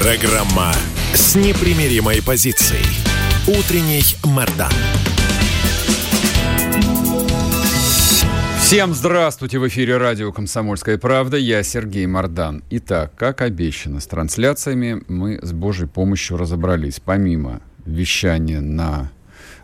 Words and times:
Программа 0.00 0.72
с 1.12 1.36
непримиримой 1.36 2.22
позицией. 2.22 2.86
Утренний 3.46 4.02
Мордан. 4.24 4.72
Всем 8.60 8.94
здравствуйте! 8.94 9.58
В 9.58 9.68
эфире 9.68 9.98
радио 9.98 10.32
«Комсомольская 10.32 10.96
правда». 10.96 11.36
Я 11.36 11.62
Сергей 11.62 12.06
Мордан. 12.06 12.62
Итак, 12.70 13.12
как 13.14 13.42
обещано, 13.42 14.00
с 14.00 14.06
трансляциями 14.06 15.02
мы 15.06 15.38
с 15.42 15.52
Божьей 15.52 15.86
помощью 15.86 16.38
разобрались. 16.38 16.98
Помимо 17.04 17.60
вещания 17.84 18.62
на 18.62 19.12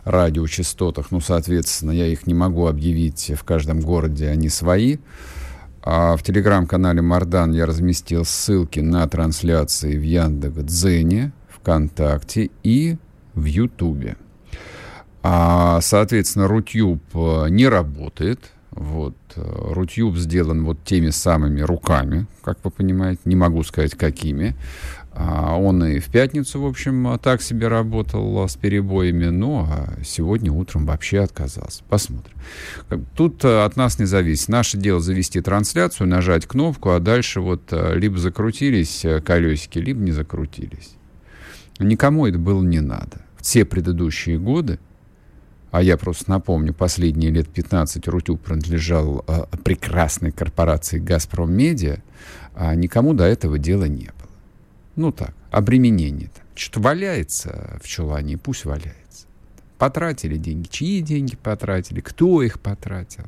радиочастотах, 0.03 1.09
ну, 1.09 1.19
соответственно, 1.19 1.89
я 1.89 2.05
их 2.05 2.27
не 2.27 2.35
могу 2.35 2.67
объявить 2.67 3.31
в 3.35 3.43
каждом 3.43 3.79
городе, 3.79 4.27
они 4.29 4.49
свои. 4.49 4.97
А 5.89 6.17
в 6.17 6.21
телеграм-канале 6.21 7.01
Мардан 7.01 7.53
я 7.53 7.65
разместил 7.65 8.25
ссылки 8.25 8.81
на 8.81 9.07
трансляции 9.07 9.97
в 9.97 10.01
Яндекс.Дзене, 10.01 11.31
ВКонтакте 11.47 12.49
и 12.61 12.97
в 13.33 13.45
Ютубе. 13.45 14.17
А, 15.23 15.79
соответственно, 15.79 16.49
Рутюб 16.49 17.01
э, 17.13 17.45
не 17.47 17.69
работает– 17.69 18.51
вот. 18.77 19.15
Э, 19.35 19.73
Рутюб 19.73 20.15
сделан 20.17 20.63
вот 20.63 20.83
теми 20.83 21.09
самыми 21.09 21.61
руками, 21.61 22.27
как 22.43 22.59
вы 22.63 22.69
понимаете, 22.69 23.21
не 23.25 23.35
могу 23.35 23.63
сказать 23.63 23.95
какими. 23.95 24.55
А 25.19 25.57
он 25.57 25.83
и 25.83 25.97
в 25.97 26.09
пятницу, 26.09 26.61
в 26.61 26.67
общем, 26.67 27.17
так 27.17 27.41
себе 27.41 27.69
работал 27.69 28.47
с 28.47 28.55
перебоями, 28.55 29.25
но 29.25 29.87
сегодня 30.05 30.51
утром 30.51 30.85
вообще 30.85 31.21
отказался. 31.21 31.83
Посмотрим. 31.89 32.35
Тут 33.15 33.43
от 33.43 33.75
нас 33.77 33.97
не 33.97 34.05
зависит. 34.05 34.47
Наше 34.49 34.77
дело 34.77 34.99
завести 34.99 35.41
трансляцию, 35.41 36.07
нажать 36.07 36.45
кнопку, 36.45 36.91
а 36.91 36.99
дальше 36.99 37.41
вот 37.41 37.73
либо 37.95 38.19
закрутились 38.19 39.03
колесики, 39.25 39.79
либо 39.79 40.01
не 40.01 40.11
закрутились. 40.11 40.91
Никому 41.79 42.27
это 42.27 42.37
было 42.37 42.61
не 42.61 42.79
надо. 42.79 43.21
Все 43.41 43.65
предыдущие 43.65 44.37
годы 44.37 44.77
а 45.71 45.81
я 45.81 45.97
просто 45.97 46.29
напомню, 46.29 46.73
последние 46.73 47.29
лет 47.29 47.49
15 47.49 48.07
Рутюб 48.07 48.41
принадлежал 48.41 49.25
прекрасной 49.63 50.31
корпорации 50.31 50.97
«Газпром 50.97 51.51
Медиа», 51.51 51.97
а 52.55 52.73
никому 52.73 53.13
до 53.13 53.25
этого 53.25 53.59
дела 53.59 53.83
не 53.85 54.05
было. 54.05 54.16
Ну 54.97 55.11
так, 55.11 55.33
обременение 55.51 56.29
там. 56.35 56.43
Что-то 56.55 56.81
валяется 56.81 57.79
в 57.81 57.87
чулане, 57.87 58.37
пусть 58.37 58.65
валяется. 58.65 59.27
Потратили 59.77 60.37
деньги. 60.37 60.67
Чьи 60.67 61.01
деньги 61.01 61.35
потратили? 61.35 62.01
Кто 62.01 62.41
их 62.41 62.59
потратил? 62.59 63.25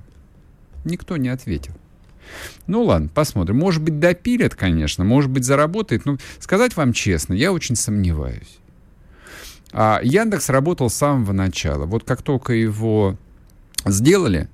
Никто 0.83 1.15
не 1.15 1.29
ответил. 1.29 1.73
Ну 2.65 2.83
ладно, 2.83 3.07
посмотрим. 3.13 3.57
Может 3.57 3.83
быть, 3.83 3.99
допилят, 3.99 4.55
конечно, 4.55 5.03
может 5.03 5.29
быть, 5.29 5.45
заработает. 5.45 6.05
Но 6.05 6.17
сказать 6.39 6.75
вам 6.75 6.91
честно, 6.91 7.33
я 7.33 7.53
очень 7.53 7.75
сомневаюсь. 7.75 8.57
А 9.71 9.99
Яндекс 10.01 10.49
работал 10.49 10.89
с 10.89 10.95
самого 10.95 11.33
начала. 11.33 11.85
Вот 11.85 12.03
как 12.03 12.23
только 12.23 12.53
его 12.53 13.15
сделали, 13.85 14.49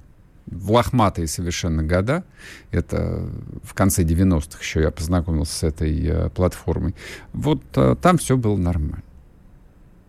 в 0.46 0.72
лохматые 0.72 1.28
совершенно 1.28 1.84
года, 1.84 2.24
это 2.72 3.30
в 3.64 3.74
конце 3.74 4.04
90-х 4.04 4.60
еще 4.60 4.82
я 4.82 4.92
познакомился 4.92 5.54
с 5.54 5.64
этой 5.64 6.06
э, 6.06 6.30
платформой, 6.30 6.96
вот 7.34 7.64
э, 7.76 7.96
там 8.02 8.18
все 8.18 8.38
было 8.38 8.58
нормально. 8.58 9.04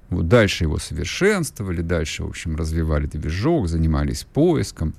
Вот 0.09 0.29
дальше 0.29 0.65
его 0.65 0.79
совершенствовали, 0.79 1.83
дальше, 1.83 2.23
в 2.23 2.29
общем, 2.29 2.55
развивали 2.57 3.07
движок, 3.07 3.69
занимались 3.69 4.25
поиском. 4.25 4.95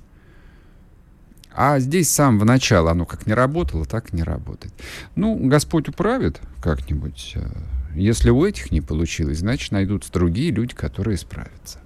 А 1.50 1.78
здесь 1.78 2.10
с 2.10 2.14
самого 2.14 2.44
начала 2.44 2.90
оно 2.90 3.06
как 3.06 3.26
не 3.26 3.32
работало, 3.32 3.84
так 3.84 4.12
и 4.12 4.16
не 4.16 4.22
работает. 4.22 4.72
Ну, 5.16 5.48
Господь 5.48 5.88
управит 5.88 6.40
как-нибудь. 6.62 7.32
Э, 7.36 7.48
если 7.94 8.30
у 8.30 8.44
этих 8.44 8.70
не 8.70 8.80
получилось, 8.80 9.38
значит, 9.38 9.72
найдутся 9.72 10.12
другие 10.12 10.50
люди, 10.50 10.74
которые 10.74 11.16
справятся. 11.16 11.80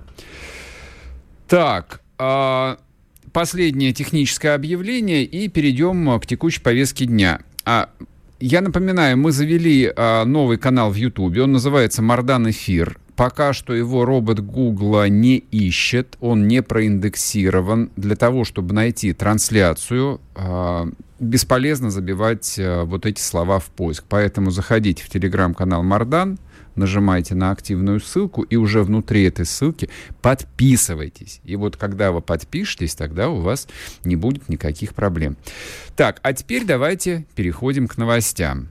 Так, 1.48 2.00
э, 2.18 2.76
последнее 3.32 3.92
техническое 3.92 4.54
объявление 4.54 5.24
и 5.24 5.48
перейдем 5.48 6.18
к 6.20 6.26
текущей 6.26 6.60
повестке 6.60 7.06
дня. 7.06 7.40
А, 7.64 7.90
я 8.40 8.60
напоминаю, 8.60 9.16
мы 9.16 9.32
завели 9.32 9.92
а, 9.94 10.24
новый 10.24 10.58
канал 10.58 10.90
в 10.90 10.96
Ютубе, 10.96 11.42
он 11.42 11.52
называется 11.52 12.02
«Мардан 12.02 12.50
Эфир». 12.50 12.98
Пока 13.22 13.52
что 13.52 13.72
его 13.72 14.04
робот 14.04 14.40
Гугла 14.40 15.08
не 15.08 15.36
ищет, 15.36 16.16
он 16.18 16.48
не 16.48 16.60
проиндексирован. 16.60 17.92
Для 17.94 18.16
того, 18.16 18.42
чтобы 18.42 18.74
найти 18.74 19.12
трансляцию, 19.12 20.20
э, 20.34 20.86
бесполезно 21.20 21.92
забивать 21.92 22.58
э, 22.58 22.82
вот 22.82 23.06
эти 23.06 23.20
слова 23.20 23.60
в 23.60 23.66
поиск. 23.66 24.02
Поэтому 24.08 24.50
заходите 24.50 25.04
в 25.04 25.08
телеграм-канал 25.08 25.84
Мардан, 25.84 26.40
нажимайте 26.74 27.36
на 27.36 27.52
активную 27.52 28.00
ссылку 28.00 28.42
и 28.42 28.56
уже 28.56 28.82
внутри 28.82 29.22
этой 29.22 29.44
ссылки 29.44 29.88
подписывайтесь. 30.20 31.40
И 31.44 31.54
вот 31.54 31.76
когда 31.76 32.10
вы 32.10 32.22
подпишетесь, 32.22 32.96
тогда 32.96 33.28
у 33.28 33.38
вас 33.38 33.68
не 34.02 34.16
будет 34.16 34.48
никаких 34.48 34.94
проблем. 34.94 35.36
Так, 35.94 36.18
а 36.24 36.32
теперь 36.32 36.64
давайте 36.64 37.24
переходим 37.36 37.86
к 37.86 37.96
новостям. 37.98 38.68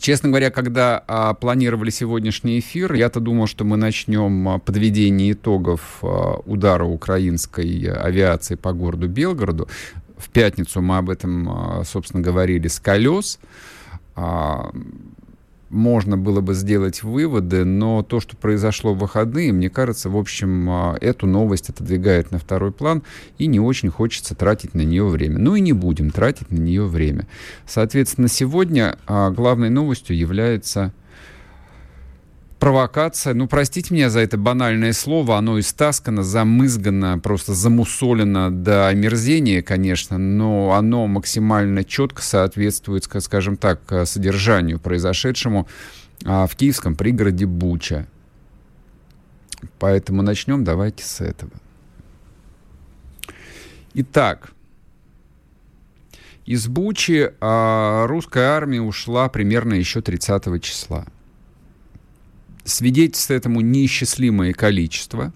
Честно 0.00 0.30
говоря, 0.30 0.50
когда 0.50 1.04
а, 1.06 1.34
планировали 1.34 1.90
сегодняшний 1.90 2.58
эфир, 2.58 2.94
я-то 2.94 3.20
думал, 3.20 3.46
что 3.46 3.64
мы 3.64 3.76
начнем 3.76 4.48
а, 4.48 4.58
подведение 4.58 5.32
итогов 5.32 5.98
а, 6.00 6.40
удара 6.46 6.84
украинской 6.84 7.84
авиации 7.84 8.54
по 8.54 8.72
городу 8.72 9.08
Белгороду. 9.08 9.68
В 10.16 10.30
пятницу 10.30 10.80
мы 10.80 10.96
об 10.96 11.10
этом, 11.10 11.50
а, 11.50 11.84
собственно, 11.84 12.22
говорили 12.22 12.66
с 12.66 12.80
колес. 12.80 13.38
А, 14.16 14.70
можно 15.70 16.18
было 16.18 16.40
бы 16.40 16.54
сделать 16.54 17.02
выводы, 17.02 17.64
но 17.64 18.02
то, 18.02 18.20
что 18.20 18.36
произошло 18.36 18.92
в 18.92 18.98
выходные, 18.98 19.52
мне 19.52 19.70
кажется, 19.70 20.10
в 20.10 20.16
общем, 20.16 20.68
а, 20.68 20.96
эту 21.00 21.26
новость 21.26 21.70
отодвигает 21.70 22.32
на 22.32 22.38
второй 22.38 22.72
план, 22.72 23.02
и 23.38 23.46
не 23.46 23.60
очень 23.60 23.88
хочется 23.88 24.34
тратить 24.34 24.74
на 24.74 24.82
нее 24.82 25.06
время. 25.06 25.38
Ну 25.38 25.54
и 25.54 25.60
не 25.60 25.72
будем 25.72 26.10
тратить 26.10 26.50
на 26.50 26.58
нее 26.58 26.84
время. 26.84 27.26
Соответственно, 27.66 28.28
сегодня 28.28 28.98
а, 29.06 29.30
главной 29.30 29.70
новостью 29.70 30.16
является 30.16 30.92
провокация. 32.60 33.34
Ну, 33.34 33.48
простите 33.48 33.92
меня 33.92 34.10
за 34.10 34.20
это 34.20 34.36
банальное 34.36 34.92
слово, 34.92 35.38
оно 35.38 35.58
истаскано, 35.58 36.22
замызгано, 36.22 37.18
просто 37.18 37.54
замусолено 37.54 38.50
до 38.52 38.86
омерзения, 38.88 39.62
конечно, 39.62 40.18
но 40.18 40.72
оно 40.72 41.06
максимально 41.06 41.82
четко 41.82 42.22
соответствует, 42.22 43.08
скажем 43.20 43.56
так, 43.56 43.80
содержанию 44.04 44.78
произошедшему 44.78 45.66
а, 46.24 46.46
в 46.46 46.54
киевском 46.54 46.94
пригороде 46.94 47.46
Буча. 47.46 48.06
Поэтому 49.78 50.22
начнем 50.22 50.62
давайте 50.62 51.04
с 51.04 51.20
этого. 51.20 51.52
Итак, 53.94 54.52
из 56.44 56.68
Бучи 56.68 57.32
а, 57.40 58.06
русская 58.06 58.50
армия 58.50 58.82
ушла 58.82 59.28
примерно 59.28 59.74
еще 59.74 60.02
30 60.02 60.62
числа. 60.62 61.06
Свидетельств 62.70 63.32
этому 63.32 63.60
неисчислимое 63.62 64.52
количество, 64.52 65.32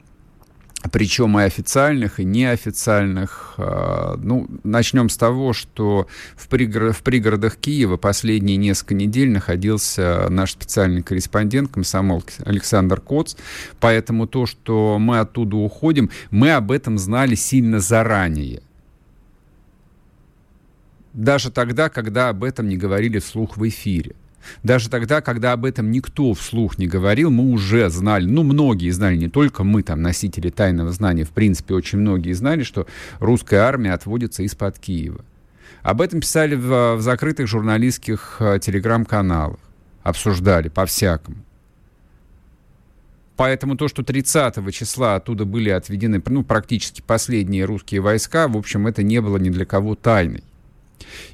причем 0.93 1.37
и 1.39 1.43
официальных, 1.43 2.21
и 2.21 2.25
неофициальных. 2.25 3.55
А, 3.59 4.17
ну, 4.23 4.47
начнем 4.63 5.09
с 5.09 5.17
того, 5.17 5.53
что 5.53 6.07
в, 6.37 6.47
пригород, 6.47 6.95
в 6.95 7.03
пригородах 7.03 7.57
Киева 7.57 7.97
последние 7.97 8.57
несколько 8.57 8.95
недель 8.95 9.31
находился 9.31 10.29
наш 10.31 10.53
специальный 10.53 11.03
корреспондент, 11.03 11.73
комсомол 11.73 12.23
Александр 12.45 13.01
Коц. 13.01 13.35
Поэтому 13.81 14.29
то, 14.29 14.47
что 14.47 14.99
мы 15.01 15.19
оттуда 15.19 15.57
уходим, 15.57 16.11
мы 16.31 16.53
об 16.53 16.71
этом 16.71 16.99
знали 16.99 17.35
сильно 17.35 17.81
заранее. 17.81 18.63
Даже 21.13 21.51
тогда, 21.51 21.89
когда 21.89 22.29
об 22.29 22.45
этом 22.45 22.69
не 22.69 22.77
говорили 22.77 23.19
вслух 23.19 23.57
в 23.57 23.69
эфире. 23.69 24.15
Даже 24.63 24.89
тогда, 24.89 25.21
когда 25.21 25.53
об 25.53 25.65
этом 25.65 25.91
никто 25.91 26.35
вслух 26.35 26.79
не 26.79 26.87
говорил, 26.87 27.31
мы 27.31 27.51
уже 27.51 27.89
знали, 27.91 28.27
ну, 28.27 28.43
многие 28.43 28.91
знали, 28.91 29.17
не 29.17 29.29
только 29.29 29.65
мы, 29.65 29.83
там, 29.83 30.03
носители 30.03 30.51
тайного 30.51 30.93
знания, 30.93 31.25
в 31.25 31.31
принципе, 31.31 31.75
очень 31.75 31.99
многие 31.99 32.33
знали, 32.33 32.63
что 32.63 32.87
русская 33.19 33.59
армия 33.59 33.93
отводится 33.93 34.43
из-под 34.43 34.79
Киева. 34.79 35.25
Об 35.83 36.01
этом 36.01 36.21
писали 36.21 36.55
в, 36.55 36.97
в 36.97 37.01
закрытых 37.01 37.47
журналистских 37.47 38.37
э, 38.41 38.59
телеграм-каналах. 38.59 39.59
Обсуждали 40.03 40.69
по-всякому. 40.69 41.37
Поэтому 43.37 43.77
то, 43.77 43.89
что 43.89 44.03
30 44.03 44.73
числа 44.73 45.17
оттуда 45.17 45.45
были 45.45 45.71
отведены 45.71 46.23
ну, 46.27 46.45
практически 46.45 47.03
последние 47.03 47.65
русские 47.65 48.01
войска, 48.01 48.49
в 48.49 48.57
общем, 48.57 48.87
это 48.87 49.03
не 49.03 49.21
было 49.21 49.39
ни 49.39 49.51
для 49.51 49.65
кого 49.65 49.95
тайной. 49.95 50.45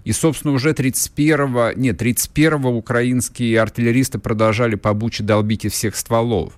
И, 0.05 0.13
собственно, 0.13 0.55
уже 0.55 0.71
31-го, 0.71 1.73
нет, 1.79 2.01
31-го 2.01 2.71
украинские 2.71 3.61
артиллеристы 3.61 4.19
продолжали 4.19 4.75
по 4.75 4.95
Буче 4.95 5.23
долбить 5.23 5.65
из 5.65 5.73
всех 5.73 5.97
стволов. 5.97 6.55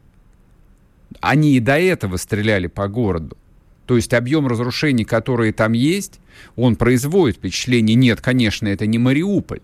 Они 1.20 1.56
и 1.56 1.60
до 1.60 1.78
этого 1.78 2.16
стреляли 2.16 2.66
по 2.66 2.88
городу. 2.88 3.36
То 3.86 3.96
есть 3.96 4.14
объем 4.14 4.46
разрушений, 4.46 5.04
которые 5.04 5.52
там 5.52 5.72
есть, 5.72 6.20
он 6.56 6.76
производит 6.76 7.36
впечатление, 7.36 7.96
нет, 7.96 8.20
конечно, 8.20 8.68
это 8.68 8.86
не 8.86 8.98
Мариуполь. 8.98 9.60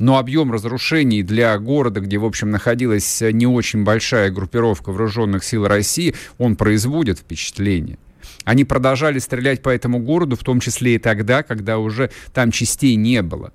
Но 0.00 0.18
объем 0.18 0.50
разрушений 0.50 1.22
для 1.22 1.56
города, 1.58 2.00
где, 2.00 2.18
в 2.18 2.24
общем, 2.24 2.50
находилась 2.50 3.20
не 3.20 3.46
очень 3.46 3.84
большая 3.84 4.30
группировка 4.30 4.90
вооруженных 4.90 5.44
сил 5.44 5.68
России, 5.68 6.14
он 6.38 6.56
производит 6.56 7.20
впечатление. 7.20 7.98
Они 8.44 8.64
продолжали 8.64 9.18
стрелять 9.18 9.62
по 9.62 9.70
этому 9.70 9.98
городу, 9.98 10.36
в 10.36 10.44
том 10.44 10.60
числе 10.60 10.96
и 10.96 10.98
тогда, 10.98 11.42
когда 11.42 11.78
уже 11.78 12.10
там 12.32 12.50
частей 12.50 12.94
не 12.96 13.22
было. 13.22 13.52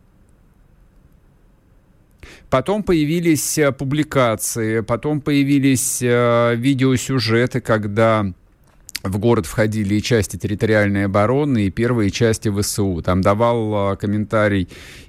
Потом 2.49 2.81
появились 2.81 3.59
э, 3.59 3.71
публикации, 3.71 4.81
потом 4.81 5.21
появились 5.21 5.99
э, 6.01 6.55
видеосюжеты, 6.55 7.61
когда 7.61 8.33
в 9.03 9.17
город 9.17 9.45
входили 9.45 9.95
и 9.95 10.01
части 10.01 10.37
территориальной 10.37 11.05
обороны, 11.05 11.67
и 11.67 11.71
первые 11.71 12.11
части 12.11 12.49
ВСУ. 12.49 13.01
Там 13.01 13.21
давал 13.21 13.91
а, 13.91 13.95
комментарий 13.95 14.67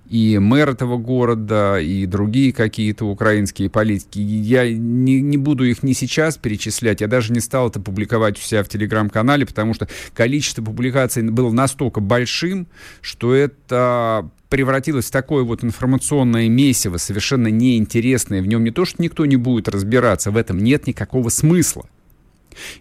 и 0.08 0.38
мэр 0.38 0.70
этого 0.70 0.96
города, 0.96 1.78
и 1.78 2.04
другие 2.06 2.52
какие-то 2.52 3.04
украинские 3.04 3.70
политики. 3.70 4.18
Я 4.18 4.68
не, 4.68 5.20
не 5.20 5.36
буду 5.36 5.64
их 5.64 5.82
ни 5.84 5.92
сейчас 5.92 6.36
перечислять, 6.36 7.00
я 7.00 7.06
даже 7.06 7.32
не 7.32 7.40
стал 7.40 7.68
это 7.68 7.80
публиковать 7.80 8.36
у 8.38 8.40
себя 8.40 8.64
в 8.64 8.68
телеграм-канале, 8.68 9.46
потому 9.46 9.72
что 9.72 9.88
количество 10.14 10.62
публикаций 10.62 11.22
было 11.22 11.52
настолько 11.52 12.00
большим, 12.00 12.66
что 13.00 13.34
это 13.34 14.28
превратилось 14.48 15.06
в 15.06 15.12
такое 15.12 15.44
вот 15.44 15.62
информационное 15.62 16.48
месиво, 16.48 16.96
совершенно 16.96 17.46
неинтересное. 17.46 18.42
В 18.42 18.48
нем 18.48 18.64
не 18.64 18.72
то, 18.72 18.84
что 18.84 19.00
никто 19.00 19.26
не 19.26 19.36
будет 19.36 19.68
разбираться, 19.68 20.32
в 20.32 20.36
этом 20.36 20.58
нет 20.58 20.88
никакого 20.88 21.28
смысла. 21.28 21.86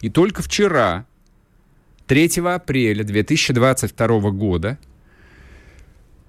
И 0.02 0.10
только 0.10 0.42
вчера, 0.42 1.06
3 2.08 2.40
апреля 2.46 3.04
2022 3.04 4.32
года, 4.32 4.78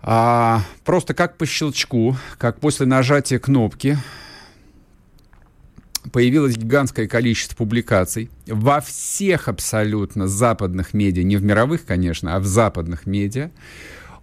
а, 0.03 0.63
просто 0.85 1.15
как 1.15 1.37
по 1.37 1.47
щелчку, 1.47 2.17
как 2.39 2.61
после 2.61 2.87
нажатия 2.87 3.39
кнопки, 3.39 3.99
появилось 6.13 6.57
гигантское 6.57 7.07
количество 7.07 7.57
публикаций 7.57 8.31
во 8.47 8.81
всех 8.81 9.49
абсолютно 9.49 10.27
западных 10.27 10.95
медиа, 10.95 11.23
не 11.23 11.37
в 11.37 11.43
мировых, 11.43 11.85
конечно, 11.85 12.35
а 12.37 12.41
в 12.41 12.47
западных 12.47 13.07
медиа, 13.07 13.51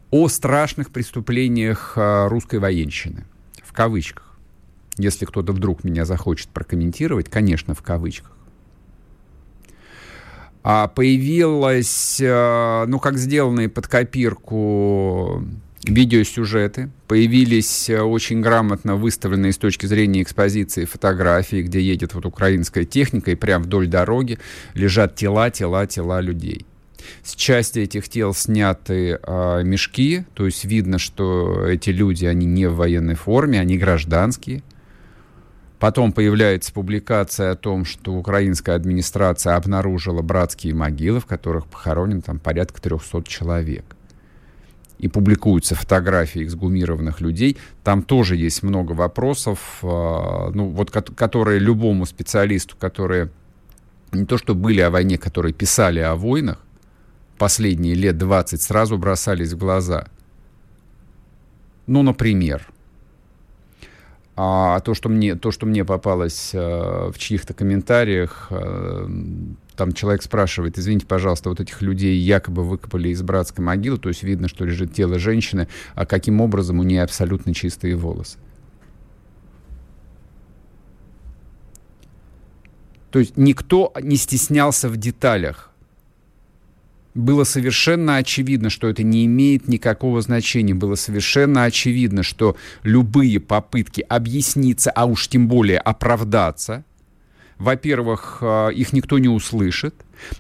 о 0.09 0.27
страшных 0.29 0.91
преступлениях 0.91 1.93
а, 1.95 2.29
русской 2.29 2.59
военщины. 2.59 3.25
В 3.63 3.73
кавычках. 3.73 4.37
Если 4.97 5.25
кто-то 5.25 5.53
вдруг 5.53 5.83
меня 5.83 6.05
захочет 6.05 6.49
прокомментировать, 6.49 7.29
конечно, 7.29 7.75
в 7.75 7.81
кавычках. 7.81 8.36
А 10.69 10.89
появилось, 10.89 12.19
э, 12.19 12.85
ну, 12.89 12.99
как 12.99 13.17
сделанные 13.17 13.69
под 13.69 13.87
копирку 13.87 15.41
видеосюжеты, 15.85 16.89
появились 17.07 17.89
э, 17.89 18.01
очень 18.01 18.41
грамотно 18.41 18.97
выставленные 18.97 19.53
с 19.53 19.57
точки 19.57 19.85
зрения 19.85 20.21
экспозиции 20.21 20.83
фотографии, 20.83 21.61
где 21.61 21.79
едет 21.79 22.15
вот 22.15 22.25
украинская 22.25 22.83
техника, 22.83 23.31
и 23.31 23.35
прямо 23.35 23.63
вдоль 23.63 23.87
дороги 23.87 24.39
лежат 24.73 25.15
тела, 25.15 25.49
тела, 25.51 25.87
тела 25.87 26.19
людей. 26.19 26.65
С 27.23 27.35
части 27.35 27.79
этих 27.79 28.09
тел 28.09 28.33
сняты 28.33 29.19
э, 29.23 29.61
мешки, 29.63 30.25
то 30.33 30.45
есть 30.45 30.65
видно, 30.65 30.99
что 30.99 31.65
эти 31.65 31.91
люди, 31.91 32.25
они 32.25 32.45
не 32.45 32.67
в 32.67 32.75
военной 32.75 33.15
форме, 33.15 33.61
они 33.61 33.77
гражданские. 33.77 34.63
Потом 35.79 36.11
появляется 36.11 36.73
публикация 36.73 37.51
о 37.51 37.55
том, 37.55 37.85
что 37.85 38.13
украинская 38.13 38.75
администрация 38.75 39.55
обнаружила 39.55 40.23
братские 40.23 40.73
могилы, 40.73 41.19
в 41.19 41.27
которых 41.27 41.67
похоронен 41.67 42.21
там 42.21 42.39
порядка 42.39 42.81
300 42.81 43.23
человек. 43.23 43.85
И 44.97 45.07
публикуются 45.07 45.75
фотографии 45.75 46.43
эксгумированных 46.43 47.21
людей. 47.21 47.57
Там 47.83 48.01
тоже 48.01 48.35
есть 48.35 48.63
много 48.63 48.93
вопросов, 48.93 49.59
э, 49.83 49.85
ну, 49.85 50.69
вот, 50.69 50.89
которые 50.89 51.59
любому 51.59 52.07
специалисту, 52.07 52.75
которые 52.75 53.29
не 54.11 54.25
то 54.25 54.39
что 54.39 54.55
были 54.55 54.81
о 54.81 54.89
войне, 54.89 55.19
которые 55.19 55.53
писали 55.53 55.99
о 55.99 56.15
войнах, 56.15 56.57
последние 57.37 57.93
лет 57.93 58.17
20 58.17 58.59
сразу 58.59 58.97
бросались 58.97 59.53
в 59.53 59.57
глаза. 59.59 60.07
Ну, 61.85 62.01
например, 62.01 62.67
а 64.39 64.79
то, 64.81 64.93
что 64.93 65.09
мне, 65.09 65.33
то, 65.33 65.49
что 65.49 65.65
мне 65.65 65.83
попалось 65.83 66.51
э, 66.53 66.59
в 66.59 67.17
чьих-то 67.17 67.55
комментариях, 67.55 68.47
э, 68.51 69.07
там 69.75 69.91
человек 69.93 70.21
спрашивает, 70.21 70.77
извините, 70.77 71.07
пожалуйста, 71.07 71.49
вот 71.49 71.59
этих 71.59 71.81
людей 71.81 72.15
якобы 72.15 72.63
выкопали 72.63 73.09
из 73.09 73.23
братской 73.23 73.65
могилы, 73.65 73.97
то 73.97 74.09
есть 74.09 74.21
видно, 74.21 74.47
что 74.47 74.63
лежит 74.63 74.93
тело 74.93 75.17
женщины, 75.17 75.67
а 75.95 76.05
каким 76.05 76.39
образом 76.39 76.79
у 76.79 76.83
нее 76.83 77.01
абсолютно 77.01 77.51
чистые 77.55 77.95
волосы? 77.95 78.37
То 83.09 83.17
есть 83.17 83.37
никто 83.37 83.91
не 83.99 84.17
стеснялся 84.17 84.87
в 84.87 84.97
деталях 84.97 85.66
было 87.17 87.43
совершенно 87.43 88.17
очевидно, 88.17 88.69
что 88.69 88.87
это 88.87 89.03
не 89.03 89.25
имеет 89.25 89.67
никакого 89.67 90.21
значения. 90.21 90.73
Было 90.73 90.95
совершенно 90.95 91.63
очевидно, 91.63 92.23
что 92.23 92.55
любые 92.83 93.39
попытки 93.39 94.01
объясниться, 94.07 94.91
а 94.91 95.05
уж 95.05 95.27
тем 95.27 95.47
более 95.47 95.79
оправдаться, 95.79 96.83
во-первых, 97.57 98.37
э, 98.41 98.69
их 98.73 98.93
никто 98.93 99.17
не 99.17 99.29
услышит, 99.29 99.95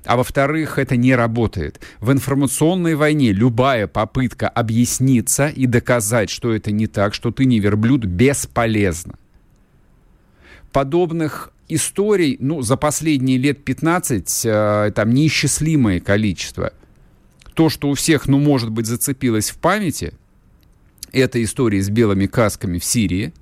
а 0.05 0.17
во-вторых, 0.17 0.77
это 0.77 0.95
не 0.95 1.15
работает. 1.15 1.79
В 1.99 2.11
информационной 2.11 2.93
войне 2.93 3.31
любая 3.31 3.87
попытка 3.87 4.47
объясниться 4.47 5.47
и 5.47 5.65
доказать, 5.65 6.29
что 6.29 6.53
это 6.53 6.71
не 6.71 6.85
так, 6.85 7.15
что 7.15 7.31
ты 7.31 7.45
не 7.45 7.59
верблюд, 7.59 8.05
бесполезна. 8.05 9.15
Подобных 10.71 11.51
историй, 11.69 12.37
ну, 12.39 12.61
за 12.61 12.77
последние 12.77 13.37
лет 13.37 13.63
15, 13.63 14.45
э, 14.45 14.91
там, 14.95 15.11
неисчислимое 15.11 15.99
количество. 15.99 16.73
То, 17.53 17.69
что 17.69 17.89
у 17.89 17.93
всех, 17.93 18.27
ну, 18.27 18.39
может 18.39 18.69
быть, 18.69 18.85
зацепилось 18.85 19.49
в 19.49 19.57
памяти, 19.57 20.13
это 21.11 21.43
история 21.43 21.81
с 21.81 21.89
белыми 21.89 22.27
касками 22.27 22.77
в 22.77 22.85
Сирии. 22.85 23.33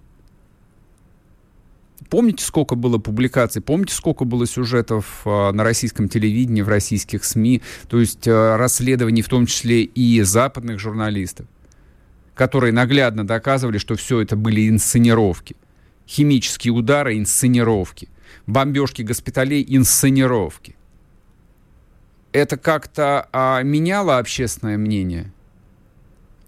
Помните, 2.09 2.45
сколько 2.45 2.75
было 2.75 2.97
публикаций, 2.97 3.61
помните, 3.61 3.93
сколько 3.93 4.25
было 4.25 4.45
сюжетов 4.45 5.21
э, 5.25 5.51
на 5.51 5.63
российском 5.63 6.07
телевидении, 6.07 6.61
в 6.61 6.69
российских 6.69 7.23
СМИ, 7.23 7.61
то 7.87 7.99
есть 7.99 8.27
э, 8.27 8.55
расследований, 8.55 9.21
в 9.21 9.29
том 9.29 9.45
числе 9.45 9.83
и 9.83 10.21
западных 10.21 10.79
журналистов, 10.79 11.47
которые 12.35 12.73
наглядно 12.73 13.25
доказывали, 13.25 13.79
что 13.79 13.95
все 13.95 14.21
это 14.21 14.35
были 14.35 14.69
инсценировки 14.69 15.55
химические 16.07 16.73
удары, 16.73 17.17
инсценировки 17.17 18.09
бомбежки 18.47 19.01
госпиталей, 19.01 19.65
инсценировки. 19.67 20.75
Это 22.31 22.57
как-то 22.57 23.29
а, 23.31 23.61
меняло 23.63 24.17
общественное 24.17 24.77
мнение 24.77 25.31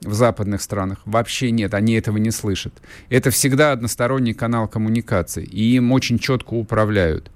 в 0.01 0.13
западных 0.13 0.61
странах? 0.61 0.99
Вообще 1.05 1.51
нет, 1.51 1.73
они 1.73 1.93
этого 1.93 2.17
не 2.17 2.31
слышат. 2.31 2.73
Это 3.09 3.31
всегда 3.31 3.71
односторонний 3.71 4.33
канал 4.33 4.67
коммуникации, 4.67 5.45
и 5.45 5.75
им 5.75 5.91
очень 5.91 6.19
четко 6.19 6.53
управляют. 6.53 7.31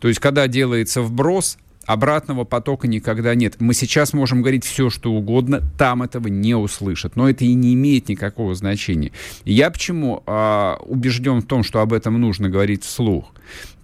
То 0.00 0.08
есть, 0.08 0.20
когда 0.20 0.46
делается 0.48 1.02
вброс, 1.02 1.58
обратного 1.86 2.44
потока 2.44 2.88
никогда 2.88 3.34
нет. 3.34 3.56
Мы 3.60 3.74
сейчас 3.74 4.12
можем 4.12 4.42
говорить 4.42 4.64
все, 4.64 4.90
что 4.90 5.12
угодно, 5.12 5.62
там 5.78 6.02
этого 6.02 6.28
не 6.28 6.54
услышат. 6.54 7.16
Но 7.16 7.30
это 7.30 7.44
и 7.44 7.54
не 7.54 7.74
имеет 7.74 8.08
никакого 8.08 8.54
значения. 8.54 9.12
Я 9.44 9.70
почему 9.70 10.22
э, 10.26 10.74
убежден 10.84 11.40
в 11.40 11.46
том, 11.46 11.62
что 11.62 11.80
об 11.80 11.92
этом 11.92 12.20
нужно 12.20 12.48
говорить 12.48 12.84
вслух? 12.84 13.32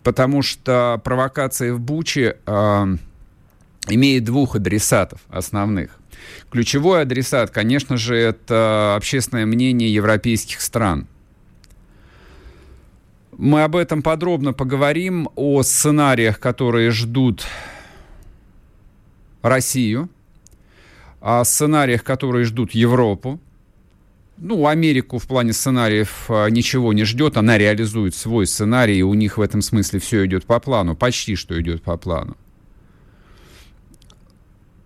Потому 0.03 0.43
что 0.43 1.01
провокация 1.05 1.73
в 1.73 1.81
Буче 1.81 2.37
э, 2.45 2.97
имеет 3.89 4.25
двух 4.25 4.57
адресатов 4.57 5.21
основных. 5.29 5.99
Ключевой 6.51 7.03
адресат, 7.03 7.51
конечно 7.51 7.97
же, 7.97 8.17
это 8.17 8.95
общественное 8.97 9.47
мнение 9.47 9.93
европейских 9.93 10.61
стран. 10.61 11.07
Мы 13.37 13.63
об 13.65 13.77
этом 13.77 14.03
подробно 14.03 14.53
поговорим, 14.53 15.29
о 15.37 15.63
сценариях, 15.63 16.39
которые 16.39 16.91
ждут 16.91 17.45
Россию. 19.43 20.09
о 21.21 21.45
сценариях, 21.45 22.03
которые 22.03 22.45
ждут 22.45 22.73
Европу. 22.73 23.39
Ну, 24.39 24.67
Америку 24.67 25.19
в 25.19 25.27
плане 25.29 25.53
сценариев 25.53 26.25
а, 26.29 26.49
ничего 26.49 26.93
не 26.93 27.05
ждет, 27.05 27.37
она 27.37 27.59
реализует 27.59 28.17
свой 28.17 28.49
сценарий, 28.49 28.99
и 28.99 29.03
у 29.03 29.15
них 29.15 29.39
в 29.39 29.41
этом 29.41 29.63
смысле 29.63 30.01
все 30.01 30.27
идет 30.27 30.47
по 30.47 30.59
плану, 30.59 30.97
почти 30.97 31.37
что 31.37 31.61
идет 31.61 31.83
по 31.83 31.97
плану. 31.97 32.37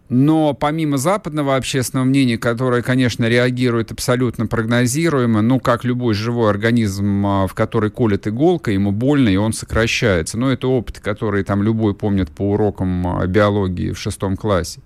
Но 0.08 0.54
помимо 0.54 0.98
западного 0.98 1.56
общественного 1.56 2.04
мнения, 2.06 2.38
которое, 2.38 2.80
конечно, 2.82 3.24
реагирует 3.24 3.90
абсолютно 3.90 4.46
прогнозируемо, 4.46 5.42
ну, 5.42 5.58
как 5.58 5.82
любой 5.82 6.14
живой 6.14 6.50
организм, 6.50 7.26
а, 7.26 7.46
в 7.48 7.54
который 7.54 7.90
колет 7.90 8.28
иголка, 8.28 8.70
ему 8.70 8.92
больно, 8.92 9.28
и 9.28 9.36
он 9.36 9.52
сокращается. 9.52 10.38
Но 10.38 10.52
это 10.52 10.68
опыт, 10.68 11.00
который 11.00 11.42
там 11.42 11.62
любой 11.62 11.92
помнит 11.92 12.30
по 12.30 12.52
урокам 12.52 13.04
а, 13.04 13.26
биологии 13.26 13.90
в 13.90 13.98
шестом 13.98 14.36
классе. 14.36 14.80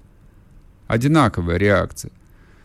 Одинаковая 0.87 1.59
реакция. 1.59 2.13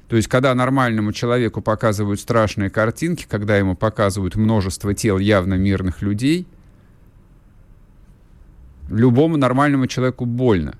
То 0.08 0.16
есть, 0.16 0.30
когда 0.30 0.56
нормальному 0.56 1.12
человеку 1.12 1.62
показывают 1.62 2.22
страшные 2.22 2.70
картинки, 2.70 3.26
когда 3.30 3.58
ему 3.58 3.76
показывают 3.76 4.36
множество 4.36 4.94
тел 4.94 5.18
явно 5.18 5.56
мирных 5.56 6.02
людей, 6.02 6.48
любому 8.88 9.36
нормальному 9.36 9.88
человеку 9.88 10.26
больно 10.26 10.76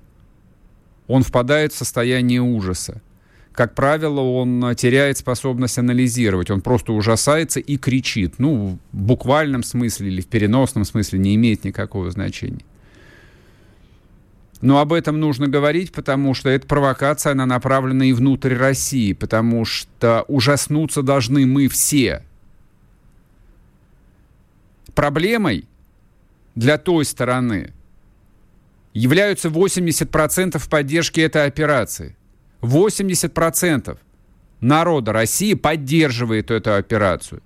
он 1.08 1.22
впадает 1.22 1.72
в 1.72 1.76
состояние 1.76 2.40
ужаса. 2.40 3.00
Как 3.52 3.74
правило, 3.74 4.20
он 4.20 4.74
теряет 4.76 5.16
способность 5.16 5.78
анализировать, 5.78 6.50
он 6.50 6.60
просто 6.60 6.92
ужасается 6.92 7.58
и 7.58 7.78
кричит. 7.78 8.34
Ну, 8.38 8.78
в 8.92 8.96
буквальном 8.96 9.62
смысле 9.62 10.08
или 10.08 10.20
в 10.20 10.26
переносном 10.26 10.84
смысле 10.84 11.18
не 11.18 11.34
имеет 11.36 11.64
никакого 11.64 12.10
значения. 12.10 12.64
Но 14.60 14.80
об 14.80 14.92
этом 14.92 15.20
нужно 15.20 15.48
говорить, 15.48 15.92
потому 15.92 16.34
что 16.34 16.48
эта 16.48 16.66
провокация, 16.66 17.32
она 17.32 17.46
направлена 17.46 18.06
и 18.06 18.12
внутрь 18.12 18.54
России, 18.54 19.12
потому 19.12 19.64
что 19.64 20.24
ужаснуться 20.28 21.02
должны 21.02 21.46
мы 21.46 21.68
все. 21.68 22.22
Проблемой 24.94 25.66
для 26.54 26.78
той 26.78 27.04
стороны 27.04 27.72
являются 28.96 29.48
80% 29.48 30.68
поддержки 30.70 31.20
этой 31.20 31.46
операции. 31.46 32.16
80% 32.62 33.98
народа 34.60 35.12
России 35.12 35.54
поддерживает 35.54 36.50
эту 36.50 36.74
операцию. 36.74 37.42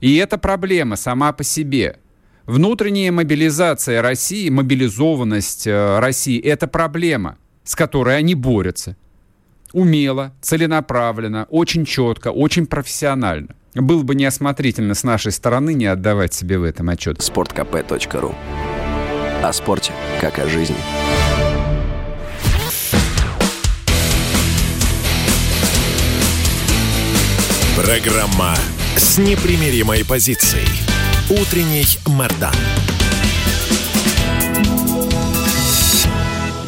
И 0.00 0.16
это 0.16 0.36
проблема 0.36 0.96
сама 0.96 1.32
по 1.32 1.42
себе. 1.42 1.98
Внутренняя 2.44 3.10
мобилизация 3.10 4.02
России, 4.02 4.48
мобилизованность 4.50 5.66
э, 5.66 5.98
России– 5.98 6.38
это 6.44 6.66
проблема, 6.68 7.38
с 7.64 7.74
которой 7.74 8.16
они 8.16 8.34
борются. 8.34 8.96
Умело, 9.72 10.34
целенаправленно, 10.40 11.46
очень 11.50 11.84
четко, 11.84 12.28
очень 12.28 12.66
профессионально. 12.66 13.54
Было 13.74 14.02
бы 14.02 14.14
неосмотрительно 14.14 14.94
с 14.94 15.02
нашей 15.02 15.32
стороны 15.32 15.74
не 15.74 15.86
отдавать 15.86 16.32
себе 16.32 16.58
в 16.58 16.64
этом 16.64 16.88
отчет. 16.88 17.18
sportkp.ru 17.18 18.34
о 19.42 19.52
спорте, 19.52 19.92
как 20.20 20.38
о 20.38 20.48
жизни. 20.48 20.76
Программа 27.76 28.54
с 28.96 29.18
непримиримой 29.18 30.04
позицией. 30.04 30.68
Утренний 31.30 31.86
Мордан. 32.06 32.54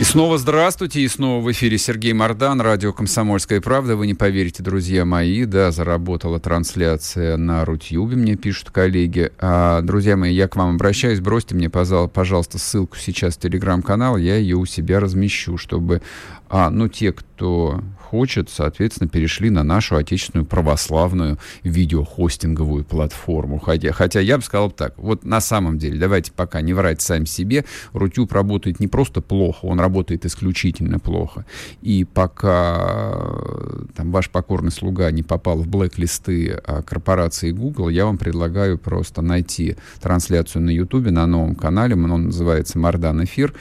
И 0.00 0.02
снова 0.02 0.38
здравствуйте, 0.38 1.02
и 1.02 1.08
снова 1.08 1.44
в 1.44 1.52
эфире 1.52 1.76
Сергей 1.76 2.14
Мордан, 2.14 2.62
радио 2.62 2.90
«Комсомольская 2.90 3.60
правда». 3.60 3.96
Вы 3.96 4.06
не 4.06 4.14
поверите, 4.14 4.62
друзья 4.62 5.04
мои, 5.04 5.44
да, 5.44 5.72
заработала 5.72 6.40
трансляция 6.40 7.36
на 7.36 7.66
Рутюбе, 7.66 8.16
мне 8.16 8.34
пишут 8.34 8.70
коллеги. 8.70 9.30
А, 9.38 9.82
друзья 9.82 10.16
мои, 10.16 10.32
я 10.32 10.48
к 10.48 10.56
вам 10.56 10.76
обращаюсь, 10.76 11.20
бросьте 11.20 11.54
мне, 11.54 11.68
пожалуйста, 11.68 12.56
ссылку 12.56 12.96
сейчас 12.96 13.34
в 13.34 13.40
телеграм-канал, 13.40 14.16
я 14.16 14.36
ее 14.36 14.56
у 14.56 14.64
себя 14.64 15.00
размещу, 15.00 15.58
чтобы, 15.58 16.00
а, 16.48 16.70
ну, 16.70 16.88
те, 16.88 17.12
кто 17.12 17.82
хочет, 18.10 18.50
соответственно, 18.50 19.08
перешли 19.08 19.50
на 19.50 19.62
нашу 19.62 19.94
отечественную 19.94 20.44
православную 20.44 21.38
видеохостинговую 21.62 22.84
платформу. 22.84 23.60
Хотя, 23.60 23.92
хотя 23.92 24.18
я 24.18 24.36
бы 24.36 24.42
сказал 24.42 24.72
так, 24.72 24.98
вот 24.98 25.24
на 25.24 25.40
самом 25.40 25.78
деле, 25.78 25.96
давайте 25.96 26.32
пока 26.32 26.60
не 26.60 26.74
врать 26.74 27.00
сами 27.00 27.24
себе, 27.24 27.64
Рутюб 27.92 28.32
работает 28.32 28.80
не 28.80 28.88
просто 28.88 29.20
плохо, 29.20 29.66
он 29.66 29.78
работает 29.78 30.26
исключительно 30.26 30.98
плохо. 30.98 31.44
И 31.82 32.04
пока 32.04 33.12
э, 33.14 33.84
там, 33.94 34.10
ваш 34.10 34.28
покорный 34.28 34.72
слуга 34.72 35.08
не 35.12 35.22
попал 35.22 35.58
в 35.58 35.68
блэк-листы 35.68 36.60
а, 36.64 36.82
корпорации 36.82 37.52
Google, 37.52 37.90
я 37.90 38.06
вам 38.06 38.18
предлагаю 38.18 38.76
просто 38.76 39.22
найти 39.22 39.76
трансляцию 40.00 40.62
на 40.62 40.70
YouTube 40.70 41.10
на 41.10 41.26
новом 41.26 41.54
канале, 41.54 41.94
он 41.94 42.24
называется 42.24 42.76
«Мардан 42.76 43.22
Эфир», 43.22 43.54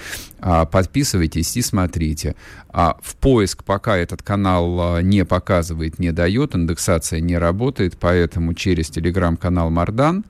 подписывайтесь 0.66 1.56
и 1.58 1.62
смотрите. 1.62 2.36
А 2.70 2.98
в 3.02 3.16
поиск 3.16 3.64
пока 3.64 3.98
этот 3.98 4.24
канал 4.24 4.96
а, 4.96 5.02
не 5.02 5.26
показывает, 5.26 6.00
не 6.00 6.12
дает, 6.12 6.56
индексация 6.56 7.20
не 7.20 7.38
работает, 7.38 7.98
поэтому 8.00 8.54
через 8.54 8.90
телеграм-канал 8.90 9.70
Мардан 9.70 10.24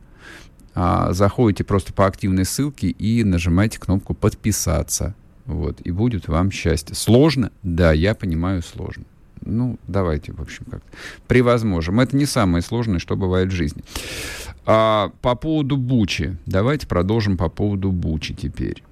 а, 0.75 1.13
заходите 1.13 1.63
просто 1.63 1.93
по 1.93 2.05
активной 2.05 2.45
ссылке 2.45 2.87
и 2.87 3.23
нажимаете 3.23 3.79
кнопку 3.79 4.13
«Подписаться». 4.13 5.15
Вот, 5.45 5.81
и 5.81 5.91
будет 5.91 6.27
вам 6.27 6.51
счастье. 6.51 6.95
Сложно? 6.95 7.51
Да, 7.63 7.91
я 7.91 8.13
понимаю, 8.13 8.61
сложно. 8.61 9.03
Ну, 9.41 9.79
давайте, 9.87 10.31
в 10.31 10.41
общем, 10.41 10.65
как-то 10.65 10.87
превозможем. 11.27 11.99
Это 11.99 12.15
не 12.15 12.25
самое 12.25 12.61
сложное, 12.61 12.99
что 12.99 13.15
бывает 13.15 13.49
в 13.49 13.55
жизни. 13.55 13.83
А, 14.65 15.11
по 15.21 15.35
поводу 15.35 15.75
Бучи. 15.77 16.37
Давайте 16.45 16.87
продолжим 16.87 17.35
по 17.35 17.49
поводу 17.49 17.91
Бучи 17.91 18.35
теперь. 18.35 18.83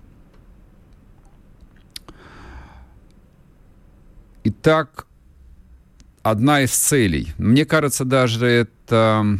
Итак, 4.49 5.07
одна 6.23 6.61
из 6.61 6.71
целей. 6.71 7.33
Мне 7.37 7.65
кажется, 7.65 8.05
даже 8.05 8.45
это 8.45 9.37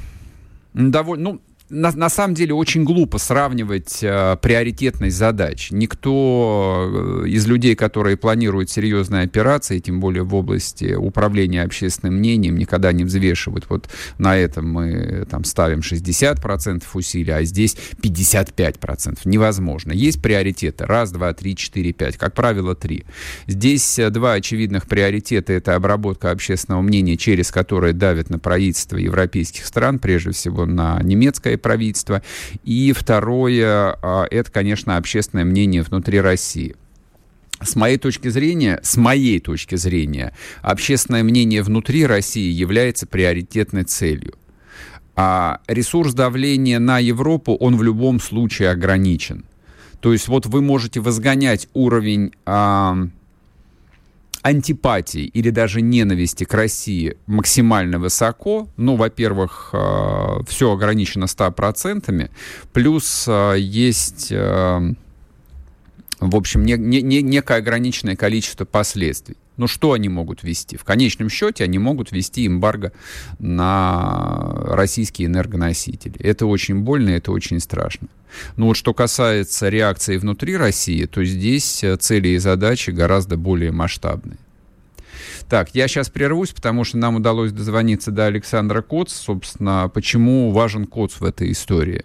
довольно, 0.74 1.32
ну, 1.32 1.42
на, 1.70 1.92
на 1.92 2.10
самом 2.10 2.34
деле 2.34 2.54
очень 2.54 2.84
глупо 2.84 3.18
сравнивать 3.18 4.00
э, 4.02 4.38
приоритетность 4.42 5.18
задач. 5.18 5.70
Никто 5.72 7.24
э, 7.26 7.28
из 7.28 7.46
людей, 7.46 7.76
которые 7.76 8.16
планируют 8.16 8.70
серьезные 8.70 9.24
операции, 9.24 9.80
тем 9.80 10.00
более 10.00 10.24
в 10.24 10.34
области 10.34 10.94
управления 10.94 11.64
общественным 11.64 12.16
мнением, 12.16 12.58
никогда 12.58 12.94
не 12.94 13.04
взвешивает. 13.04 13.66
Вот 13.70 13.90
на 14.18 14.38
этом 14.38 14.72
мы 14.72 15.28
там 15.30 15.44
ставим 15.44 15.80
60% 15.80 16.84
усилий, 16.94 17.34
а 17.34 17.44
здесь 17.44 17.76
55%. 18.02 19.20
Невозможно. 19.26 19.92
Есть 19.92 20.22
приоритеты. 20.22 20.86
Раз, 20.86 21.12
два, 21.12 21.34
три, 21.34 21.56
четыре, 21.56 21.92
пять. 21.92 22.18
Как 22.18 22.34
правило, 22.34 22.76
три. 22.76 23.04
Здесь 23.46 24.00
э, 24.00 24.10
два 24.10 24.34
очевидных 24.34 24.88
приоритета. 24.88 25.52
Это 25.52 25.76
обработка 25.76 26.32
общественного 26.32 26.82
мнения, 26.82 27.18
через 27.18 27.52
которое 27.52 27.92
давят 27.92 28.30
на 28.30 28.40
правительство 28.40 28.96
европейских 28.96 29.66
стран, 29.66 30.00
прежде 30.00 30.32
всего 30.32 30.66
на 30.66 31.02
немецкое 31.04 31.57
правительства. 31.58 32.22
И 32.64 32.94
второе, 32.94 33.98
а, 34.02 34.26
это, 34.30 34.52
конечно, 34.52 34.98
общественное 34.98 35.46
мнение 35.46 35.82
внутри 35.82 36.22
России. 36.22 36.76
С 37.62 37.76
моей 37.76 37.98
точки 37.98 38.28
зрения, 38.28 38.80
с 38.84 38.98
моей 38.98 39.40
точки 39.40 39.76
зрения, 39.76 40.34
общественное 40.62 41.24
мнение 41.24 41.64
внутри 41.64 42.06
России 42.06 42.52
является 42.52 43.08
приоритетной 43.08 43.84
целью. 43.84 44.36
А 45.16 45.62
ресурс 45.68 46.14
давления 46.14 46.78
на 46.78 47.00
Европу, 47.00 47.56
он 47.56 47.76
в 47.76 47.82
любом 47.82 48.20
случае 48.20 48.70
ограничен. 48.70 49.46
То 50.00 50.14
есть 50.14 50.28
вот 50.28 50.46
вы 50.46 50.62
можете 50.62 51.00
возгонять 51.00 51.68
уровень 51.74 52.32
а, 52.46 53.08
антипатии 54.48 55.24
или 55.24 55.50
даже 55.50 55.82
ненависти 55.82 56.44
к 56.44 56.54
России 56.54 57.18
максимально 57.28 58.00
высоко. 58.00 58.68
Ну, 58.78 58.96
во-первых, 58.96 59.70
э, 59.74 60.44
все 60.48 60.72
ограничено 60.72 61.26
100%, 61.26 62.30
плюс 62.74 63.26
э, 63.28 63.56
есть, 63.60 64.32
э, 64.32 64.94
в 66.20 66.36
общем, 66.36 66.64
не, 66.64 66.78
не, 66.78 67.02
не, 67.02 67.22
некое 67.22 67.58
ограниченное 67.58 68.16
количество 68.16 68.66
последствий. 68.66 69.38
Ну, 69.58 69.68
что 69.68 69.94
они 69.94 70.08
могут 70.08 70.44
вести? 70.44 70.78
В 70.78 70.84
конечном 70.84 71.30
счете 71.30 71.64
они 71.64 71.80
могут 71.80 72.12
вести 72.12 72.48
эмбарго 72.48 72.94
на 73.40 74.54
российские 74.66 75.28
энергоносители. 75.28 76.16
Это 76.20 76.46
очень 76.46 76.82
больно, 76.82 77.10
это 77.10 77.32
очень 77.32 77.60
страшно. 77.60 78.08
Но 78.56 78.68
вот 78.68 78.78
что 78.78 78.94
касается 78.94 79.70
реакции 79.70 80.18
внутри 80.18 80.58
России, 80.58 81.06
то 81.06 81.24
здесь 81.24 81.84
цели 82.00 82.30
и 82.30 82.38
задачи 82.38 82.92
гораздо 82.92 83.36
более 83.36 83.72
масштабные. 83.72 84.38
Так, 85.50 85.74
я 85.74 85.88
сейчас 85.88 86.10
прервусь, 86.10 86.52
потому 86.52 86.84
что 86.84 86.98
нам 86.98 87.16
удалось 87.16 87.54
дозвониться 87.54 88.12
до 88.12 88.26
Александра 88.26 88.82
Коц. 88.82 89.14
Собственно, 89.14 89.90
почему 89.94 90.52
важен 90.52 90.86
Коц 90.86 91.20
в 91.20 91.24
этой 91.24 91.52
истории? 91.52 92.04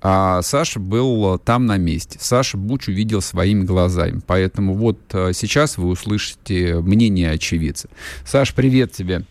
А 0.00 0.42
Саша 0.42 0.78
был 0.78 1.38
там 1.38 1.66
на 1.66 1.76
месте. 1.76 2.18
Саша 2.20 2.56
Буч 2.56 2.88
увидел 2.88 3.20
своими 3.20 3.64
глазами. 3.64 4.20
Поэтому 4.26 4.74
вот 4.74 4.98
сейчас 5.10 5.76
вы 5.76 5.88
услышите 5.88 6.80
мнение 6.80 7.32
очевидца. 7.32 7.88
Саш, 8.24 8.54
привет 8.54 8.92
тебе. 8.92 9.24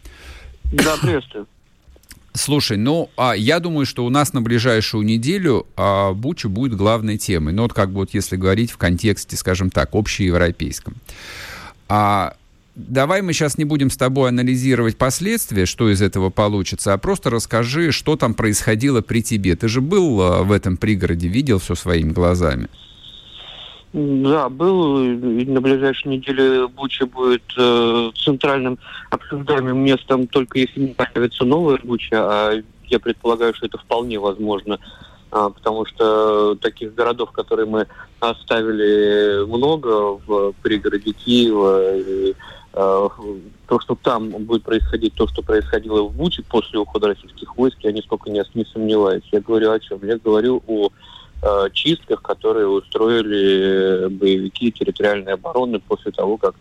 Да, 0.71 0.97
приветствую. 1.01 1.47
Слушай, 2.37 2.77
ну, 2.77 3.09
а, 3.17 3.33
я 3.35 3.59
думаю, 3.59 3.85
что 3.85 4.05
у 4.05 4.09
нас 4.09 4.31
на 4.33 4.41
ближайшую 4.41 5.03
неделю 5.03 5.65
а, 5.75 6.13
Буча 6.13 6.49
будет 6.49 6.75
главной 6.75 7.17
темой. 7.17 7.53
Ну, 7.53 7.63
вот 7.63 7.73
как 7.73 7.89
бы 7.89 7.95
вот 7.95 8.13
если 8.13 8.35
говорить 8.35 8.71
в 8.71 8.77
контексте, 8.77 9.35
скажем 9.35 9.71
так, 9.71 9.95
общеевропейском. 9.95 10.95
А 11.89 12.35
давай 12.77 13.21
мы 13.21 13.33
сейчас 13.33 13.57
не 13.57 13.65
будем 13.65 13.89
с 13.89 13.97
тобой 13.97 14.29
анализировать 14.29 14.97
последствия, 14.97 15.65
что 15.65 15.89
из 15.89 16.01
этого 16.01 16.29
получится, 16.29 16.93
а 16.93 16.97
просто 16.97 17.29
расскажи, 17.29 17.91
что 17.91 18.15
там 18.15 18.33
происходило 18.33 19.01
при 19.01 19.21
тебе. 19.21 19.55
Ты 19.55 19.67
же 19.67 19.81
был 19.81 20.21
а, 20.21 20.43
в 20.43 20.51
этом 20.51 20.77
пригороде, 20.77 21.27
видел 21.27 21.59
все 21.59 21.75
своими 21.75 22.11
глазами. 22.11 22.67
Да, 23.93 24.49
был. 24.49 25.01
И 25.01 25.45
на 25.45 25.59
ближайшей 25.59 26.09
неделе 26.09 26.67
Буча 26.67 27.05
будет 27.07 27.43
э, 27.57 28.11
центральным 28.15 28.77
обсуждаемым 29.09 29.79
местом, 29.79 30.27
только 30.27 30.59
если 30.59 30.81
не 30.81 30.93
появится 30.93 31.45
новая 31.45 31.79
Буча, 31.83 32.17
а 32.19 32.61
я 32.89 32.99
предполагаю, 32.99 33.55
что 33.55 33.65
это 33.65 33.77
вполне 33.77 34.19
возможно, 34.19 34.77
а, 35.31 35.49
потому 35.49 35.85
что 35.85 36.55
таких 36.55 36.93
городов, 36.93 37.31
которые 37.31 37.65
мы 37.65 37.87
оставили 38.19 39.45
много 39.45 40.19
в 40.25 40.53
пригороде 40.61 41.11
Киева, 41.13 41.97
и, 41.97 42.31
э, 42.31 42.33
то, 42.77 43.79
что 43.79 43.95
там 43.95 44.29
будет 44.29 44.63
происходить, 44.63 45.15
то, 45.15 45.27
что 45.27 45.41
происходило 45.41 46.03
в 46.03 46.13
Буче 46.13 46.43
после 46.47 46.77
ухода 46.79 47.07
российских 47.07 47.55
войск, 47.57 47.77
я 47.81 47.91
нисколько 47.91 48.29
не, 48.29 48.43
не 48.53 48.65
сомневаюсь. 48.65 49.23
Я 49.31 49.41
говорю 49.41 49.71
о 49.71 49.79
чем? 49.79 49.99
Я 50.03 50.17
говорю 50.17 50.61
о 50.67 50.89
э, 51.41 51.69
чистках, 51.73 52.21
которые 52.21 52.67
устроили 52.67 54.09
боевики 54.09 54.71
территориальной 54.71 55.33
обороны 55.33 55.79
после 55.79 56.11
того, 56.11 56.37
как 56.37 56.53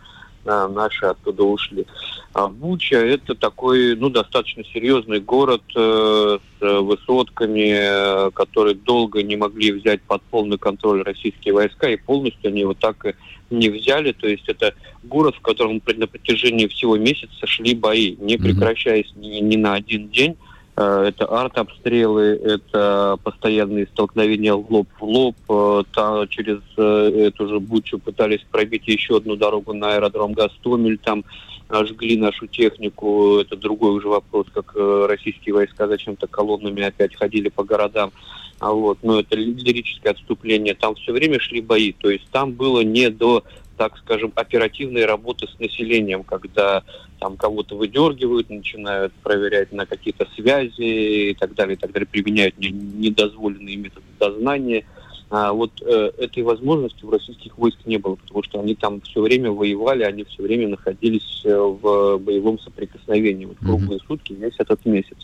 э, 0.47 0.69
наши 0.69 1.05
оттуда 1.05 1.43
ушли. 1.43 1.87
А 2.33 2.49
Буча 2.49 2.97
это 2.97 3.35
такой, 3.35 3.95
ну, 3.97 4.09
достаточно 4.09 4.65
серьезный 4.65 5.21
город 5.21 5.63
э, 5.75 6.39
с 6.61 6.81
высотками, 6.81 7.73
э, 7.73 8.31
которые 8.31 8.75
долго 8.75 9.23
не 9.23 9.37
могли 9.37 9.73
взять 9.73 10.01
под 10.03 10.23
полный 10.23 10.57
контроль 10.57 11.03
российские 11.03 11.53
войска, 11.53 11.91
и 11.91 11.97
полностью 11.97 12.49
они 12.49 12.61
его 12.61 12.75
так 12.75 13.05
и 13.05 13.15
не 13.51 13.69
взяли. 13.69 14.13
То 14.13 14.29
есть 14.29 14.49
это 14.49 14.75
город, 15.05 15.37
в 15.37 15.41
котором 15.41 15.81
на 15.97 16.07
протяжении 16.07 16.67
всего 16.67 16.97
месяца 16.97 17.47
шли 17.47 17.75
бои, 17.75 18.17
не 18.19 18.37
прекращаясь 18.37 19.13
ни, 19.17 19.41
ни 19.41 19.57
на 19.57 19.75
один 19.75 20.09
день. 20.09 20.37
Э, 20.77 21.05
это 21.09 21.25
артобстрелы, 21.27 22.39
это 22.45 23.19
постоянные 23.23 23.87
столкновения 23.87 24.55
лоб 24.55 24.89
в 25.01 25.05
лоб. 25.05 25.37
Э, 25.49 25.83
там 25.93 26.29
через 26.29 26.59
э, 26.77 27.27
эту 27.29 27.49
же 27.49 27.61
Бучу 27.61 27.99
пытались 27.99 28.45
пробить 28.51 28.87
еще 28.87 29.17
одну 29.17 29.37
дорогу 29.37 29.73
на 29.73 29.95
аэродром 29.95 30.35
Гастомель. 30.35 30.99
Там 30.99 31.25
жгли 31.71 32.17
нашу 32.19 32.47
технику. 32.47 33.39
Это 33.39 33.57
другой 33.57 33.93
уже 33.93 34.09
вопрос, 34.09 34.47
как 34.53 34.77
российские 34.77 35.55
войска 35.55 35.89
зачем-то 35.89 36.29
колоннами 36.29 36.83
опять 36.83 37.17
ходили 37.17 37.49
по 37.49 37.65
городам. 37.65 38.13
А 38.59 38.73
вот, 38.73 38.99
но 39.03 39.21
это 39.21 39.37
лирическое 39.37 40.13
отступление. 40.13 40.75
Там 40.75 40.95
все 40.95 41.13
время 41.13 41.39
шли 41.41 41.61
бои. 41.61 41.93
То 41.93 42.11
есть 42.11 42.29
там 42.31 42.53
было 42.53 42.81
не 42.81 43.11
до 43.11 43.45
так 43.77 43.99
скажем, 43.99 44.33
оперативной 44.35 45.05
работы 45.05 45.47
с 45.47 45.59
населением, 45.59 46.23
когда 46.23 46.83
там 47.21 47.37
кого-то 47.37 47.77
выдергивают, 47.77 48.49
начинают 48.49 49.13
проверять 49.23 49.71
на 49.71 49.85
какие-то 49.85 50.27
связи 50.35 51.31
и 51.31 51.35
так 51.35 51.55
далее, 51.55 51.77
и 51.77 51.79
так 51.79 51.93
далее, 51.93 52.07
применяют 52.07 52.55
недозволенные 52.59 53.77
методы 53.77 54.07
дознания– 54.19 54.87
а 55.29 55.53
вот 55.53 55.83
э, 55.83 56.13
этой 56.19 56.45
возможности 56.45 57.05
у 57.05 57.11
российских 57.11 57.59
войск 57.59 57.79
не 57.85 57.99
было, 57.99 58.15
потому 58.15 58.45
что 58.45 58.61
они 58.61 58.77
там 58.77 59.01
все 59.01 59.21
время 59.21 59.51
воевали, 59.51 60.05
они 60.05 60.23
все 60.25 60.43
время 60.43 60.69
находились 60.69 61.43
э, 61.45 61.57
в 61.57 62.19
боевом 62.19 62.61
соприкосновении, 62.61 63.47
вот 63.47 63.57
круглые 63.59 63.99
mm-hmm. 63.99 64.07
сутки, 64.07 64.33
весь 64.35 64.55
этот 64.59 64.85
месяц. 64.87 65.17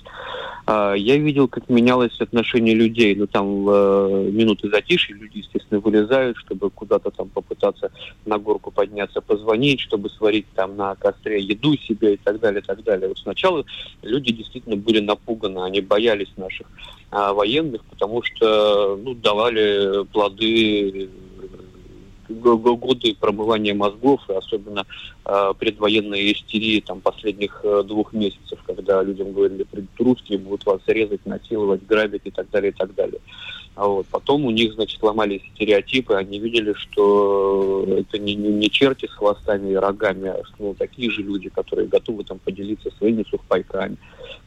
А, 0.67 0.95
я 0.95 1.17
видел, 1.19 1.47
как 1.47 1.69
менялось 1.69 2.21
отношение 2.21 2.75
людей, 2.75 3.15
ну 3.15 3.29
там 3.29 3.69
э, 3.69 4.31
минуты 4.33 4.69
затишья 4.71 5.15
люди, 5.15 5.39
естественно, 5.39 5.81
вылезают, 5.81 6.37
чтобы 6.37 6.71
куда-то 6.71 7.11
там 7.13 7.29
попытаться 7.29 7.93
на 8.27 8.39
горку 8.39 8.73
подняться, 8.73 9.21
позвонить, 9.21 9.81
чтобы 9.81 10.11
сварить 10.11 10.47
там 10.55 10.77
на 10.77 10.97
костре 10.97 11.41
еду 11.41 11.77
себе 11.77 12.15
и 12.15 12.17
так 12.17 12.41
далее, 12.41 12.61
и 12.61 12.65
так 12.65 12.83
далее. 12.83 13.09
Вот 13.09 13.19
сначала 13.19 13.65
люди 14.03 14.33
действительно 14.33 14.77
были 14.77 14.99
напуганы, 14.99 15.61
они 15.61 15.81
боялись 15.81 16.31
наших 16.37 16.67
а, 17.15 17.35
военных, 17.35 17.85
потому 17.85 18.23
что 18.23 18.97
ну, 18.97 19.15
давали 19.15 20.07
плоды 20.07 21.11
э, 22.27 22.31
годы 22.31 23.15
промывания 23.21 23.75
мозгов, 23.75 24.23
и 24.31 24.33
особенно 24.33 24.87
э, 25.27 25.53
предвоенной 25.59 26.33
истерии 26.33 26.81
там, 26.81 27.03
последних 27.03 27.61
э, 27.65 27.83
двух 27.83 28.15
месяцев, 28.15 28.59
когда 28.67 29.03
людям 29.03 29.35
говорили, 29.35 29.65
придут 29.65 29.91
русские, 29.99 30.39
будут 30.39 30.65
вас 30.65 30.81
резать, 30.87 31.27
насиловать, 31.27 31.85
грабить 31.85 32.23
и 32.25 32.31
так 32.31 32.49
далее, 32.49 32.71
и 32.71 32.75
так 32.75 32.95
далее. 32.95 33.21
А 33.75 33.87
вот. 33.87 34.07
Потом 34.11 34.47
у 34.47 34.51
них, 34.51 34.73
значит, 34.73 35.03
ломались 35.03 35.43
стереотипы, 35.55 36.15
они 36.15 36.39
видели, 36.39 36.73
что 36.73 37.87
это 37.91 38.19
не, 38.19 38.35
не, 38.37 38.49
не 38.49 38.71
черти 38.71 39.05
с 39.05 39.13
хвостами 39.13 39.73
и 39.73 39.77
рогами, 39.77 40.31
а 40.31 40.43
ну, 40.59 40.73
такие 40.73 41.11
же 41.11 41.21
люди, 41.21 41.51
которые 41.51 41.89
готовы 41.89 42.25
там 42.25 42.39
поделиться 42.39 42.91
своими 42.97 43.23
сухпайками, 43.29 43.99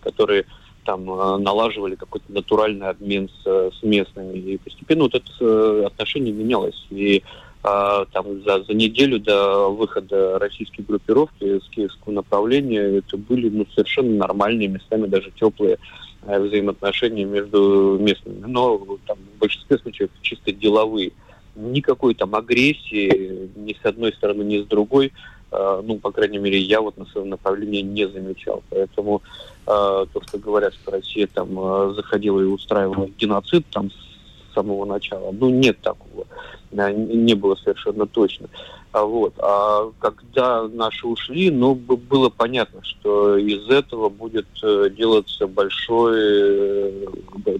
которые 0.01 0.45
там 0.85 1.09
э, 1.09 1.37
налаживали 1.37 1.95
какой-то 1.95 2.31
натуральный 2.31 2.87
обмен 2.87 3.29
с, 3.29 3.71
с 3.79 3.83
местными. 3.83 4.37
И 4.37 4.57
постепенно 4.57 5.03
вот 5.03 5.15
это 5.15 5.31
э, 5.39 5.83
отношение 5.85 6.33
менялось. 6.33 6.85
И 6.89 7.23
а, 7.63 8.05
там 8.11 8.43
за, 8.43 8.63
за 8.63 8.73
неделю 8.73 9.19
до 9.19 9.69
выхода 9.69 10.37
российской 10.37 10.83
группировки 10.83 11.59
с 11.59 11.67
киевского 11.69 12.13
направления 12.13 12.99
это 12.99 13.17
были 13.17 13.49
ну, 13.49 13.65
совершенно 13.73 14.15
нормальные, 14.15 14.67
местами 14.67 15.07
даже 15.07 15.31
теплые 15.31 15.79
э, 16.27 16.39
взаимоотношения 16.39 17.25
между 17.25 17.97
местными. 17.99 18.45
Но 18.45 18.77
там, 19.07 19.17
в 19.35 19.39
большинстве 19.39 19.79
случаев 19.79 20.11
чисто 20.21 20.51
деловые. 20.51 21.11
Никакой 21.55 22.13
там 22.13 22.35
агрессии 22.35 23.49
ни 23.55 23.73
с 23.73 23.83
одной 23.83 24.13
стороны, 24.13 24.43
ни 24.43 24.61
с 24.61 24.65
другой 24.65 25.07
Э, 25.07 25.34
ну, 25.51 25.99
по 25.99 26.11
крайней 26.11 26.37
мере, 26.37 26.59
я 26.59 26.81
вот 26.81 26.97
на 26.97 27.05
своем 27.05 27.29
направлении 27.29 27.81
не 27.81 28.07
замечал. 28.07 28.63
Поэтому 28.69 29.21
э, 29.65 29.67
то, 29.67 30.21
что 30.27 30.37
говорят, 30.37 30.73
что 30.73 30.91
Россия 30.91 31.27
там 31.27 31.57
э, 31.57 31.93
заходила 31.95 32.41
и 32.41 32.45
устраивала 32.45 33.07
геноцид 33.17 33.65
там 33.71 33.91
самого 34.55 34.85
начала, 34.85 35.31
ну, 35.31 35.49
нет 35.49 35.79
такого. 35.81 36.25
Не 36.71 37.35
было 37.35 37.55
совершенно 37.55 38.07
точно. 38.07 38.49
А 38.91 39.03
вот. 39.03 39.33
А 39.39 39.91
когда 39.99 40.67
наши 40.69 41.05
ушли, 41.05 41.51
ну, 41.51 41.75
было 41.75 42.29
понятно, 42.29 42.81
что 42.83 43.37
из 43.37 43.69
этого 43.69 44.07
будет 44.07 44.47
делаться 44.61 45.47
большой, 45.47 47.07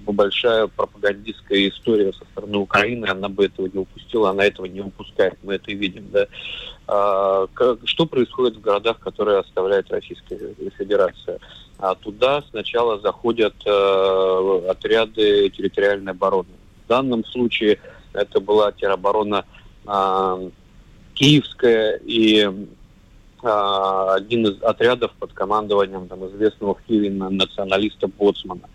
большая 0.08 0.68
пропагандистская 0.68 1.68
история 1.68 2.14
со 2.14 2.24
стороны 2.32 2.58
Украины. 2.58 3.06
Она 3.08 3.28
бы 3.28 3.46
этого 3.46 3.68
не 3.68 3.80
упустила, 3.80 4.30
она 4.30 4.46
этого 4.46 4.66
не 4.66 4.80
упускает. 4.80 5.38
Мы 5.44 5.56
это 5.56 5.74
видим, 5.74 6.08
да. 6.12 6.28
А, 6.88 7.48
что 7.84 8.06
происходит 8.06 8.56
в 8.58 8.62
городах, 8.62 9.00
которые 9.00 9.40
оставляет 9.40 9.92
Российская 9.92 10.40
Федерация? 10.78 11.40
А 11.78 11.96
туда 11.96 12.44
сначала 12.50 13.00
заходят 13.02 13.56
э, 13.66 14.66
отряды 14.70 15.50
территориальной 15.50 16.14
обороны. 16.14 16.48
В 16.86 16.88
данном 16.88 17.26
случае 17.26 17.80
это 18.14 18.40
была 18.40 18.72
тероборона 18.72 19.46
э, 19.88 20.50
киевская 21.16 22.00
и 22.06 22.48
э, 23.44 24.08
один 24.16 24.48
из 24.48 24.62
отрядов 24.62 25.12
под 25.20 25.34
командованием 25.34 26.08
там, 26.08 26.28
известного 26.28 26.76
в 26.76 26.82
Киеве 26.84 27.10
националиста 27.10 28.08
Боцмана. 28.08 28.70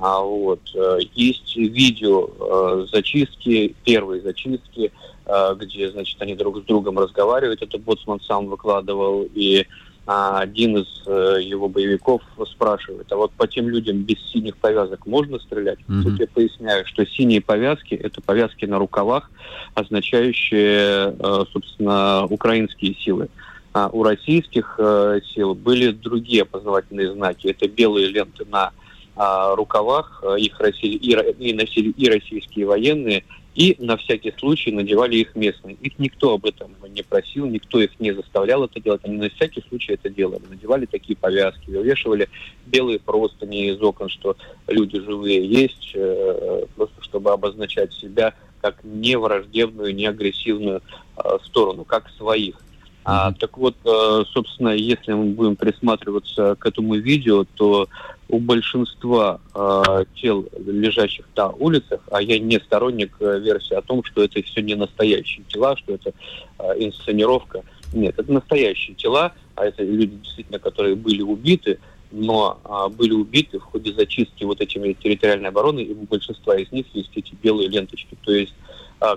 А, 0.00 0.20
вот. 0.20 0.60
Э, 0.74 0.98
есть 1.14 1.54
видео 1.56 2.28
э, 2.28 2.86
зачистки, 2.90 3.76
первой 3.84 4.20
зачистки, 4.20 4.90
э, 5.26 5.54
где, 5.56 5.90
значит, 5.90 6.20
они 6.20 6.34
друг 6.34 6.58
с 6.58 6.62
другом 6.62 6.98
разговаривают. 6.98 7.62
Это 7.62 7.78
Боцман 7.78 8.20
сам 8.20 8.46
выкладывал, 8.46 9.28
и 9.34 9.66
а, 10.06 10.40
один 10.40 10.78
из 10.78 11.06
его 11.06 11.68
боевиков 11.68 12.22
спрашивает, 12.50 13.10
а 13.12 13.16
вот 13.16 13.32
по 13.32 13.46
тем 13.46 13.68
людям 13.68 13.98
без 14.02 14.18
синих 14.30 14.56
повязок 14.56 15.06
можно 15.06 15.38
стрелять? 15.38 15.78
Mm-hmm. 15.88 16.02
Тут 16.02 16.20
я 16.20 16.26
поясняю, 16.26 16.86
что 16.86 17.06
синие 17.06 17.40
повязки– 17.40 17.94
это 18.02 18.20
повязки 18.20 18.64
на 18.64 18.78
рукавах, 18.78 19.30
означающие, 19.74 21.16
собственно, 21.52 22.26
украинские 22.26 22.94
силы. 22.94 23.28
А 23.74 23.88
у 23.88 24.02
российских 24.02 24.78
сил 25.34 25.54
были 25.54 25.92
другие 25.92 26.42
опознавательные 26.42 27.12
знаки. 27.12 27.46
Это 27.46 27.68
белые 27.68 28.08
ленты 28.08 28.44
на 28.44 28.72
а, 29.16 29.54
рукавах. 29.54 30.22
Их 30.38 30.58
носили 30.58 30.96
и, 30.96 31.12
и 31.50 31.54
носили 31.54 31.90
и 31.90 32.08
российские 32.08 32.66
военные, 32.66 33.24
и 33.54 33.76
на 33.78 33.96
всякий 33.96 34.32
случай 34.38 34.72
надевали 34.72 35.16
их 35.16 35.34
местные. 35.34 35.76
Их 35.80 35.98
никто 35.98 36.34
об 36.34 36.46
этом 36.46 36.74
не 36.88 37.02
просил, 37.02 37.46
никто 37.46 37.80
их 37.80 37.98
не 38.00 38.12
заставлял 38.12 38.64
это 38.64 38.80
делать, 38.80 39.02
они 39.04 39.18
на 39.18 39.28
всякий 39.28 39.62
случай 39.68 39.92
это 39.92 40.08
делали. 40.08 40.42
Надевали 40.48 40.86
такие 40.86 41.16
повязки, 41.16 41.70
вывешивали 41.70 42.28
белые 42.66 42.98
простыни 42.98 43.68
из 43.68 43.80
окон, 43.82 44.08
что 44.08 44.36
люди 44.68 44.98
живые 45.00 45.46
есть, 45.46 45.92
э, 45.94 46.64
просто 46.76 47.02
чтобы 47.02 47.32
обозначать 47.32 47.92
себя 47.92 48.34
как 48.62 48.82
не 48.84 49.16
враждебную, 49.16 49.94
не 49.94 50.06
агрессивную 50.06 50.82
э, 51.16 51.38
сторону, 51.44 51.84
как 51.84 52.08
своих. 52.10 52.56
А, 53.04 53.32
так 53.32 53.58
вот, 53.58 53.74
э, 53.84 54.24
собственно, 54.32 54.70
если 54.70 55.12
мы 55.12 55.26
будем 55.32 55.56
присматриваться 55.56 56.54
к 56.56 56.66
этому 56.66 56.94
видео, 56.94 57.44
то 57.56 57.88
у 58.28 58.38
большинства 58.38 59.40
э, 59.54 60.04
тел, 60.14 60.46
лежащих 60.66 61.26
на 61.36 61.50
улицах, 61.50 62.00
а 62.10 62.22
я 62.22 62.38
не 62.38 62.58
сторонник 62.60 63.16
э, 63.20 63.40
версии 63.40 63.74
о 63.74 63.82
том, 63.82 64.04
что 64.04 64.22
это 64.22 64.40
все 64.42 64.62
не 64.62 64.74
настоящие 64.74 65.44
тела, 65.48 65.76
что 65.76 65.94
это 65.94 66.12
э, 66.58 66.64
инсценировка. 66.78 67.62
Нет, 67.92 68.18
это 68.18 68.32
настоящие 68.32 68.94
тела, 68.94 69.32
а 69.54 69.66
это 69.66 69.82
люди, 69.82 70.16
действительно, 70.16 70.58
которые 70.58 70.94
были 70.94 71.22
убиты, 71.22 71.78
но 72.10 72.58
а, 72.64 72.88
были 72.88 73.12
убиты 73.12 73.58
в 73.58 73.64
ходе 73.64 73.92
зачистки 73.92 74.44
вот 74.44 74.60
этими 74.60 74.92
территориальной 74.92 75.48
обороны, 75.48 75.80
и 75.80 75.92
у 75.92 76.02
большинства 76.02 76.56
из 76.56 76.70
них 76.70 76.86
есть 76.94 77.10
эти 77.14 77.34
белые 77.42 77.68
ленточки. 77.68 78.16
То 78.22 78.32
есть, 78.32 78.54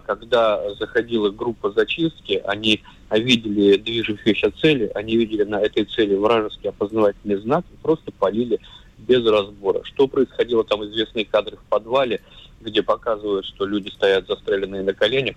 когда 0.06 0.74
заходила 0.76 1.30
группа 1.30 1.71
зачистки, 1.71 2.41
они 2.45 2.82
видели 3.12 3.78
движущиеся 3.78 4.52
цели, 4.60 4.91
они 4.95 5.15
видели 5.15 5.43
на 5.43 5.62
этой 5.62 5.86
цели 5.86 6.15
вражеский 6.15 6.69
опознавательный 6.69 7.36
знак 7.38 7.65
и 7.71 7.78
просто 7.82 8.12
полили 8.12 8.60
без 8.98 9.26
разбора. 9.26 9.84
Что 9.84 10.08
происходило, 10.08 10.63
там 10.63 10.84
известные 10.86 11.26
кадры 11.26 11.58
в 11.58 11.69
подвале, 11.69 12.21
где 12.62 12.82
показывают, 12.82 13.45
что 13.45 13.65
люди 13.65 13.89
стоят 13.89 14.28
застреленные 14.28 14.82
на 14.82 14.93
коленях, 14.93 15.36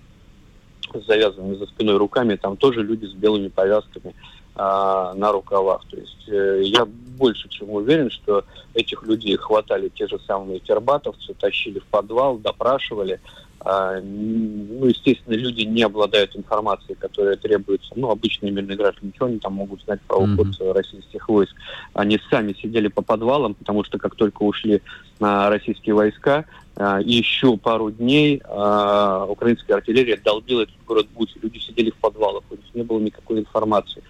с 0.93 1.05
завязанными 1.05 1.55
за 1.55 1.67
спиной 1.67 1.97
руками, 1.97 2.35
там 2.35 2.57
тоже 2.57 2.81
люди 2.81 3.05
с 3.05 3.13
белыми 3.13 3.49
повязками 3.49 4.15
а, 4.61 5.13
на 5.13 5.31
рукавах. 5.31 5.85
То 5.89 5.95
есть 5.95 6.27
э, 6.27 6.63
я 6.65 6.85
больше 7.17 7.47
чем 7.47 7.69
уверен, 7.69 8.11
что 8.11 8.43
этих 8.73 9.03
людей 9.03 9.37
хватали 9.37 9.87
те 9.87 10.05
же 10.05 10.19
самые 10.27 10.59
тербатовцы, 10.59 11.33
тащили 11.33 11.79
в 11.79 11.85
подвал, 11.85 12.37
допрашивали, 12.37 13.21
а, 13.61 14.01
ну, 14.01 14.85
естественно, 14.85 15.35
люди 15.35 15.61
не 15.61 15.83
обладают 15.83 16.35
информацией, 16.35 16.95
которая 16.99 17.37
требуется. 17.37 17.91
Ну, 17.95 18.09
обычные 18.09 18.51
мирные 18.51 18.75
граждане, 18.75 19.11
ничего 19.13 19.27
они 19.27 19.39
там 19.39 19.53
могут 19.53 19.81
знать 19.83 20.01
про 20.01 20.17
уход 20.17 20.47
mm-hmm. 20.47 20.73
российских 20.73 21.29
войск. 21.29 21.55
Они 21.93 22.19
сами 22.29 22.53
сидели 22.53 22.89
по 22.89 23.01
подвалам, 23.01 23.53
потому 23.53 23.85
что 23.85 23.97
как 23.97 24.15
только 24.15 24.43
ушли 24.43 24.81
а, 25.21 25.49
российские 25.49 25.95
войска, 25.95 26.43
а, 26.75 26.99
еще 27.01 27.57
пару 27.57 27.91
дней 27.91 28.41
а, 28.45 29.25
украинская 29.25 29.77
артиллерия 29.77 30.17
долбила 30.17 30.61
этот 30.61 30.75
город 30.85 31.07
Бучи. 31.13 31.37
Люди 31.41 31.59
сидели 31.59 31.91
в 31.91 31.95
подвалах, 31.95 32.43
у 32.49 32.55
них 32.55 32.65
не 32.73 32.83
было 32.83 32.99
никакой 32.99 33.39
информации. 33.39 34.01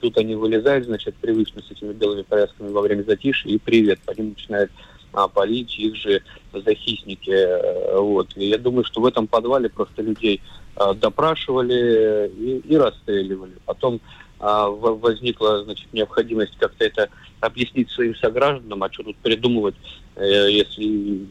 Тут 0.00 0.18
они 0.18 0.34
вылезают, 0.34 0.86
значит, 0.86 1.14
привычно 1.16 1.62
с 1.62 1.70
этими 1.70 1.92
белыми 1.92 2.22
повязками 2.22 2.70
во 2.70 2.80
время 2.80 3.02
затишья, 3.02 3.50
и 3.50 3.58
привет, 3.58 4.00
по 4.00 4.12
ним 4.12 4.30
начинают 4.30 4.70
а, 5.12 5.28
полить 5.28 5.78
их 5.78 5.96
же 5.96 6.22
захисники. 6.52 7.30
Э, 7.30 7.98
вот. 7.98 8.36
И 8.36 8.48
я 8.48 8.58
думаю, 8.58 8.84
что 8.84 9.00
в 9.00 9.06
этом 9.06 9.26
подвале 9.26 9.68
просто 9.68 10.02
людей 10.02 10.40
а, 10.76 10.94
допрашивали 10.94 12.30
и, 12.38 12.58
и 12.58 12.76
расстреливали. 12.76 13.54
Потом 13.66 14.00
а, 14.38 14.68
возникла 14.70 15.64
значит, 15.64 15.92
необходимость 15.92 16.56
как-то 16.58 16.84
это 16.84 17.08
объяснить 17.40 17.90
своим 17.90 18.14
согражданам, 18.16 18.82
а 18.82 18.90
что 18.90 19.02
тут 19.02 19.16
придумывать, 19.16 19.74
э, 20.16 20.50
если 20.50 21.26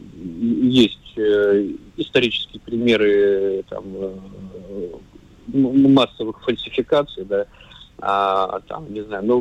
есть 0.68 1.16
э, 1.16 1.70
исторические 1.96 2.60
примеры 2.60 3.64
там, 3.68 3.84
массовых 5.52 6.40
фальсификаций, 6.42 7.24
да, 7.24 7.46
а, 8.02 8.60
там, 8.66 8.92
не 8.92 9.02
знаю, 9.02 9.24
ну, 9.24 9.40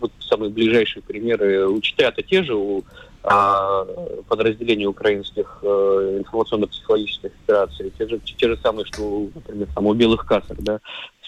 вот 0.00 0.12
самые 0.20 0.50
ближайшие 0.50 1.02
примеры, 1.02 1.66
учителя-то 1.68 2.22
те 2.22 2.42
же 2.42 2.54
у 2.54 2.84
а, 3.24 3.84
подразделений 4.28 4.86
украинских 4.86 5.58
э, 5.62 6.16
информационно-психологических 6.18 7.30
операций, 7.44 7.92
те 7.96 8.08
же, 8.08 8.18
те 8.18 8.48
же 8.48 8.56
самые, 8.56 8.84
что, 8.86 9.28
например, 9.34 9.68
там 9.74 9.86
у 9.86 9.94
белых 9.94 10.26
касок, 10.26 10.60
да, 10.60 10.80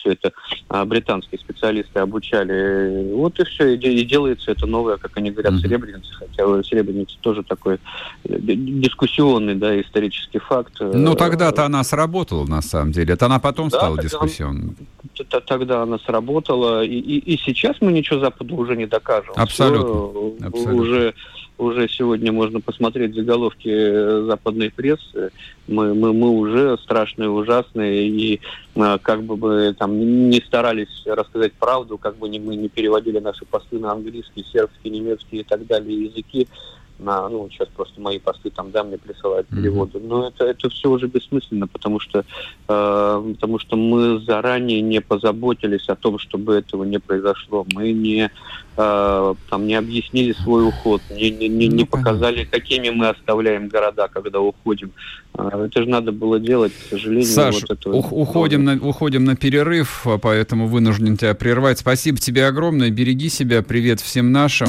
все 0.05 0.13
это 0.13 0.33
а, 0.69 0.85
британские 0.85 1.39
специалисты 1.39 1.99
обучали. 1.99 3.13
Вот 3.13 3.39
и 3.41 3.45
все, 3.45 3.75
и, 3.75 3.77
и 3.77 4.05
делается 4.05 4.51
это 4.51 4.67
новое, 4.67 4.99
как 4.99 5.17
они 5.17 5.31
говорят, 5.31 5.55
серебряница, 5.61 6.13
хотя 6.15 6.63
серебряница 6.63 7.17
тоже 7.21 7.43
такой 7.43 7.79
э, 8.25 8.39
дискуссионный, 8.39 9.55
да, 9.55 9.81
исторический 9.81 10.39
факт. 10.39 10.75
Ну, 10.81 11.15
тогда-то 11.15 11.65
она 11.65 11.83
сработала, 11.85 12.47
на 12.47 12.63
самом 12.63 12.93
деле. 12.93 13.15
Это 13.15 13.27
она 13.27 13.39
потом 13.39 13.69
да, 13.69 13.79
стала 13.79 14.01
дискуссионной. 14.01 14.75
Тогда 15.47 15.83
она 15.83 15.99
сработала, 15.99 16.85
и, 16.85 16.97
и, 16.97 17.35
и 17.35 17.39
сейчас 17.39 17.77
мы 17.81 17.93
ничего 17.93 18.21
Западу 18.21 18.57
уже 18.57 18.77
не 18.77 18.87
докажем. 18.87 19.33
Абсолютно. 19.37 19.95
Все 19.95 20.47
Абсолютно. 20.47 20.75
Уже 20.75 21.15
уже 21.65 21.89
сегодня 21.89 22.33
можно 22.33 22.61
посмотреть 22.61 23.15
заголовки 23.15 23.69
э, 23.69 24.25
западной 24.27 24.71
прессы. 24.71 25.31
Мы, 25.67 25.95
мы, 25.95 26.13
мы 26.13 26.31
уже 26.31 26.79
страшные, 26.79 27.31
ужасные, 27.31 28.09
и 28.09 28.41
э, 28.75 28.99
как 29.03 29.23
бы 29.23 29.37
мы 29.37 29.75
там 29.75 29.99
не 30.31 30.41
старались 30.41 31.03
рассказать 31.07 31.53
правду, 31.55 31.99
как 31.99 32.17
бы 32.17 32.29
мы 32.29 32.57
не 32.57 32.69
переводили 32.69 33.19
наши 33.19 33.45
посты 33.45 33.79
на 33.79 33.93
английский, 33.93 34.45
сербский, 34.53 34.91
немецкий 34.91 35.39
и 35.39 35.45
так 35.45 35.67
далее 35.67 36.05
языки, 36.05 36.49
на, 36.99 37.29
ну, 37.29 37.49
сейчас 37.51 37.69
просто 37.69 38.01
мои 38.01 38.19
посты 38.19 38.51
там, 38.51 38.71
да, 38.71 38.85
мне 38.85 38.99
присылают 38.99 39.49
переводы. 39.49 39.99
Mm-hmm. 39.99 40.07
Но 40.07 40.29
это, 40.29 40.45
это 40.45 40.71
все 40.71 40.91
уже 40.91 41.07
бессмысленно, 41.07 41.67
потому 41.67 41.99
что, 41.99 42.21
э, 42.21 43.33
потому 43.35 43.59
что 43.59 43.77
мы 43.77 44.21
заранее 44.21 44.81
не 44.81 45.01
позаботились 45.01 45.89
о 45.89 45.97
том, 45.97 46.19
чтобы 46.19 46.55
этого 46.55 46.85
не 46.85 46.99
произошло. 46.99 47.67
Мы 47.75 47.93
не, 47.93 48.31
э, 48.77 49.35
там, 49.51 49.67
не 49.67 49.75
объяснили 49.75 50.33
свой 50.33 50.69
уход, 50.69 51.03
не, 51.11 51.31
не, 51.31 51.49
не, 51.49 51.69
не 51.69 51.83
ну, 51.83 51.87
показали, 51.87 52.45
какими 52.45 52.91
мы 52.91 53.09
оставляем 53.09 53.69
города, 53.69 54.09
когда 54.09 54.41
уходим. 54.41 54.93
Э, 55.37 55.67
это 55.67 55.83
же 55.83 55.89
надо 55.89 56.13
было 56.13 56.39
делать, 56.39 56.73
к 56.73 56.91
сожалению. 56.91 57.27
Саш, 57.27 57.63
вот 57.63 57.71
это 57.71 57.91
ух- 57.91 58.13
уходим, 58.13 58.65
на, 58.65 58.77
уходим 58.77 59.25
на 59.25 59.35
перерыв, 59.35 60.07
поэтому 60.23 60.69
вынужден 60.69 61.17
тебя 61.17 61.35
прервать. 61.35 61.81
Спасибо 61.81 62.19
тебе 62.19 62.47
огромное, 62.47 62.91
береги 62.91 63.29
себя, 63.29 63.63
привет 63.63 64.01
всем 64.01 64.31
нашим. 64.31 64.69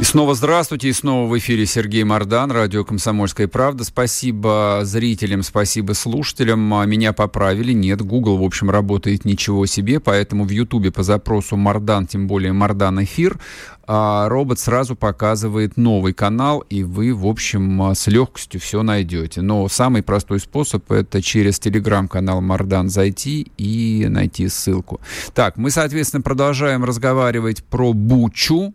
И 0.00 0.02
снова 0.02 0.34
здравствуйте, 0.34 0.88
и 0.88 0.94
снова 0.94 1.28
в 1.28 1.36
эфире 1.36 1.66
Сергей 1.66 2.04
Мордан, 2.04 2.50
радио 2.50 2.86
«Комсомольская 2.86 3.48
правда». 3.48 3.84
Спасибо 3.84 4.80
зрителям, 4.84 5.42
спасибо 5.42 5.92
слушателям. 5.92 6.72
А, 6.72 6.86
меня 6.86 7.12
поправили. 7.12 7.74
Нет, 7.74 8.00
Google, 8.00 8.38
в 8.38 8.42
общем, 8.42 8.70
работает 8.70 9.26
ничего 9.26 9.66
себе, 9.66 10.00
поэтому 10.00 10.44
в 10.44 10.48
Ютубе 10.48 10.90
по 10.90 11.02
запросу 11.02 11.58
Мордан, 11.58 12.06
тем 12.06 12.28
более 12.28 12.54
Мордан 12.54 13.04
эфир, 13.04 13.38
а, 13.86 14.26
робот 14.30 14.58
сразу 14.58 14.96
показывает 14.96 15.76
новый 15.76 16.14
канал, 16.14 16.60
и 16.60 16.82
вы, 16.82 17.12
в 17.12 17.26
общем, 17.26 17.82
а, 17.82 17.94
с 17.94 18.06
легкостью 18.06 18.58
все 18.58 18.82
найдете. 18.82 19.42
Но 19.42 19.68
самый 19.68 20.02
простой 20.02 20.40
способ— 20.40 20.90
это 20.92 21.20
через 21.20 21.58
телеграм-канал 21.58 22.40
Мардан 22.40 22.88
зайти 22.88 23.52
и 23.58 24.06
найти 24.08 24.48
ссылку. 24.48 24.98
Так, 25.34 25.58
мы, 25.58 25.70
соответственно, 25.70 26.22
продолжаем 26.22 26.84
разговаривать 26.84 27.62
про 27.64 27.92
Бучу, 27.92 28.72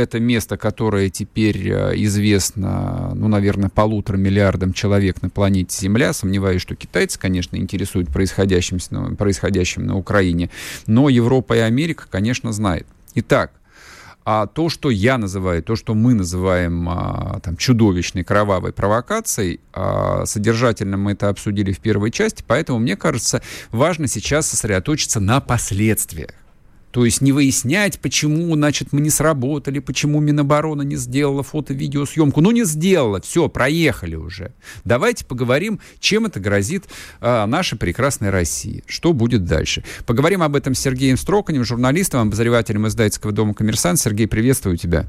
это 0.00 0.20
место, 0.20 0.56
которое 0.56 1.10
теперь 1.10 1.68
э, 1.68 1.92
известно, 1.96 3.12
ну, 3.14 3.28
наверное, 3.28 3.68
полутора 3.68 4.16
миллиардам 4.16 4.72
человек 4.72 5.22
на 5.22 5.30
планете 5.30 5.76
Земля. 5.78 6.12
Сомневаюсь, 6.12 6.62
что 6.62 6.74
китайцы, 6.74 7.18
конечно, 7.18 7.56
интересуют 7.56 8.08
происходящим, 8.08 8.78
происходящим 9.16 9.86
на 9.86 9.96
Украине. 9.96 10.50
Но 10.86 11.08
Европа 11.08 11.54
и 11.54 11.60
Америка, 11.60 12.06
конечно, 12.10 12.52
знают. 12.52 12.86
Итак, 13.14 13.52
а 14.24 14.46
то, 14.46 14.68
что 14.68 14.90
я 14.90 15.18
называю, 15.18 15.62
то, 15.62 15.76
что 15.76 15.94
мы 15.94 16.14
называем 16.14 16.88
а, 16.88 17.40
там, 17.42 17.56
чудовищной 17.56 18.22
кровавой 18.22 18.72
провокацией, 18.72 19.60
а, 19.72 20.24
содержательно 20.26 20.96
мы 20.96 21.12
это 21.12 21.28
обсудили 21.30 21.72
в 21.72 21.80
первой 21.80 22.10
части, 22.10 22.44
поэтому 22.46 22.78
мне 22.78 22.96
кажется, 22.96 23.42
важно 23.72 24.06
сейчас 24.06 24.48
сосредоточиться 24.48 25.20
на 25.20 25.40
последствиях. 25.40 26.30
То 26.90 27.04
есть 27.04 27.20
не 27.20 27.32
выяснять, 27.32 28.00
почему, 28.00 28.54
значит, 28.54 28.92
мы 28.92 29.00
не 29.00 29.10
сработали, 29.10 29.78
почему 29.78 30.20
Минобороны 30.20 30.84
не 30.84 30.96
сделала 30.96 31.42
фото-видеосъемку. 31.42 32.40
Ну, 32.40 32.50
не 32.50 32.64
сделала, 32.64 33.20
все, 33.20 33.48
проехали 33.48 34.16
уже. 34.16 34.52
Давайте 34.84 35.24
поговорим, 35.24 35.80
чем 36.00 36.26
это 36.26 36.40
грозит 36.40 36.86
а, 37.20 37.46
нашей 37.46 37.78
прекрасной 37.78 38.30
России. 38.30 38.82
Что 38.86 39.12
будет 39.12 39.44
дальше? 39.44 39.84
Поговорим 40.04 40.42
об 40.42 40.56
этом 40.56 40.74
с 40.74 40.80
Сергеем 40.80 41.16
Строканем, 41.16 41.64
журналистом, 41.64 42.22
обозревателем 42.22 42.88
издательского 42.88 43.32
дома 43.32 43.54
«Коммерсант». 43.54 44.00
Сергей, 44.00 44.26
приветствую 44.26 44.76
тебя. 44.76 45.06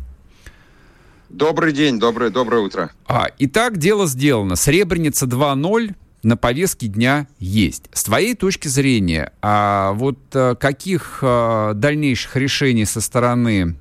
Добрый 1.29 1.71
день, 1.71 1.97
доброе, 1.97 2.29
доброе 2.29 2.61
утро. 2.61 2.91
А, 3.07 3.27
итак, 3.39 3.77
дело 3.77 4.05
сделано. 4.05 4.55
Сребреница 4.55 5.25
2.0 5.25 5.95
на 6.23 6.37
повестке 6.37 6.87
дня 6.87 7.27
есть. 7.39 7.83
С 7.93 8.03
твоей 8.03 8.35
точки 8.35 8.67
зрения, 8.67 9.33
а 9.41 9.93
вот 9.93 10.19
а, 10.33 10.55
каких 10.55 11.19
а, 11.21 11.73
дальнейших 11.73 12.35
решений 12.35 12.85
со 12.85 13.01
стороны 13.01 13.75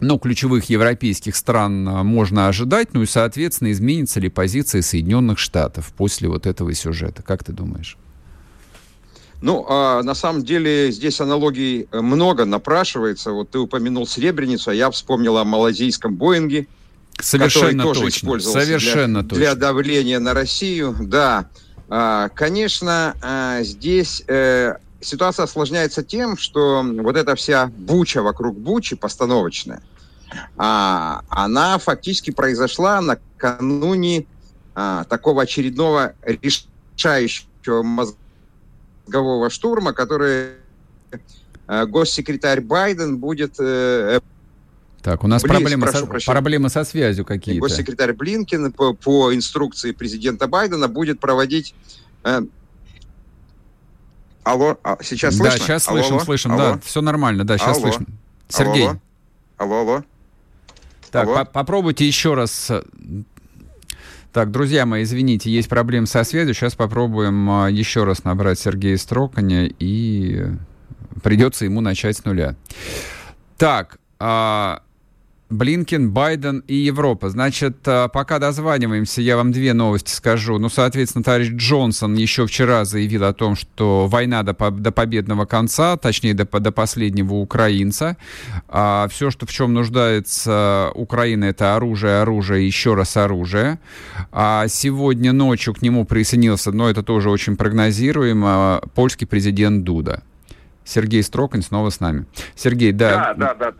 ну, 0.00 0.18
ключевых 0.18 0.70
европейских 0.70 1.36
стран 1.36 1.88
а, 1.88 2.02
можно 2.02 2.48
ожидать, 2.48 2.94
ну 2.94 3.02
и, 3.02 3.06
соответственно, 3.06 3.72
изменится 3.72 4.20
ли 4.20 4.28
позиция 4.28 4.82
Соединенных 4.82 5.38
Штатов 5.38 5.92
после 5.96 6.28
вот 6.28 6.46
этого 6.46 6.72
сюжета? 6.74 7.22
Как 7.22 7.44
ты 7.44 7.52
думаешь? 7.52 7.98
Ну, 9.42 9.66
а, 9.68 10.02
на 10.02 10.14
самом 10.14 10.44
деле 10.44 10.92
здесь 10.92 11.20
аналогий 11.20 11.88
много 11.92 12.44
напрашивается. 12.44 13.32
Вот 13.32 13.50
ты 13.50 13.58
упомянул 13.58 14.06
Сребреницу, 14.06 14.70
а 14.70 14.74
я 14.74 14.90
вспомнил 14.90 15.36
о 15.36 15.44
малазийском 15.44 16.16
Боинге, 16.16 16.66
Совершенно 17.18 17.66
который 17.70 17.84
тоже 17.84 18.00
точно. 18.00 18.18
использовался 18.18 18.66
Совершенно 18.66 19.22
для, 19.22 19.28
точно. 19.28 19.36
для 19.36 19.54
давления 19.54 20.18
на 20.20 20.34
Россию. 20.34 20.96
Да, 21.00 21.48
а, 21.88 22.28
конечно, 22.30 23.14
а, 23.20 23.62
здесь 23.62 24.22
э, 24.26 24.76
ситуация 25.00 25.44
осложняется 25.44 26.02
тем, 26.02 26.36
что 26.36 26.82
вот 26.84 27.16
эта 27.16 27.34
вся 27.34 27.66
буча 27.66 28.22
вокруг 28.22 28.56
бучи 28.56 28.96
постановочная, 28.96 29.82
а, 30.56 31.22
она 31.28 31.78
фактически 31.78 32.30
произошла 32.30 33.00
накануне 33.00 34.26
такого 35.08 35.42
очередного 35.42 36.14
решающего 36.24 37.82
мозгового 37.82 39.50
штурма, 39.50 39.92
который 39.92 40.50
э, 41.66 41.86
госсекретарь 41.86 42.60
Байден 42.60 43.18
будет 43.18 43.56
э, 43.58 44.20
Так, 45.02 45.24
у 45.24 45.26
нас 45.26 45.42
Блин, 45.42 45.54
проблемы, 45.56 45.86
прошу 45.86 45.98
со, 46.00 46.06
прощения. 46.06 46.32
проблемы 46.34 46.68
со 46.68 46.84
связью 46.84 47.24
какие-то. 47.24 47.60
госсекретарь 47.66 48.12
Блинкин 48.12 48.70
по, 48.72 48.92
по 48.92 49.34
инструкции 49.34 49.92
президента 49.92 50.46
Байдена 50.46 50.88
будет 50.88 51.20
проводить... 51.20 51.74
э, 52.24 52.42
Алло, 54.42 54.78
а, 54.82 54.98
сейчас 55.02 55.36
да, 55.36 55.50
слышно? 55.50 55.58
сейчас 55.66 55.88
Алло, 55.88 55.98
слышим, 55.98 56.14
алло, 56.16 56.24
слышим, 56.24 56.52
алло, 56.52 56.60
да, 56.74 56.80
все 56.84 57.00
нормально, 57.02 57.44
да, 57.44 57.56
сейчас 57.58 57.76
Алло. 57.78 57.92
слышно. 57.92 58.06
Сергей, 58.48 58.88
Алло, 58.88 58.98
алло, 59.58 59.76
алло. 59.80 60.04
так, 61.10 61.26
алло. 61.28 61.36
по- 61.36 61.44
попробуйте 61.44 62.06
еще 62.06 62.34
раз. 62.34 62.70
Так, 64.32 64.50
друзья 64.50 64.86
мои, 64.86 65.02
извините, 65.02 65.50
есть 65.50 65.68
проблемы 65.68 66.06
со 66.06 66.24
связью. 66.24 66.54
Сейчас 66.54 66.74
попробуем 66.74 67.50
а, 67.50 67.68
еще 67.70 68.04
раз 68.04 68.22
набрать 68.24 68.58
Сергея 68.60 68.96
Строканя, 68.96 69.66
и 69.78 70.46
придется 71.22 71.64
ему 71.64 71.80
начать 71.80 72.16
с 72.16 72.24
нуля. 72.24 72.54
Так, 73.58 73.98
а, 74.18 74.82
Блинкен, 75.50 76.12
Байден 76.12 76.62
и 76.68 76.76
Европа. 76.76 77.28
Значит, 77.28 77.78
а, 77.86 78.06
пока 78.08 78.38
дозваниваемся, 78.38 79.20
я 79.20 79.36
вам 79.36 79.50
две 79.50 79.74
новости 79.74 80.12
скажу. 80.12 80.58
Ну, 80.58 80.68
соответственно, 80.68 81.24
товарищ 81.24 81.48
Джонсон 81.48 82.14
еще 82.14 82.46
вчера 82.46 82.84
заявил 82.84 83.24
о 83.24 83.32
том, 83.32 83.56
что 83.56 84.06
война 84.06 84.44
до, 84.44 84.54
до 84.70 84.92
победного 84.92 85.46
конца, 85.46 85.96
точнее, 85.96 86.34
до, 86.34 86.44
до 86.44 86.70
последнего 86.70 87.34
украинца. 87.34 88.16
А, 88.68 89.08
все, 89.10 89.30
что 89.30 89.44
в 89.44 89.50
чем 89.50 89.74
нуждается 89.74 90.92
Украина, 90.94 91.46
это 91.46 91.74
оружие, 91.74 92.20
оружие, 92.20 92.64
еще 92.64 92.94
раз 92.94 93.16
оружие. 93.16 93.80
А 94.30 94.68
сегодня 94.68 95.32
ночью 95.32 95.74
к 95.74 95.82
нему 95.82 96.04
присоединился, 96.04 96.70
но 96.70 96.88
это 96.88 97.02
тоже 97.02 97.28
очень 97.28 97.56
прогнозируемо, 97.56 98.82
польский 98.94 99.26
президент 99.26 99.82
Дуда. 99.82 100.22
Сергей 100.84 101.22
Строкань 101.22 101.62
снова 101.62 101.90
с 101.90 102.00
нами. 102.00 102.26
Сергей, 102.54 102.92
да. 102.92 103.34
Да, 103.36 103.54
да, 103.54 103.72
да. 103.72 103.74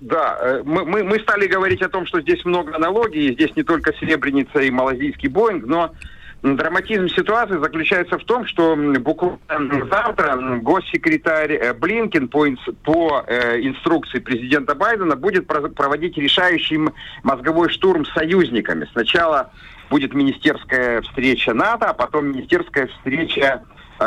Да, 0.00 0.38
э, 0.40 0.62
мы, 0.64 0.84
мы, 0.84 1.02
мы 1.04 1.18
стали 1.20 1.46
говорить 1.46 1.82
о 1.82 1.88
том, 1.88 2.06
что 2.06 2.20
здесь 2.20 2.44
много 2.44 2.74
аналогий, 2.74 3.32
здесь 3.32 3.54
не 3.56 3.62
только 3.62 3.92
Сребреница 3.94 4.60
и 4.60 4.70
малазийский 4.70 5.28
Боинг, 5.28 5.64
но 5.66 5.92
драматизм 6.42 7.08
ситуации 7.08 7.58
заключается 7.58 8.18
в 8.18 8.24
том, 8.24 8.46
что 8.46 8.76
буквально 8.76 9.86
завтра 9.86 10.36
госсекретарь 10.60 11.52
э, 11.52 11.72
Блинкин 11.74 12.28
по, 12.28 12.46
по 12.82 13.24
э, 13.26 13.60
инструкции 13.62 14.18
президента 14.18 14.74
Байдена 14.74 15.16
будет 15.16 15.46
про- 15.46 15.68
проводить 15.68 16.18
решающий 16.18 16.78
мозговой 17.22 17.70
штурм 17.70 18.04
с 18.04 18.12
союзниками. 18.12 18.86
Сначала 18.92 19.52
будет 19.90 20.12
министерская 20.12 21.00
встреча 21.02 21.54
НАТО, 21.54 21.90
а 21.90 21.94
потом 21.94 22.32
министерская 22.32 22.88
встреча 22.88 23.62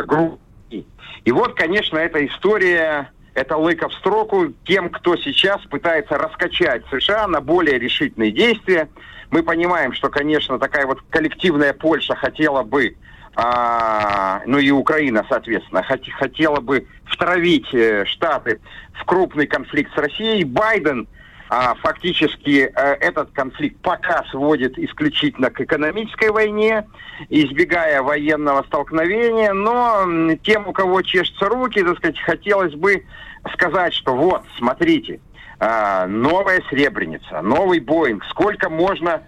Грузии. 0.06 0.86
И 1.24 1.32
вот, 1.32 1.56
конечно, 1.56 1.98
эта 1.98 2.26
история 2.26 3.12
это 3.38 3.56
лыка 3.56 3.88
в 3.88 3.94
строку 3.94 4.48
тем, 4.66 4.90
кто 4.90 5.16
сейчас 5.16 5.62
пытается 5.68 6.18
раскачать 6.18 6.84
США 6.90 7.28
на 7.28 7.40
более 7.40 7.78
решительные 7.78 8.32
действия. 8.32 8.90
Мы 9.30 9.44
понимаем, 9.44 9.94
что, 9.94 10.10
конечно, 10.10 10.58
такая 10.58 10.88
вот 10.88 11.02
коллективная 11.12 11.74
Польша 11.74 12.16
хотела 12.16 12.64
бы, 12.64 12.96
а, 13.36 14.42
ну 14.48 14.58
и 14.58 14.72
Украина, 14.72 15.24
соответственно, 15.30 15.86
хот- 15.88 16.10
хотела 16.18 16.62
бы 16.62 16.88
втравить 17.06 17.72
э, 17.76 18.06
Штаты 18.06 18.60
в 18.94 19.06
крупный 19.06 19.46
конфликт 19.46 19.94
с 19.94 19.98
Россией. 19.98 20.44
Байден 20.44 21.08
а, 21.50 21.76
фактически 21.76 22.72
э, 22.74 22.94
этот 23.00 23.32
конфликт 23.32 23.82
пока 23.82 24.24
сводит 24.32 24.78
исключительно 24.78 25.50
к 25.50 25.62
экономической 25.62 26.30
войне, 26.32 26.86
избегая 27.30 28.02
военного 28.02 28.64
столкновения, 28.64 29.54
но 29.54 30.36
тем, 30.44 30.68
у 30.68 30.74
кого 30.74 31.02
чешутся 31.02 31.46
руки, 31.46 31.82
так 31.84 31.98
сказать, 31.98 32.20
хотелось 32.20 32.74
бы 32.74 33.06
сказать, 33.54 33.94
что 33.94 34.16
вот, 34.16 34.44
смотрите, 34.58 35.22
а, 35.60 36.06
новая 36.08 36.62
Сребреница, 36.70 37.42
новый 37.42 37.80
Боинг, 37.80 38.26
сколько 38.26 38.70
можно 38.70 39.24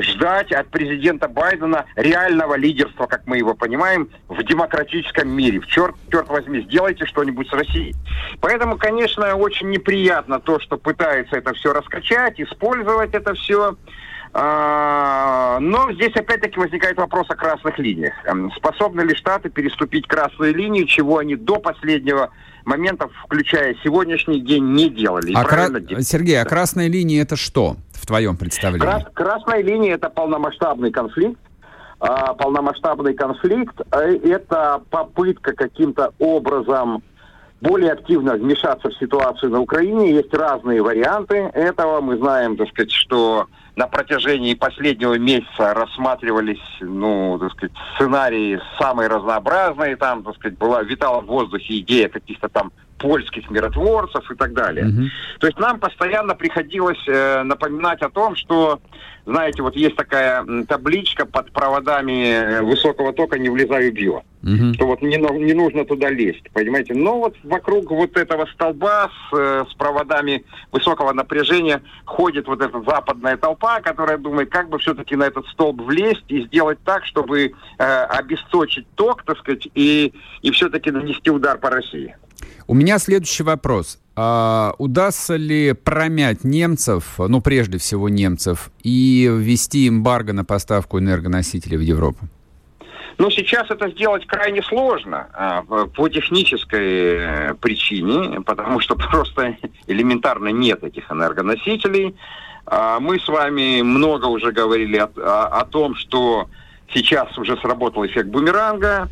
ждать 0.00 0.52
от 0.52 0.68
президента 0.68 1.28
Байдена 1.28 1.84
реального 1.96 2.54
лидерства, 2.54 3.06
как 3.06 3.26
мы 3.26 3.38
его 3.38 3.54
понимаем, 3.54 4.08
в 4.28 4.42
демократическом 4.42 5.28
мире. 5.28 5.60
В 5.60 5.66
черт, 5.66 5.94
черт 6.10 6.28
возьми, 6.28 6.62
сделайте 6.62 7.06
что-нибудь 7.06 7.48
с 7.48 7.52
Россией. 7.52 7.94
Поэтому, 8.40 8.76
конечно, 8.76 9.34
очень 9.36 9.70
неприятно 9.70 10.40
то, 10.40 10.58
что 10.60 10.76
пытаются 10.76 11.36
это 11.36 11.52
все 11.54 11.72
раскачать, 11.72 12.40
использовать 12.40 13.14
это 13.14 13.34
все. 13.34 13.76
А, 14.38 15.58
Но 15.60 15.90
здесь 15.92 16.12
опять-таки 16.14 16.58
возникает 16.60 16.98
вопрос 16.98 17.26
о 17.30 17.36
красных 17.36 17.78
линиях. 17.78 18.12
Эм, 18.26 18.52
Способны 18.52 19.00
ли 19.00 19.14
Штаты 19.14 19.48
переступить 19.48 20.06
красную 20.06 20.54
линию, 20.54 20.86
чего 20.86 21.18
они 21.18 21.36
до 21.36 21.56
последнего 21.58 22.30
момента, 22.66 23.08
включая 23.24 23.74
сегодняшний 23.82 24.42
день, 24.42 24.74
не 24.74 24.90
делали? 24.90 25.32
А 25.34 25.42
кра- 25.44 25.70
делали. 25.70 26.02
Сергей, 26.02 26.38
а 26.40 26.44
красная 26.44 26.88
линия 26.88 27.22
это 27.22 27.36
что 27.36 27.76
в 28.06 28.08
твоем 28.08 28.36
представлении? 28.36 28.86
Крас- 28.86 29.12
красная 29.12 29.62
линия 29.62 29.94
это 29.94 30.08
полномасштабный 30.08 30.92
конфликт. 30.92 31.40
А, 31.98 32.34
полномасштабный 32.34 33.14
конфликт 33.14 33.80
э, 33.90 34.18
это 34.22 34.80
попытка 34.90 35.54
каким-то 35.54 36.12
образом 36.20 37.02
более 37.60 37.92
активно 37.92 38.34
вмешаться 38.34 38.90
в 38.90 38.96
ситуацию 38.98 39.50
на 39.50 39.60
Украине. 39.60 40.12
Есть 40.12 40.32
разные 40.32 40.82
варианты 40.82 41.34
этого. 41.34 42.00
Мы 42.00 42.16
знаем, 42.18 42.56
так 42.56 42.68
сказать, 42.68 42.92
что 42.92 43.46
на 43.74 43.88
протяжении 43.88 44.54
последнего 44.54 45.18
месяца 45.18 45.74
рассматривались, 45.74 46.62
ну, 46.80 47.38
так 47.40 47.50
сказать, 47.52 47.72
сценарии 47.94 48.60
самые 48.78 49.08
разнообразные. 49.08 49.96
Там, 49.96 50.22
так 50.22 50.36
сказать, 50.36 50.58
была 50.58 50.82
витала 50.82 51.22
в 51.22 51.26
воздухе 51.26 51.80
идея 51.80 52.08
каких-то 52.08 52.48
там 52.48 52.70
польских 52.98 53.50
миротворцев 53.50 54.30
и 54.30 54.34
так 54.34 54.52
далее. 54.54 54.86
Мгм. 54.86 55.10
То 55.40 55.46
есть 55.46 55.58
нам 55.58 55.78
постоянно 55.78 56.34
приходилось 56.34 57.02
э, 57.08 57.42
напоминать 57.42 58.02
о 58.02 58.10
том, 58.10 58.36
что, 58.36 58.80
знаете, 59.26 59.60
вот 59.62 59.74
есть 59.74 59.96
такая 59.96 60.44
табличка 60.68 61.26
под 61.26 61.50
проводами 61.50 62.30
э, 62.30 62.62
высокого 62.62 63.12
тока 63.12 63.38
«Не 63.38 63.50
влезай, 63.50 63.88
убила». 63.88 64.22
Мгм. 64.42 64.74
Что 64.74 64.86
вот 64.86 65.02
не, 65.02 65.16
не 65.16 65.52
нужно 65.52 65.84
туда 65.84 66.08
лезть, 66.10 66.48
понимаете? 66.52 66.94
Но 66.94 67.18
вот 67.18 67.34
вокруг 67.42 67.90
вот 67.90 68.16
этого 68.16 68.46
столба 68.46 69.10
с, 69.10 69.36
э, 69.36 69.64
с 69.68 69.74
проводами 69.74 70.44
высокого 70.70 71.12
напряжения 71.12 71.82
ходит 72.04 72.46
вот 72.46 72.62
эта 72.62 72.80
западная 72.82 73.36
толпа, 73.36 73.80
которая 73.80 74.18
думает, 74.18 74.50
как 74.50 74.68
бы 74.68 74.78
все-таки 74.78 75.16
на 75.16 75.24
этот 75.24 75.44
столб 75.48 75.82
влезть 75.82 76.24
и 76.28 76.42
сделать 76.46 76.78
так, 76.84 77.04
чтобы 77.04 77.52
э, 77.78 77.82
обесточить 77.82 78.86
ток, 78.94 79.24
так 79.24 79.38
сказать, 79.38 79.66
и, 79.74 80.12
и 80.42 80.50
все-таки 80.52 80.92
нанести 80.92 81.30
удар 81.30 81.58
по 81.58 81.68
России. 81.68 82.16
У 82.68 82.74
меня 82.74 82.98
следующий 82.98 83.42
вопрос. 83.42 83.98
А, 84.18 84.72
удастся 84.78 85.36
ли 85.36 85.74
промять 85.74 86.42
немцев, 86.42 87.18
ну, 87.18 87.42
прежде 87.42 87.76
всего 87.76 88.08
немцев, 88.08 88.70
и 88.82 89.30
ввести 89.30 89.88
эмбарго 89.88 90.32
на 90.32 90.42
поставку 90.42 90.98
энергоносителей 90.98 91.76
в 91.76 91.82
Европу? 91.82 92.26
Ну, 93.18 93.30
сейчас 93.30 93.70
это 93.70 93.90
сделать 93.90 94.26
крайне 94.26 94.62
сложно 94.62 95.28
а, 95.34 95.62
по 95.62 96.08
технической 96.08 97.16
э, 97.18 97.54
причине, 97.60 98.40
потому 98.40 98.80
что 98.80 98.94
просто 99.10 99.56
элементарно 99.86 100.48
нет 100.48 100.82
этих 100.82 101.10
энергоносителей. 101.10 102.16
А, 102.64 102.98
мы 103.00 103.20
с 103.20 103.28
вами 103.28 103.82
много 103.82 104.26
уже 104.26 104.50
говорили 104.50 104.96
о, 104.96 105.10
о, 105.16 105.60
о 105.60 105.64
том, 105.66 105.94
что 105.94 106.48
сейчас 106.92 107.36
уже 107.36 107.58
сработал 107.58 108.06
эффект 108.06 108.28
бумеранга, 108.28 109.08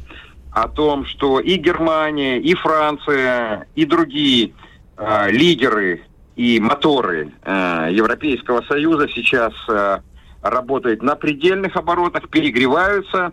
о 0.50 0.68
том, 0.68 1.04
что 1.04 1.40
и 1.40 1.56
Германия, 1.56 2.38
и 2.38 2.54
Франция, 2.54 3.66
и 3.74 3.84
другие 3.84 4.52
э, 4.96 5.30
лидеры 5.30 6.02
и 6.36 6.60
моторы 6.60 7.32
э, 7.42 7.88
Европейского 7.92 8.62
Союза 8.62 9.08
сейчас 9.08 9.52
э, 9.68 10.00
работают 10.42 11.02
на 11.02 11.16
предельных 11.16 11.76
оборотах, 11.76 12.28
перегреваются, 12.28 13.32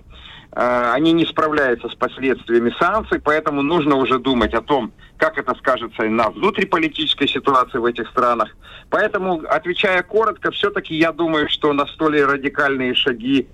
они 0.54 1.14
не 1.14 1.26
справляются 1.26 1.88
с 1.88 1.96
последствиями 1.96 2.76
санкций, 2.78 3.22
поэтому 3.22 3.62
нужно 3.62 3.96
уже 3.96 4.20
думать 4.20 4.54
о 4.54 4.62
том, 4.62 4.92
как 5.16 5.38
это 5.38 5.56
скажется 5.56 6.04
на 6.04 6.30
внутриполитической 6.30 7.30
ситуации 7.30 7.78
в 7.78 7.86
этих 7.86 8.10
странах. 8.10 8.50
Поэтому, 8.90 9.44
отвечая 9.48 10.04
коротко, 10.04 10.52
все-таки 10.52 10.94
я 10.98 11.14
думаю, 11.14 11.48
что 11.48 11.72
на 11.72 11.86
столь 11.86 12.24
радикальные 12.24 12.96
шаги 12.96 13.48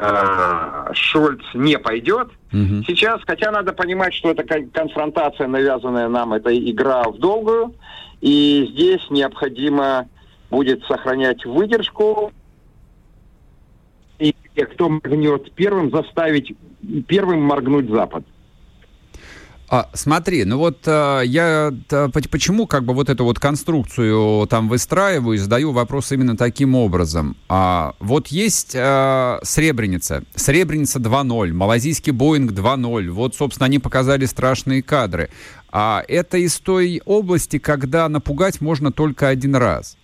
э, 0.00 0.94
Шольц 0.94 1.42
не 1.54 1.78
пойдет. 1.78 2.28
Угу. 2.52 2.84
Сейчас, 2.86 3.20
хотя 3.26 3.50
надо 3.50 3.72
понимать, 3.72 4.14
что 4.14 4.30
это 4.30 4.44
конфронтация, 4.72 5.46
навязанная 5.46 6.08
нам, 6.08 6.32
это 6.32 6.56
игра 6.56 7.04
в 7.04 7.18
долгую, 7.18 7.74
и 8.20 8.68
здесь 8.72 9.02
необходимо 9.10 10.08
будет 10.50 10.82
сохранять 10.84 11.44
выдержку, 11.44 12.32
и 14.18 14.34
кто 14.54 14.88
моргнет 14.88 15.52
первым, 15.54 15.90
заставить 15.90 16.56
первым 17.08 17.42
моргнуть 17.42 17.90
Запад. 17.90 18.24
А, 19.68 19.88
смотри, 19.94 20.44
ну 20.44 20.58
вот 20.58 20.80
а, 20.86 21.22
я 21.22 21.72
а, 21.90 22.08
почему 22.08 22.66
как 22.66 22.84
бы 22.84 22.92
вот 22.92 23.08
эту 23.08 23.24
вот 23.24 23.38
конструкцию 23.38 24.46
там 24.46 24.68
выстраиваю 24.68 25.36
и 25.36 25.38
задаю 25.38 25.72
вопрос 25.72 26.12
именно 26.12 26.36
таким 26.36 26.74
образом. 26.74 27.36
А, 27.48 27.94
вот 27.98 28.28
есть 28.28 28.74
а, 28.76 29.40
Сребреница, 29.42 30.22
Сребреница 30.34 30.98
2.0, 30.98 31.52
малазийский 31.52 32.12
Боинг 32.12 32.52
2.0. 32.52 33.10
Вот, 33.10 33.34
собственно, 33.34 33.66
они 33.66 33.78
показали 33.78 34.26
страшные 34.26 34.82
кадры. 34.82 35.30
А 35.72 36.04
это 36.06 36.36
из 36.38 36.56
той 36.56 37.00
области, 37.04 37.58
когда 37.58 38.08
напугать 38.08 38.60
можно 38.60 38.92
только 38.92 39.28
один 39.28 39.56
раз. 39.56 39.96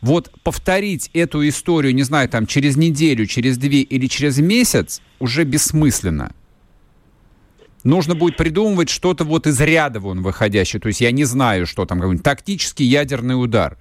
Вот 0.00 0.30
повторить 0.44 1.10
эту 1.12 1.46
историю, 1.46 1.94
не 1.94 2.04
знаю, 2.04 2.28
там 2.28 2.46
через 2.46 2.76
неделю, 2.76 3.26
через 3.26 3.58
две 3.58 3.80
или 3.82 4.06
через 4.06 4.38
месяц 4.38 5.02
уже 5.18 5.44
бессмысленно 5.44 6.32
нужно 7.84 8.14
будет 8.14 8.36
придумывать 8.36 8.88
что-то 8.88 9.24
вот 9.24 9.46
из 9.46 9.60
ряда 9.60 10.00
вон 10.00 10.22
выходящее. 10.22 10.80
То 10.80 10.88
есть 10.88 11.00
я 11.00 11.10
не 11.12 11.24
знаю, 11.24 11.66
что 11.66 11.86
там, 11.86 11.98
какой-нибудь 11.98 12.24
тактический 12.24 12.86
ядерный 12.86 13.34
удар. 13.34 13.76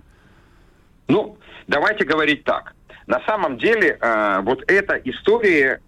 Ну, 1.07 1.37
давайте 1.67 2.05
говорить 2.05 2.43
так. 2.43 2.75
На 3.07 3.21
самом 3.25 3.57
деле, 3.57 3.97
э, 3.99 4.39
вот 4.43 4.63
эта 4.69 4.95
история 5.03 5.81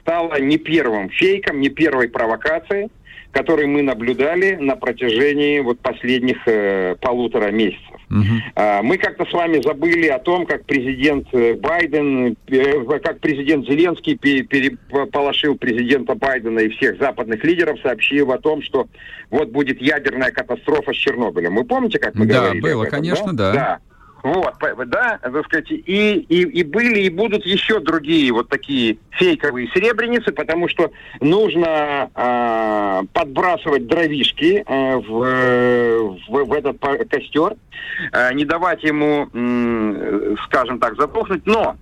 стала 0.00 0.40
не 0.40 0.58
первым 0.58 1.08
фейком, 1.10 1.60
не 1.60 1.68
первой 1.68 2.08
провокацией 2.08 2.88
который 3.30 3.66
мы 3.66 3.82
наблюдали 3.82 4.56
на 4.56 4.76
протяжении 4.76 5.60
вот 5.60 5.80
последних 5.80 6.38
э, 6.46 6.96
полутора 7.00 7.50
месяцев. 7.50 7.97
Угу. 8.10 8.24
А, 8.54 8.82
мы 8.82 8.96
как-то 8.96 9.24
с 9.26 9.32
вами 9.32 9.60
забыли 9.62 10.06
о 10.08 10.18
том, 10.18 10.46
как 10.46 10.64
президент 10.64 11.26
э, 11.32 11.54
Байден, 11.54 12.36
э, 12.46 12.98
как 13.02 13.20
президент 13.20 13.66
Зеленский 13.66 14.16
переполошил 14.16 15.56
президента 15.56 16.14
Байдена 16.14 16.60
и 16.60 16.68
всех 16.70 16.98
западных 16.98 17.44
лидеров, 17.44 17.78
сообщив 17.82 18.30
о 18.30 18.38
том, 18.38 18.62
что 18.62 18.88
вот 19.30 19.50
будет 19.50 19.80
ядерная 19.82 20.30
катастрофа 20.30 20.92
с 20.92 20.96
Чернобылем. 20.96 21.54
Вы 21.56 21.64
помните, 21.64 21.98
как 21.98 22.14
мы 22.14 22.26
да, 22.26 22.34
говорили? 22.34 22.62
Да, 22.62 22.68
было, 22.68 22.84
конечно, 22.86 23.36
да. 23.36 23.52
да. 23.52 23.78
Вот, 24.22 24.54
да, 24.86 25.18
так 25.22 25.44
сказать, 25.44 25.70
и, 25.70 25.80
и, 25.84 26.42
и 26.42 26.62
были, 26.64 27.00
и 27.00 27.08
будут 27.08 27.46
еще 27.46 27.78
другие 27.78 28.32
вот 28.32 28.48
такие 28.48 28.98
фейковые 29.10 29.68
серебряницы, 29.68 30.32
потому 30.32 30.68
что 30.68 30.90
нужно 31.20 32.10
э, 32.14 33.02
подбрасывать 33.12 33.86
дровишки 33.86 34.64
э, 34.66 34.96
в, 34.96 36.18
в, 36.28 36.44
в 36.44 36.52
этот 36.52 36.80
костер, 37.08 37.54
э, 38.12 38.34
не 38.34 38.44
давать 38.44 38.82
ему, 38.82 39.28
э, 39.32 40.34
скажем 40.46 40.80
так, 40.80 40.96
затухнуть, 40.96 41.46
но 41.46 41.76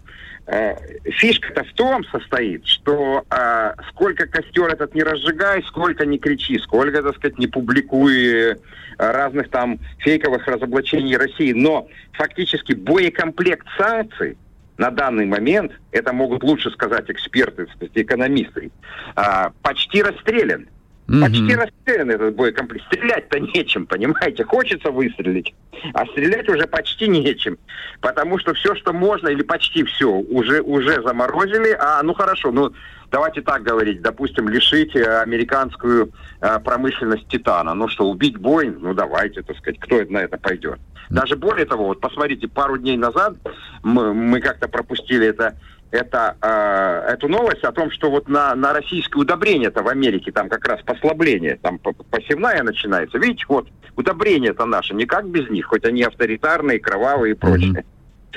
Э, 0.49 0.77
фишка-то 1.05 1.65
в 1.65 1.73
том 1.73 2.05
состоит, 2.05 2.65
что 2.67 3.25
э, 3.29 3.73
сколько 3.91 4.29
костер 4.29 4.69
этот 4.69 4.95
не 4.95 5.03
разжигай, 5.03 5.61
сколько 5.65 6.07
не 6.07 6.19
кричи, 6.19 6.61
сколько, 6.61 7.03
так 7.03 7.17
сказать, 7.17 7.39
не 7.39 7.49
публикуй 7.49 8.55
разных 8.99 9.51
там 9.51 9.79
фейковых 9.99 10.47
разоблачений 10.47 11.17
России, 11.17 11.53
но 11.53 11.89
фактически 12.13 12.73
боекомплект 12.73 13.67
санкций 13.77 14.37
на 14.79 14.91
данный 14.91 15.27
момент, 15.27 15.73
это 15.91 16.13
могут 16.13 16.43
лучше 16.43 16.71
сказать 16.71 17.09
эксперты, 17.09 17.67
экономисты, 17.95 18.71
э, 19.17 19.51
почти 19.63 20.03
расстрелян. 20.03 20.69
Почти 21.07 21.55
расстрелян 21.55 22.11
этот 22.11 22.35
боекомплект. 22.35 22.85
Стрелять-то 22.87 23.39
нечем, 23.39 23.87
понимаете? 23.87 24.45
Хочется 24.45 24.91
выстрелить, 24.91 25.55
а 25.95 26.05
стрелять 26.07 26.49
уже 26.49 26.67
почти 26.67 27.07
нечем. 27.07 27.59
Потому 28.01 28.39
что 28.39 28.55
все, 28.55 28.75
что 28.75 28.93
можно, 28.93 29.29
или 29.29 29.43
почти 29.43 29.85
все, 29.85 30.11
уже, 30.11 30.61
уже 30.63 31.01
заморозили. 31.03 31.77
А, 31.79 32.03
ну 32.03 32.13
хорошо, 32.13 32.51
ну 32.51 32.73
давайте 33.13 33.41
так 33.41 33.63
говорить, 33.63 34.03
допустим, 34.03 34.49
лишить 34.49 34.97
э, 34.97 35.21
американскую 35.21 36.13
э, 36.41 36.59
промышленность 36.59 37.29
титана. 37.29 37.75
Ну 37.75 37.87
что, 37.87 38.09
убить 38.09 38.37
Боинг? 38.39 38.79
Ну 38.81 38.93
давайте, 38.93 39.43
так 39.43 39.57
сказать, 39.59 39.79
кто 39.79 40.03
на 40.09 40.19
это 40.19 40.37
пойдет? 40.39 40.81
Даже 41.09 41.37
более 41.37 41.67
того, 41.67 41.87
вот 41.87 42.01
посмотрите, 42.01 42.49
пару 42.49 42.79
дней 42.79 42.97
назад 42.97 43.37
мы, 43.85 44.13
мы 44.13 44.41
как-то 44.41 44.67
пропустили 44.67 45.29
это 45.29 45.57
это, 45.97 46.37
э, 46.41 47.13
эту 47.13 47.29
новость 47.29 47.65
о 47.65 47.73
том, 47.73 47.91
что 47.91 48.11
вот 48.11 48.29
на, 48.29 48.55
на 48.55 48.73
российское 48.73 49.19
удобрение-то 49.19 49.83
в 49.83 49.89
Америке 49.89 50.33
там 50.33 50.49
как 50.49 50.67
раз 50.67 50.81
послабление, 50.83 51.59
там 51.63 51.79
посевная 51.79 52.63
начинается. 52.63 53.19
Видите, 53.19 53.45
вот 53.49 53.69
удобрение-то 53.97 54.65
наше, 54.67 54.95
никак 54.95 55.29
без 55.29 55.49
них, 55.51 55.67
хоть 55.67 55.85
они 55.85 56.03
авторитарные, 56.03 56.79
кровавые 56.79 57.33
и 57.33 57.37
прочее. 57.37 57.73
Mm-hmm. 57.73 57.85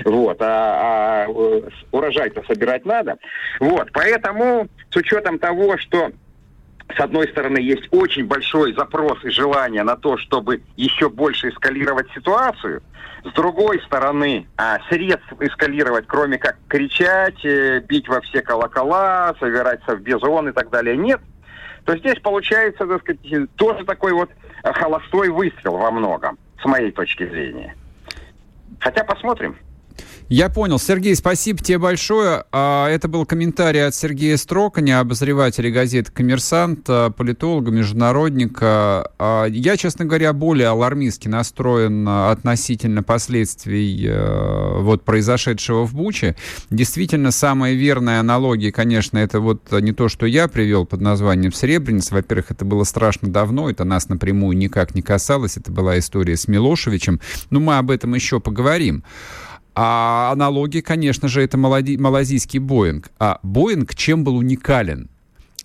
Вот, 0.06 0.38
а, 0.42 1.26
а 1.26 1.28
урожай-то 1.92 2.42
собирать 2.48 2.86
надо. 2.86 3.18
Вот, 3.60 3.90
поэтому 3.92 4.70
с 4.90 4.96
учетом 4.96 5.40
того, 5.40 5.78
что 5.78 6.12
с 6.96 7.00
одной 7.00 7.28
стороны, 7.28 7.60
есть 7.60 7.88
очень 7.92 8.26
большой 8.26 8.74
запрос 8.74 9.24
и 9.24 9.30
желание 9.30 9.84
на 9.84 9.96
то, 9.96 10.18
чтобы 10.18 10.64
еще 10.76 11.10
больше 11.10 11.50
эскалировать 11.50 12.08
ситуацию. 12.14 12.82
С 13.24 13.34
другой 13.34 13.82
стороны, 13.82 14.48
а, 14.58 14.80
средств 14.90 15.34
эскалировать, 15.40 16.08
кроме 16.08 16.38
как 16.38 16.58
кричать, 16.68 17.44
э, 17.46 17.82
бить 17.82 18.08
во 18.08 18.22
все 18.22 18.42
колокола, 18.42 19.36
собираться 19.40 19.96
в 19.96 20.02
безон 20.02 20.50
и 20.50 20.52
так 20.52 20.70
далее, 20.70 20.98
нет. 20.98 21.22
То 21.86 21.98
здесь 21.98 22.20
получается, 22.20 22.88
так 22.88 23.02
сказать, 23.02 23.56
тоже 23.56 23.86
такой 23.86 24.14
вот 24.14 24.30
холостой 24.64 25.30
выстрел 25.30 25.78
во 25.78 25.92
многом, 25.92 26.38
с 26.62 26.66
моей 26.66 26.92
точки 26.92 27.28
зрения. 27.28 27.76
Хотя 28.80 29.04
посмотрим. 29.04 29.58
Я 30.30 30.50
понял. 30.50 30.78
Сергей, 30.78 31.16
спасибо 31.16 31.60
тебе 31.60 31.80
большое. 31.80 32.44
А, 32.52 32.88
это 32.88 33.08
был 33.08 33.26
комментарий 33.26 33.86
от 33.86 33.96
Сергея 33.96 34.38
Строконя, 34.38 35.00
обозревателя 35.00 35.72
газеты 35.72 36.12
«Коммерсант», 36.12 36.86
политолога, 36.86 37.72
международника. 37.72 39.12
А, 39.18 39.46
я, 39.46 39.76
честно 39.76 40.06
говоря, 40.06 40.34
более 40.34 40.68
алармистски 40.68 41.28
настроен 41.28 42.08
относительно 42.08 43.02
последствий 43.02 44.10
вот 44.82 45.04
произошедшего 45.04 45.86
в 45.86 45.96
Буче. 45.96 46.36
Действительно, 46.70 47.32
самая 47.32 47.74
верная 47.74 48.20
аналогия, 48.20 48.72
конечно, 48.72 49.18
это 49.18 49.40
вот 49.40 49.72
не 49.72 49.94
то, 49.94 50.10
что 50.10 50.26
я 50.26 50.48
привел 50.48 50.86
под 50.86 51.02
названием 51.02 51.52
«Сребреница». 51.52 52.14
Во-первых, 52.14 52.52
это 52.52 52.66
было 52.66 52.84
страшно 52.84 53.30
давно, 53.30 53.70
это 53.70 53.84
нас 53.84 54.10
напрямую 54.10 54.56
никак 54.58 54.94
не 54.94 55.02
касалось. 55.02 55.58
Это 55.58 55.72
была 55.72 55.98
история 55.98 56.38
с 56.38 56.48
Милошевичем. 56.48 57.20
Но 57.50 57.60
мы 57.60 57.78
об 57.78 57.90
этом 57.90 58.14
еще 58.14 58.40
поговорим. 58.40 59.04
А 59.76 60.32
аналогия, 60.32 60.82
конечно 60.82 61.28
же, 61.28 61.42
это 61.42 61.58
малази, 61.58 61.98
малазийский 61.98 62.60
Боинг. 62.60 63.12
А 63.20 63.40
Боинг 63.44 63.96
чем 63.96 64.24
был 64.24 64.38
уникален? 64.38 65.10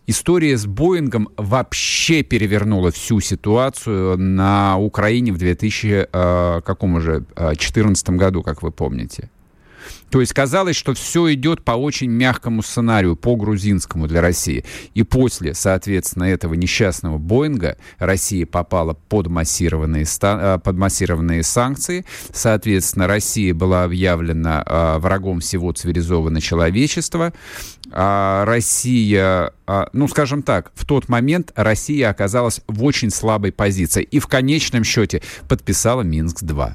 История 0.06 0.58
с 0.58 0.66
Боингом 0.66 1.30
вообще 1.38 2.22
перевернула 2.22 2.90
всю 2.90 3.20
ситуацию 3.20 4.18
на 4.18 4.76
Украине 4.78 5.32
в 5.32 5.38
2014 5.38 8.08
э, 8.08 8.12
году, 8.12 8.42
как 8.42 8.62
вы 8.62 8.70
помните. 8.70 9.30
То 10.10 10.20
есть 10.20 10.32
казалось, 10.32 10.76
что 10.76 10.94
все 10.94 11.32
идет 11.34 11.62
по 11.62 11.72
очень 11.72 12.10
мягкому 12.10 12.62
сценарию, 12.62 13.16
по 13.16 13.36
грузинскому 13.36 14.06
для 14.06 14.20
России. 14.20 14.64
И 14.94 15.02
после, 15.02 15.54
соответственно, 15.54 16.24
этого 16.24 16.54
несчастного 16.54 17.18
Боинга 17.18 17.76
Россия 17.98 18.46
попала 18.46 18.94
под 18.94 19.28
массированные, 19.28 20.04
э, 20.04 20.58
под 20.62 20.76
массированные 20.76 21.42
санкции. 21.42 22.04
Соответственно, 22.32 23.06
Россия 23.06 23.54
была 23.54 23.84
объявлена 23.84 24.62
а, 24.66 24.98
врагом 24.98 25.40
всего 25.40 25.72
цивилизованного 25.72 26.40
человечества. 26.40 27.32
А, 27.90 28.44
Россия, 28.44 29.52
а, 29.66 29.88
ну, 29.92 30.08
скажем 30.08 30.42
так, 30.42 30.72
в 30.74 30.84
тот 30.84 31.08
момент 31.08 31.52
Россия 31.54 32.10
оказалась 32.10 32.60
в 32.66 32.84
очень 32.84 33.10
слабой 33.10 33.52
позиции 33.52 34.02
и 34.02 34.18
в 34.18 34.26
конечном 34.26 34.84
счете 34.84 35.22
подписала 35.48 36.02
Минск-2. 36.02 36.74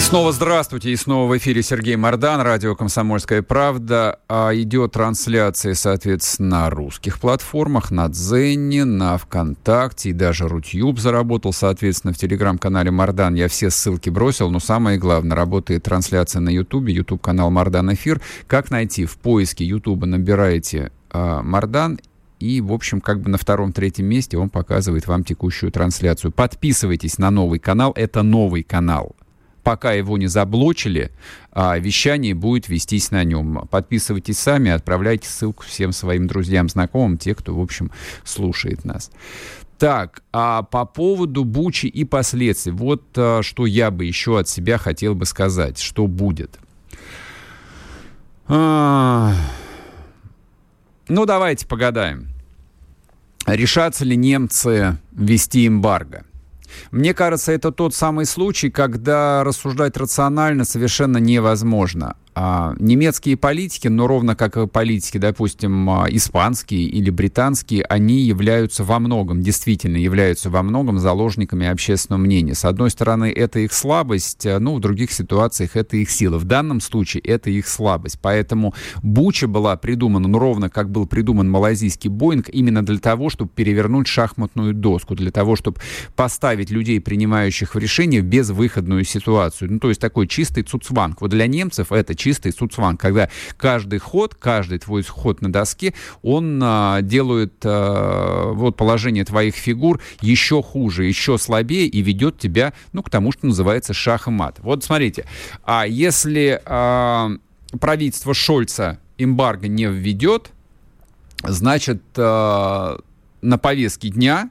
Снова 0.00 0.32
здравствуйте, 0.32 0.90
и 0.90 0.96
снова 0.96 1.30
в 1.30 1.38
эфире 1.38 1.62
Сергей 1.62 1.94
Мордан, 1.94 2.40
радио 2.40 2.74
«Комсомольская 2.74 3.42
правда». 3.42 4.18
А 4.28 4.50
идет 4.54 4.92
трансляция, 4.92 5.74
соответственно, 5.74 6.48
на 6.50 6.70
русских 6.70 7.20
платформах, 7.20 7.92
на 7.92 8.08
Дзене, 8.08 8.84
на 8.84 9.18
ВКонтакте, 9.18 10.10
и 10.10 10.12
даже 10.12 10.48
Рутюб 10.48 10.98
заработал, 10.98 11.52
соответственно, 11.52 12.12
в 12.12 12.16
телеграм-канале 12.16 12.90
Мордан. 12.90 13.34
Я 13.34 13.46
все 13.46 13.70
ссылки 13.70 14.10
бросил, 14.10 14.50
но 14.50 14.58
самое 14.58 14.98
главное, 14.98 15.36
работает 15.36 15.84
трансляция 15.84 16.40
на 16.40 16.48
Ютубе, 16.48 16.92
Ютуб-канал 16.92 17.50
Мордан 17.50 17.92
Эфир. 17.92 18.20
Как 18.48 18.70
найти? 18.70 19.04
В 19.04 19.16
поиске 19.16 19.64
Ютуба 19.64 20.06
набираете 20.06 20.90
э, 21.12 21.40
Мордан 21.42 22.00
и, 22.40 22.60
в 22.62 22.72
общем, 22.72 23.00
как 23.00 23.20
бы 23.20 23.30
на 23.30 23.38
втором-третьем 23.38 24.06
месте 24.06 24.38
он 24.38 24.48
показывает 24.48 25.06
вам 25.06 25.22
текущую 25.22 25.70
трансляцию. 25.70 26.32
Подписывайтесь 26.32 27.18
на 27.18 27.30
новый 27.30 27.60
канал, 27.60 27.92
это 27.94 28.22
новый 28.22 28.62
канал 28.64 29.14
пока 29.62 29.92
его 29.92 30.18
не 30.18 30.26
заблочили, 30.26 31.10
а 31.52 31.78
вещание 31.78 32.34
будет 32.34 32.68
вестись 32.68 33.10
на 33.10 33.24
нем. 33.24 33.68
Подписывайтесь 33.70 34.38
сами, 34.38 34.70
отправляйте 34.70 35.28
ссылку 35.28 35.64
всем 35.64 35.92
своим 35.92 36.26
друзьям, 36.26 36.68
знакомым, 36.68 37.18
те, 37.18 37.34
кто, 37.34 37.54
в 37.54 37.60
общем, 37.60 37.90
слушает 38.24 38.84
нас. 38.84 39.10
Так, 39.78 40.22
а 40.30 40.62
по 40.62 40.84
поводу 40.84 41.44
Бучи 41.44 41.86
и 41.86 42.04
последствий. 42.04 42.72
Вот 42.72 43.02
а, 43.16 43.40
что 43.42 43.64
я 43.64 43.90
бы 43.90 44.04
еще 44.04 44.38
от 44.38 44.46
себя 44.46 44.76
хотел 44.76 45.14
бы 45.14 45.24
сказать, 45.24 45.78
что 45.78 46.06
будет. 46.06 46.58
А... 48.46 49.34
Ну, 51.08 51.24
давайте 51.24 51.66
погадаем. 51.66 52.28
Решатся 53.46 54.04
ли 54.04 54.16
немцы 54.16 54.98
ввести 55.12 55.66
эмбарго? 55.66 56.24
Мне 56.90 57.14
кажется, 57.14 57.52
это 57.52 57.72
тот 57.72 57.94
самый 57.94 58.26
случай, 58.26 58.70
когда 58.70 59.44
рассуждать 59.44 59.96
рационально 59.96 60.64
совершенно 60.64 61.18
невозможно. 61.18 62.16
А, 62.34 62.74
немецкие 62.78 63.36
политики, 63.36 63.88
но 63.88 64.06
ровно 64.06 64.36
как 64.36 64.56
и 64.56 64.66
политики, 64.68 65.18
допустим, 65.18 65.90
а, 65.90 66.06
испанские 66.08 66.82
или 66.82 67.10
британские, 67.10 67.82
они 67.84 68.20
являются 68.20 68.84
во 68.84 69.00
многом, 69.00 69.42
действительно 69.42 69.96
являются 69.96 70.48
во 70.48 70.62
многом 70.62 71.00
заложниками 71.00 71.66
общественного 71.66 72.20
мнения. 72.20 72.54
С 72.54 72.64
одной 72.64 72.90
стороны, 72.90 73.32
это 73.32 73.58
их 73.58 73.72
слабость, 73.72 74.46
а, 74.46 74.60
ну, 74.60 74.76
в 74.76 74.80
других 74.80 75.10
ситуациях 75.10 75.74
это 75.74 75.96
их 75.96 76.10
сила. 76.10 76.38
В 76.38 76.44
данном 76.44 76.80
случае 76.80 77.22
это 77.22 77.50
их 77.50 77.66
слабость. 77.66 78.18
Поэтому 78.22 78.74
Буча 79.02 79.48
была 79.48 79.76
придумана, 79.76 80.28
ну, 80.28 80.38
ровно 80.38 80.70
как 80.70 80.90
был 80.90 81.06
придуман 81.06 81.50
малазийский 81.50 82.10
Боинг, 82.10 82.48
именно 82.48 82.84
для 82.84 82.98
того, 82.98 83.30
чтобы 83.30 83.50
перевернуть 83.50 84.06
шахматную 84.06 84.72
доску, 84.72 85.16
для 85.16 85.32
того, 85.32 85.56
чтобы 85.56 85.80
поставить 86.14 86.70
людей, 86.70 87.00
принимающих 87.00 87.74
в 87.74 87.78
решение, 87.78 88.22
в 88.22 88.26
безвыходную 88.26 89.04
ситуацию. 89.04 89.72
Ну, 89.72 89.78
то 89.80 89.88
есть 89.88 90.00
такой 90.00 90.28
чистый 90.28 90.62
цуцванг. 90.62 91.20
Вот 91.20 91.30
для 91.30 91.48
немцев 91.48 91.90
это 91.90 92.14
чистый 92.20 92.52
суцван, 92.52 92.96
когда 92.96 93.30
каждый 93.56 93.98
ход, 93.98 94.34
каждый 94.34 94.78
твой 94.78 95.02
ход 95.02 95.40
на 95.40 95.50
доске, 95.50 95.94
он 96.22 96.60
а, 96.62 97.00
делает 97.00 97.54
а, 97.64 98.52
вот 98.52 98.76
положение 98.76 99.24
твоих 99.24 99.54
фигур 99.54 100.00
еще 100.20 100.62
хуже, 100.62 101.06
еще 101.06 101.38
слабее 101.38 101.86
и 101.86 102.02
ведет 102.02 102.38
тебя, 102.38 102.74
ну, 102.92 103.02
к 103.02 103.08
тому, 103.08 103.32
что 103.32 103.46
называется 103.46 103.94
шах 103.94 104.28
и 104.28 104.30
мат. 104.30 104.58
Вот 104.60 104.84
смотрите, 104.84 105.24
а 105.64 105.86
если 105.86 106.60
а, 106.66 107.30
правительство 107.80 108.34
Шольца 108.34 109.00
эмбарго 109.16 109.66
не 109.66 109.86
введет, 109.86 110.50
значит, 111.42 112.02
а, 112.16 113.00
на 113.40 113.56
повестке 113.56 114.10
дня 114.10 114.50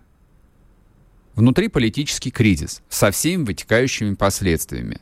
внутриполитический 1.35 2.31
кризис 2.31 2.81
со 2.89 3.11
всеми 3.11 3.43
вытекающими 3.43 4.15
последствиями. 4.15 4.99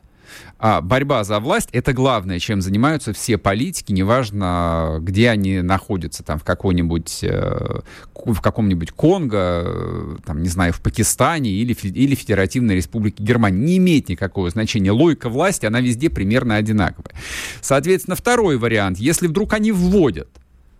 А 0.59 0.81
борьба 0.81 1.23
за 1.23 1.39
власть— 1.39 1.69
это 1.71 1.93
главное, 1.93 2.39
чем 2.39 2.61
занимаются 2.61 3.13
все 3.13 3.37
политики, 3.37 3.91
неважно, 3.91 4.97
где 5.01 5.29
они 5.29 5.61
находятся, 5.61 6.23
там, 6.23 6.39
в 6.39 6.43
какой-нибудь, 6.43 7.19
э, 7.23 7.79
в 8.13 8.41
каком-нибудь 8.41 8.91
Конго, 8.91 9.63
э, 9.65 10.15
там, 10.25 10.41
не 10.41 10.49
знаю, 10.49 10.73
в 10.73 10.81
Пакистане 10.81 11.51
или, 11.51 11.73
или 11.73 12.15
Федеративной 12.15 12.75
Республике 12.75 13.23
Германии. 13.23 13.65
Не 13.65 13.77
имеет 13.77 14.09
никакого 14.09 14.49
значения. 14.49 14.91
Логика 14.91 15.29
власти, 15.29 15.65
она 15.65 15.79
везде 15.79 16.09
примерно 16.09 16.55
одинаковая. 16.55 17.13
Соответственно, 17.61 18.15
второй 18.15 18.57
вариант. 18.57 18.97
Если 18.97 19.27
вдруг 19.27 19.53
они 19.53 19.71
вводят 19.71 20.29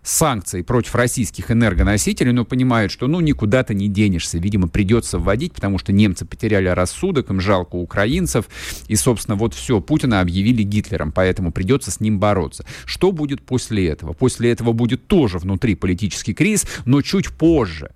санкций 0.08 0.64
против 0.64 0.94
российских 0.94 1.50
энергоносителей, 1.50 2.32
но 2.32 2.44
понимают, 2.44 2.90
что 2.90 3.06
ну 3.06 3.20
никуда 3.20 3.62
ты 3.62 3.74
не 3.74 3.88
денешься, 3.88 4.38
видимо, 4.38 4.68
придется 4.68 5.18
вводить, 5.18 5.52
потому 5.52 5.78
что 5.78 5.92
немцы 5.92 6.24
потеряли 6.24 6.68
рассудок, 6.68 7.30
им 7.30 7.40
жалко 7.40 7.76
украинцев, 7.76 8.46
и, 8.88 8.96
собственно, 8.96 9.36
вот 9.36 9.54
все, 9.54 9.80
Путина 9.80 10.20
объявили 10.20 10.62
Гитлером, 10.62 11.12
поэтому 11.12 11.52
придется 11.52 11.90
с 11.90 12.00
ним 12.00 12.18
бороться. 12.18 12.64
Что 12.86 13.12
будет 13.12 13.42
после 13.42 13.88
этого? 13.88 14.14
После 14.14 14.50
этого 14.50 14.72
будет 14.72 15.06
тоже 15.06 15.38
внутри 15.38 15.74
политический 15.74 16.34
кризис, 16.34 16.66
но 16.84 17.02
чуть 17.02 17.28
позже 17.28 17.90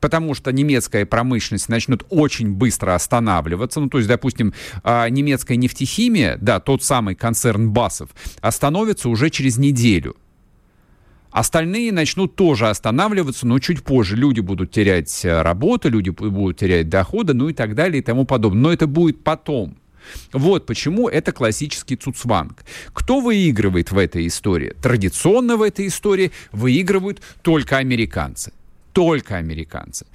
потому 0.00 0.34
что 0.34 0.52
немецкая 0.52 1.04
промышленность 1.06 1.68
начнет 1.68 2.04
очень 2.08 2.52
быстро 2.52 2.94
останавливаться. 2.94 3.80
Ну, 3.80 3.88
то 3.88 3.98
есть, 3.98 4.08
допустим, 4.08 4.54
а, 4.84 5.08
немецкая 5.08 5.56
нефтехимия, 5.56 6.38
да, 6.40 6.60
тот 6.60 6.84
самый 6.84 7.16
концерн 7.16 7.70
Басов, 7.70 8.10
остановится 8.40 9.08
уже 9.08 9.28
через 9.28 9.58
неделю. 9.58 10.14
Остальные 11.30 11.92
начнут 11.92 12.36
тоже 12.36 12.68
останавливаться, 12.68 13.46
но 13.46 13.58
чуть 13.58 13.82
позже. 13.82 14.16
Люди 14.16 14.40
будут 14.40 14.70
терять 14.70 15.24
э, 15.24 15.42
работу, 15.42 15.90
люди 15.90 16.10
будут 16.10 16.58
терять 16.58 16.88
доходы, 16.88 17.34
ну 17.34 17.48
и 17.48 17.52
так 17.52 17.74
далее 17.74 18.00
и 18.00 18.02
тому 18.02 18.24
подобное. 18.24 18.62
Но 18.62 18.72
это 18.72 18.86
будет 18.86 19.22
потом. 19.22 19.76
Вот 20.32 20.66
почему 20.66 21.08
это 21.08 21.32
классический 21.32 21.96
цуцванг. 21.96 22.64
Кто 22.92 23.20
выигрывает 23.20 23.92
в 23.92 23.98
этой 23.98 24.26
истории? 24.26 24.74
Традиционно 24.80 25.56
в 25.56 25.62
этой 25.62 25.88
истории 25.88 26.32
выигрывают 26.52 27.20
только 27.42 27.76
американцы. 27.76 28.52
Только 28.92 29.36
американцы. 29.36 30.06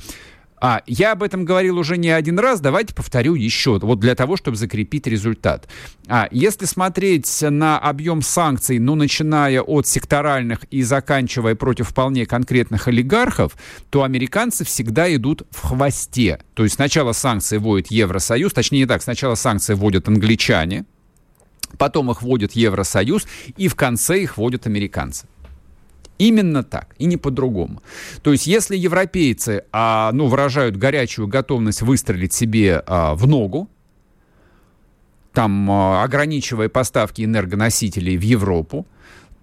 А, 0.65 0.81
я 0.87 1.11
об 1.11 1.23
этом 1.23 1.43
говорил 1.43 1.77
уже 1.77 1.97
не 1.97 2.09
один 2.09 2.39
раз, 2.39 2.61
давайте 2.61 2.95
повторю 2.95 3.35
еще, 3.35 3.79
вот 3.79 3.99
для 3.99 4.15
того, 4.15 4.37
чтобы 4.37 4.55
закрепить 4.55 5.05
результат. 5.07 5.67
А, 6.07 6.29
если 6.31 6.63
смотреть 6.63 7.41
на 7.41 7.77
объем 7.77 8.21
санкций, 8.21 8.79
ну, 8.79 8.95
начиная 8.95 9.61
от 9.61 9.87
секторальных 9.87 10.63
и 10.71 10.81
заканчивая 10.81 11.55
против 11.55 11.89
вполне 11.89 12.25
конкретных 12.25 12.87
олигархов, 12.87 13.57
то 13.89 14.03
американцы 14.03 14.63
всегда 14.63 15.13
идут 15.13 15.43
в 15.51 15.63
хвосте. 15.63 16.39
То 16.53 16.63
есть 16.63 16.75
сначала 16.75 17.11
санкции 17.11 17.57
вводит 17.57 17.91
Евросоюз, 17.91 18.53
точнее 18.53 18.79
не 18.79 18.85
так, 18.85 19.03
сначала 19.03 19.35
санкции 19.35 19.73
вводят 19.73 20.07
англичане, 20.07 20.85
потом 21.77 22.09
их 22.09 22.21
вводит 22.21 22.53
Евросоюз, 22.53 23.27
и 23.57 23.67
в 23.67 23.75
конце 23.75 24.23
их 24.23 24.37
вводят 24.37 24.65
американцы. 24.65 25.27
Именно 26.19 26.63
так, 26.63 26.95
и 26.99 27.05
не 27.05 27.17
по-другому. 27.17 27.81
То 28.21 28.31
есть, 28.31 28.47
если 28.47 28.77
европейцы 28.77 29.63
а, 29.71 30.11
ну, 30.13 30.27
выражают 30.27 30.77
горячую 30.77 31.27
готовность 31.27 31.81
выстрелить 31.81 32.33
себе 32.33 32.83
а, 32.85 33.15
в 33.15 33.27
ногу, 33.27 33.69
там, 35.33 35.69
а, 35.69 36.03
ограничивая 36.03 36.69
поставки 36.69 37.23
энергоносителей 37.23 38.15
в 38.17 38.21
Европу, 38.21 38.85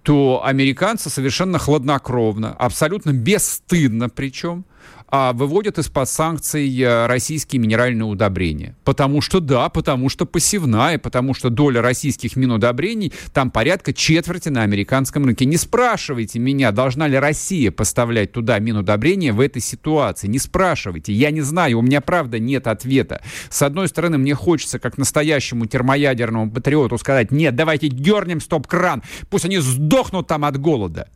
то 0.03 0.43
американцы 0.45 1.11
совершенно 1.11 1.59
хладнокровно, 1.59 2.53
абсолютно 2.53 3.13
бесстыдно 3.13 4.09
причем, 4.09 4.65
а, 5.11 5.33
выводят 5.33 5.79
из-под 5.79 6.09
санкций 6.09 6.81
э, 6.81 7.07
российские 7.07 7.61
минеральные 7.61 8.05
удобрения. 8.05 8.77
Потому 8.85 9.21
что 9.21 9.41
да, 9.41 9.69
потому 9.69 10.09
что 10.09 10.25
посевная, 10.25 10.99
потому 10.99 11.35
что 11.35 11.51
доля 11.51 11.83
российских 11.83 12.37
минудобрений 12.37 13.13
там 13.33 13.51
порядка 13.51 13.93
четверти 13.93 14.51
на 14.51 14.63
американском 14.63 15.25
рынке. 15.25 15.47
Не 15.47 15.57
спрашивайте 15.57 16.39
меня, 16.39 16.71
должна 16.71 17.09
ли 17.09 17.19
Россия 17.19 17.73
поставлять 17.73 18.33
туда 18.33 18.59
минудобрения 18.61 19.33
в 19.33 19.41
этой 19.41 19.61
ситуации. 19.61 20.29
Не 20.29 20.39
спрашивайте, 20.39 21.13
я 21.13 21.31
не 21.31 21.41
знаю, 21.41 21.81
у 21.81 21.83
меня 21.83 22.01
правда 22.01 22.39
нет 22.39 22.69
ответа. 22.69 23.23
С 23.49 23.63
одной 23.63 23.89
стороны, 23.89 24.19
мне 24.19 24.35
хочется, 24.35 24.79
как 24.79 24.97
настоящему 24.97 25.67
термоядерному 25.67 26.51
патриоту, 26.51 26.99
сказать, 26.99 27.33
нет, 27.33 27.57
давайте 27.57 27.89
дернем 27.89 28.41
стоп-кран, 28.41 29.03
пусть 29.29 29.45
они 29.45 29.59
сдохнут 29.59 30.29
там 30.29 30.45
от 30.45 30.57
голода. 30.57 31.09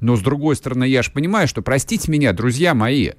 Но 0.00 0.16
с 0.16 0.20
другой 0.20 0.54
стороны, 0.56 0.84
я 0.84 1.02
же 1.02 1.10
понимаю, 1.10 1.48
что, 1.48 1.62
простите 1.62 2.10
меня, 2.10 2.32
друзья 2.32 2.74
мои, 2.74 3.12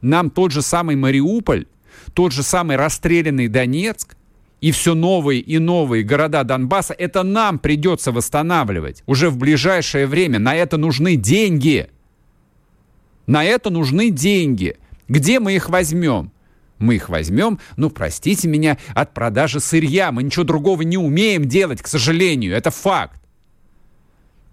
нам 0.00 0.30
тот 0.30 0.52
же 0.52 0.62
самый 0.62 0.96
Мариуполь, 0.96 1.66
тот 2.14 2.32
же 2.32 2.42
самый 2.42 2.76
расстрелянный 2.76 3.48
Донецк 3.48 4.16
и 4.60 4.72
все 4.72 4.94
новые 4.94 5.40
и 5.40 5.58
новые 5.58 6.04
города 6.04 6.44
Донбасса, 6.44 6.94
это 6.94 7.22
нам 7.22 7.58
придется 7.58 8.12
восстанавливать 8.12 9.02
уже 9.06 9.30
в 9.30 9.36
ближайшее 9.36 10.06
время. 10.06 10.38
На 10.38 10.54
это 10.54 10.76
нужны 10.76 11.16
деньги. 11.16 11.88
На 13.26 13.44
это 13.44 13.70
нужны 13.70 14.10
деньги. 14.10 14.76
Где 15.08 15.40
мы 15.40 15.54
их 15.54 15.68
возьмем? 15.68 16.32
Мы 16.78 16.96
их 16.96 17.10
возьмем, 17.10 17.58
ну, 17.76 17.90
простите 17.90 18.48
меня, 18.48 18.78
от 18.94 19.12
продажи 19.12 19.60
сырья. 19.60 20.12
Мы 20.12 20.22
ничего 20.22 20.44
другого 20.44 20.80
не 20.80 20.96
умеем 20.96 21.44
делать, 21.44 21.82
к 21.82 21.86
сожалению. 21.86 22.54
Это 22.54 22.70
факт. 22.70 23.19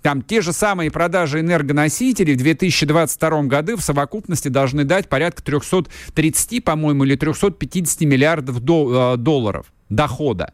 Там 0.08 0.22
те 0.22 0.40
же 0.40 0.54
самые 0.54 0.90
продажи 0.90 1.42
энергоносителей 1.42 2.36
в 2.36 2.38
2022 2.38 3.44
году 3.44 3.76
в 3.76 3.82
совокупности 3.82 4.48
должны 4.48 4.86
дать 4.86 5.10
порядка 5.10 5.44
330, 5.44 6.64
по-моему, 6.64 7.04
или 7.04 7.18
350 7.18 8.06
миллиардов 8.06 8.62
до, 8.62 9.16
э, 9.16 9.18
долларов 9.18 9.66
дохода. 9.90 10.54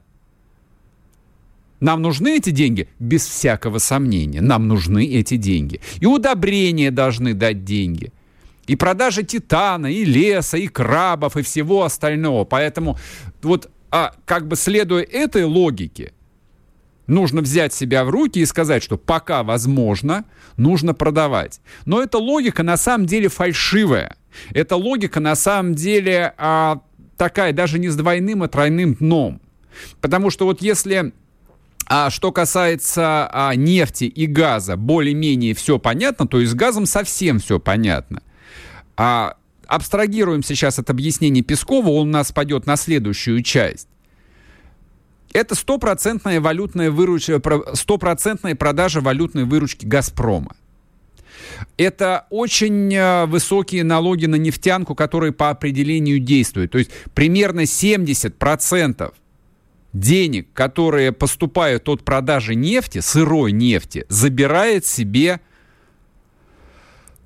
Нам 1.79 2.01
нужны 2.01 2.37
эти 2.37 2.49
деньги? 2.49 2.89
Без 2.97 3.27
всякого 3.27 3.77
сомнения. 3.77 4.41
Нам 4.41 4.67
нужны 4.67 5.05
эти 5.05 5.37
деньги. 5.37 5.81
И 5.99 6.07
удобрения 6.07 6.89
должны 6.89 7.35
дать 7.35 7.63
деньги. 7.63 8.11
И 8.65 8.75
продажи 8.75 9.21
титана, 9.21 9.85
и 9.85 10.03
леса, 10.03 10.57
и 10.57 10.67
крабов, 10.67 11.37
и 11.37 11.43
всего 11.43 11.83
остального. 11.83 12.43
Поэтому 12.43 12.97
вот 13.43 13.69
а, 13.91 14.15
как 14.25 14.47
бы 14.47 14.55
следуя 14.55 15.03
этой 15.03 15.43
логике, 15.43 16.11
Нужно 17.07 17.41
взять 17.41 17.73
себя 17.73 18.05
в 18.05 18.09
руки 18.09 18.39
и 18.39 18.45
сказать, 18.45 18.81
что 18.81 18.97
пока 18.97 19.43
возможно, 19.43 20.25
нужно 20.55 20.93
продавать. 20.93 21.59
Но 21.85 22.01
эта 22.01 22.17
логика 22.17 22.63
на 22.63 22.77
самом 22.77 23.05
деле 23.05 23.27
фальшивая. 23.27 24.15
Эта 24.53 24.75
логика 24.75 25.19
на 25.19 25.35
самом 25.35 25.75
деле 25.75 26.33
а, 26.37 26.81
такая 27.17 27.51
даже 27.51 27.77
не 27.77 27.89
с 27.89 27.95
двойным, 27.95 28.43
а 28.43 28.47
тройным 28.47 28.93
дном. 28.95 29.41
Потому 30.01 30.29
что 30.29 30.45
вот 30.45 30.61
если 30.61 31.11
а 31.85 32.09
что 32.09 32.31
касается 32.31 33.29
а, 33.31 33.55
нефти 33.55 34.05
и 34.05 34.25
газа, 34.25 34.77
более-менее 34.77 35.53
все 35.53 35.79
понятно, 35.79 36.27
то 36.27 36.39
и 36.39 36.45
с 36.45 36.53
газом 36.53 36.85
совсем 36.85 37.39
все 37.39 37.59
понятно. 37.59 38.23
А, 38.95 39.35
абстрагируем 39.67 40.43
сейчас 40.43 40.79
от 40.79 40.89
объяснения 40.89 41.41
Пескова, 41.41 41.89
он 41.89 42.07
у 42.07 42.11
нас 42.11 42.31
пойдет 42.31 42.65
на 42.65 42.77
следующую 42.77 43.43
часть. 43.43 43.87
Это 45.33 45.55
стопроцентная 45.55 46.39
валютная 46.39 46.91
выручка, 46.91 47.41
стопроцентная 47.73 48.55
продажа 48.55 49.01
валютной 49.01 49.45
выручки 49.45 49.85
«Газпрома». 49.85 50.55
Это 51.77 52.27
очень 52.29 52.93
э, 52.93 53.25
высокие 53.25 53.83
налоги 53.83 54.27
на 54.27 54.35
нефтянку, 54.35 54.95
которые 54.95 55.31
по 55.31 55.49
определению 55.49 56.19
действуют. 56.19 56.71
То 56.71 56.77
есть 56.77 56.91
примерно 57.13 57.61
70% 57.61 59.13
денег, 59.93 60.47
которые 60.53 61.11
поступают 61.11 61.89
от 61.89 62.03
продажи 62.03 62.55
нефти, 62.55 62.99
сырой 62.99 63.51
нефти, 63.51 64.05
забирает 64.09 64.85
себе 64.85 65.41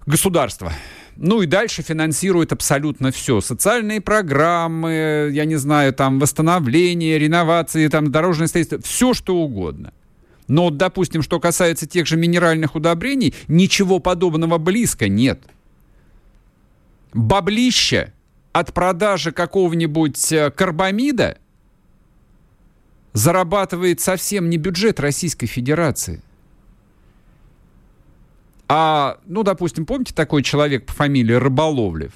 государство. 0.05 0.73
Ну 1.19 1.41
и 1.41 1.47
дальше 1.47 1.81
финансирует 1.81 2.53
абсолютно 2.53 3.11
все. 3.11 3.41
Социальные 3.41 4.01
программы, 4.01 5.29
я 5.33 5.45
не 5.45 5.55
знаю, 5.55 5.93
там 5.93 6.19
восстановление, 6.19 7.17
реновации, 7.17 7.87
там 7.87 8.11
дорожное 8.11 8.47
строительство, 8.47 8.79
все 8.81 9.13
что 9.13 9.35
угодно. 9.35 9.93
Но, 10.47 10.69
допустим, 10.69 11.23
что 11.23 11.39
касается 11.39 11.87
тех 11.87 12.07
же 12.07 12.17
минеральных 12.17 12.75
удобрений, 12.75 13.33
ничего 13.47 13.99
подобного 13.99 14.57
близко 14.59 15.09
нет. 15.09 15.41
Баблище 17.13 18.13
от 18.53 18.73
продажи 18.73 19.31
какого-нибудь 19.31 20.31
э, 20.31 20.51
карбамида 20.51 21.37
зарабатывает 23.13 23.99
совсем 23.99 24.49
не 24.49 24.57
бюджет 24.57 24.99
Российской 24.99 25.47
Федерации. 25.47 26.21
А, 28.69 29.17
ну, 29.25 29.43
допустим, 29.43 29.85
помните 29.85 30.13
такой 30.13 30.43
человек 30.43 30.85
по 30.85 30.93
фамилии 30.93 31.33
Рыболовлев? 31.33 32.11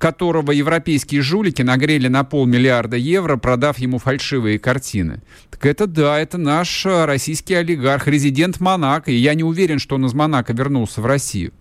которого 0.00 0.50
европейские 0.50 1.20
жулики 1.20 1.60
нагрели 1.60 2.08
на 2.08 2.24
полмиллиарда 2.24 2.96
евро, 2.96 3.36
продав 3.36 3.78
ему 3.78 3.98
фальшивые 3.98 4.58
картины. 4.58 5.20
Так 5.50 5.66
это 5.66 5.86
да, 5.86 6.18
это 6.18 6.38
наш 6.38 6.86
э, 6.86 7.04
российский 7.04 7.52
олигарх, 7.52 8.08
резидент 8.08 8.60
Монако, 8.60 9.10
и 9.10 9.16
я 9.16 9.34
не 9.34 9.44
уверен, 9.44 9.78
что 9.78 9.96
он 9.96 10.06
из 10.06 10.14
Монако 10.14 10.54
вернулся 10.54 11.02
в 11.02 11.06
Россию. 11.06 11.52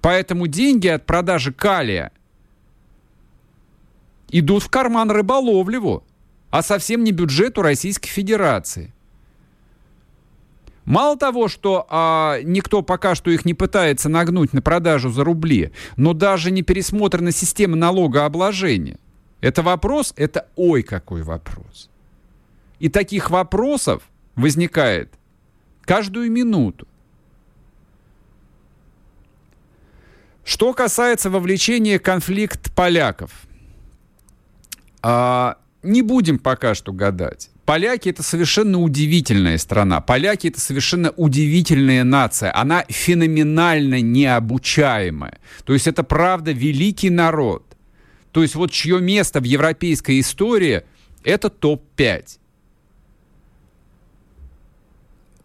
Поэтому 0.00 0.46
деньги 0.46 0.88
от 0.88 1.04
продажи 1.04 1.52
калия 1.52 2.12
идут 4.30 4.62
в 4.62 4.70
карман 4.70 5.10
рыболовлеву, 5.10 6.04
а 6.50 6.62
совсем 6.62 7.04
не 7.04 7.12
бюджету 7.12 7.60
Российской 7.60 8.08
Федерации. 8.08 8.94
Мало 10.84 11.16
того, 11.16 11.48
что 11.48 11.86
а, 11.88 12.40
никто 12.42 12.82
пока 12.82 13.14
что 13.14 13.30
их 13.30 13.44
не 13.44 13.54
пытается 13.54 14.08
нагнуть 14.08 14.52
на 14.52 14.62
продажу 14.62 15.10
за 15.10 15.22
рубли, 15.22 15.72
но 15.96 16.12
даже 16.12 16.50
не 16.50 16.62
пересмотрена 16.62 17.30
система 17.30 17.76
налогообложения. 17.76 18.98
Это 19.40 19.62
вопрос, 19.62 20.12
это 20.16 20.48
ой 20.56 20.82
какой 20.82 21.22
вопрос. 21.22 21.88
И 22.80 22.88
таких 22.88 23.30
вопросов 23.30 24.02
возникает 24.34 25.14
каждую 25.82 26.32
минуту. 26.32 26.88
Что 30.44 30.74
касается 30.74 31.30
вовлечения 31.30 32.00
конфликт 32.00 32.74
поляков, 32.74 33.30
а, 35.00 35.58
не 35.84 36.02
будем 36.02 36.40
пока 36.40 36.74
что 36.74 36.92
гадать. 36.92 37.51
Поляки 37.72 38.10
это 38.10 38.22
совершенно 38.22 38.78
удивительная 38.82 39.56
страна. 39.56 40.02
Поляки 40.02 40.48
это 40.48 40.60
совершенно 40.60 41.10
удивительная 41.12 42.04
нация. 42.04 42.54
Она 42.54 42.84
феноменально 42.86 44.02
необучаемая. 44.02 45.38
То 45.64 45.72
есть 45.72 45.86
это 45.86 46.02
правда 46.02 46.52
великий 46.52 47.08
народ. 47.08 47.64
То 48.30 48.42
есть 48.42 48.56
вот 48.56 48.72
чье 48.72 49.00
место 49.00 49.40
в 49.40 49.44
европейской 49.44 50.20
истории 50.20 50.82
это 51.24 51.48
топ-5 51.48 52.40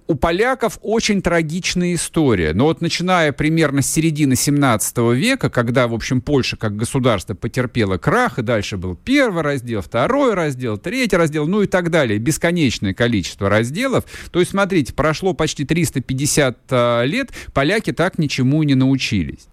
у 0.07 0.15
поляков 0.15 0.79
очень 0.81 1.21
трагичная 1.21 1.93
история. 1.93 2.53
Но 2.53 2.65
вот 2.65 2.81
начиная 2.81 3.31
примерно 3.33 3.81
с 3.81 3.91
середины 3.91 4.35
17 4.35 4.97
века, 5.13 5.49
когда, 5.49 5.87
в 5.87 5.93
общем, 5.93 6.21
Польша 6.21 6.55
как 6.55 6.75
государство 6.75 7.33
потерпела 7.33 7.97
крах, 7.97 8.39
и 8.39 8.41
дальше 8.41 8.77
был 8.77 8.95
первый 8.95 9.43
раздел, 9.43 9.81
второй 9.81 10.33
раздел, 10.33 10.77
третий 10.77 11.17
раздел, 11.17 11.45
ну 11.47 11.61
и 11.61 11.67
так 11.67 11.91
далее. 11.91 12.19
Бесконечное 12.19 12.93
количество 12.93 13.49
разделов. 13.49 14.05
То 14.31 14.39
есть, 14.39 14.51
смотрите, 14.51 14.93
прошло 14.93 15.33
почти 15.33 15.65
350 15.65 16.57
э, 16.69 17.05
лет, 17.05 17.31
поляки 17.53 17.91
так 17.91 18.17
ничему 18.17 18.63
не 18.63 18.75
научились. 18.75 19.47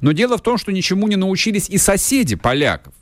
Но 0.00 0.12
дело 0.12 0.36
в 0.36 0.42
том, 0.42 0.58
что 0.58 0.72
ничему 0.72 1.08
не 1.08 1.16
научились 1.16 1.68
и 1.70 1.78
соседи 1.78 2.36
поляков. 2.36 2.92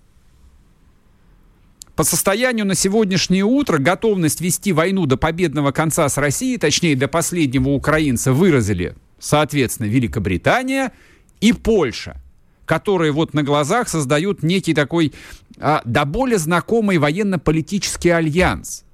По 1.96 2.02
состоянию 2.02 2.66
на 2.66 2.74
сегодняшнее 2.74 3.44
утро 3.44 3.78
готовность 3.78 4.40
вести 4.40 4.72
войну 4.72 5.06
до 5.06 5.16
победного 5.16 5.70
конца 5.70 6.08
с 6.08 6.18
Россией, 6.18 6.58
точнее 6.58 6.96
до 6.96 7.06
последнего 7.06 7.68
украинца, 7.68 8.32
выразили, 8.32 8.96
соответственно, 9.20 9.86
Великобритания 9.86 10.92
и 11.40 11.52
Польша, 11.52 12.20
которые 12.64 13.12
вот 13.12 13.32
на 13.32 13.44
глазах 13.44 13.88
создают 13.88 14.42
некий 14.42 14.74
такой 14.74 15.12
а, 15.58 15.82
до 15.84 16.04
более 16.04 16.38
знакомый 16.38 16.98
военно-политический 16.98 18.10
альянс. 18.10 18.84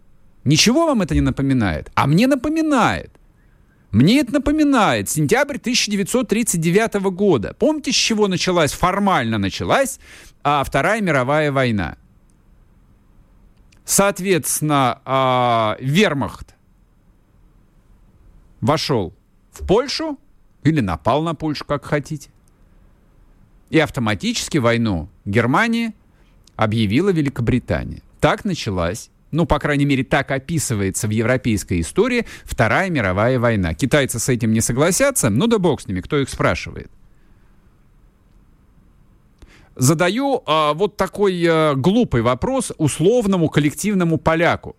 Ничего 0.45 0.87
вам 0.87 1.01
это 1.01 1.15
не 1.15 1.23
напоминает? 1.23 1.91
А 1.95 2.07
мне 2.07 2.27
напоминает. 2.27 3.11
Мне 3.93 4.21
это 4.21 4.35
напоминает 4.35 5.09
сентябрь 5.09 5.57
1939 5.57 6.95
года. 7.13 7.57
Помните, 7.59 7.93
с 7.93 7.95
чего 7.95 8.29
началась, 8.29 8.73
формально 8.73 9.39
началась 9.39 9.99
а, 10.45 10.63
Вторая 10.65 11.01
мировая 11.01 11.51
война? 11.51 11.97
Соответственно, 13.85 15.01
э, 15.05 15.85
вермахт 15.85 16.55
вошел 18.61 19.15
в 19.51 19.67
Польшу 19.67 20.19
или 20.63 20.81
напал 20.81 21.23
на 21.23 21.35
Польшу, 21.35 21.65
как 21.65 21.85
хотите. 21.85 22.31
И 23.71 23.79
автоматически 23.79 24.59
войну 24.59 25.09
Германии 25.25 25.95
объявила 26.57 27.11
Великобритания. 27.11 28.03
Так 28.21 28.45
началась 28.45 29.11
ну, 29.31 29.47
по 29.47 29.59
крайней 29.59 29.85
мере, 29.85 30.05
так 30.05 30.31
описывается 30.31 31.07
в 31.07 31.11
европейской 31.11 31.81
истории 31.81 32.27
Вторая 32.45 32.91
мировая 32.91 33.39
война. 33.39 33.75
Китайцы 33.75 34.19
с 34.19 34.29
этим 34.29 34.53
не 34.53 34.61
согласятся, 34.61 35.31
ну 35.31 35.47
да 35.47 35.59
бог 35.59 35.81
с 35.81 35.87
ними, 35.87 36.01
кто 36.01 36.19
их 36.19 36.29
спрашивает. 36.29 36.91
Задаю 39.77 40.43
а, 40.47 40.75
вот 40.75 40.97
такой 40.97 41.43
а, 41.49 41.75
глупый 41.75 42.23
вопрос 42.23 42.73
условному 42.79 43.49
коллективному 43.49 44.19
поляку. 44.19 44.77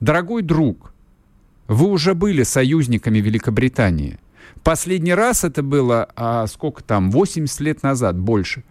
Дорогой 0.00 0.42
друг, 0.42 0.92
вы 1.66 1.88
уже 1.88 2.14
были 2.14 2.42
союзниками 2.42 3.18
Великобритании. 3.18 4.18
Последний 4.62 5.14
раз 5.14 5.44
это 5.44 5.62
было, 5.62 6.08
а, 6.16 6.46
сколько 6.46 6.82
там, 6.82 7.10
80 7.10 7.60
лет 7.60 7.82
назад, 7.82 8.18
больше. 8.18 8.64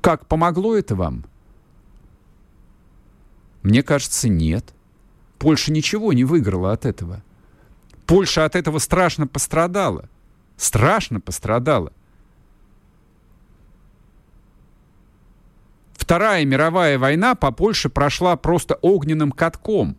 Как, 0.00 0.26
помогло 0.26 0.76
это 0.76 0.94
вам? 0.94 1.24
Мне 3.62 3.82
кажется, 3.82 4.28
нет. 4.28 4.74
Польша 5.38 5.72
ничего 5.72 6.12
не 6.12 6.24
выиграла 6.24 6.72
от 6.72 6.86
этого. 6.86 7.22
Польша 8.06 8.44
от 8.44 8.56
этого 8.56 8.78
страшно 8.78 9.26
пострадала. 9.26 10.08
Страшно 10.56 11.20
пострадала. 11.20 11.92
Вторая 16.10 16.44
мировая 16.44 16.98
война 16.98 17.36
по 17.36 17.52
Польше 17.52 17.88
прошла 17.88 18.34
просто 18.34 18.74
огненным 18.82 19.30
катком. 19.30 19.96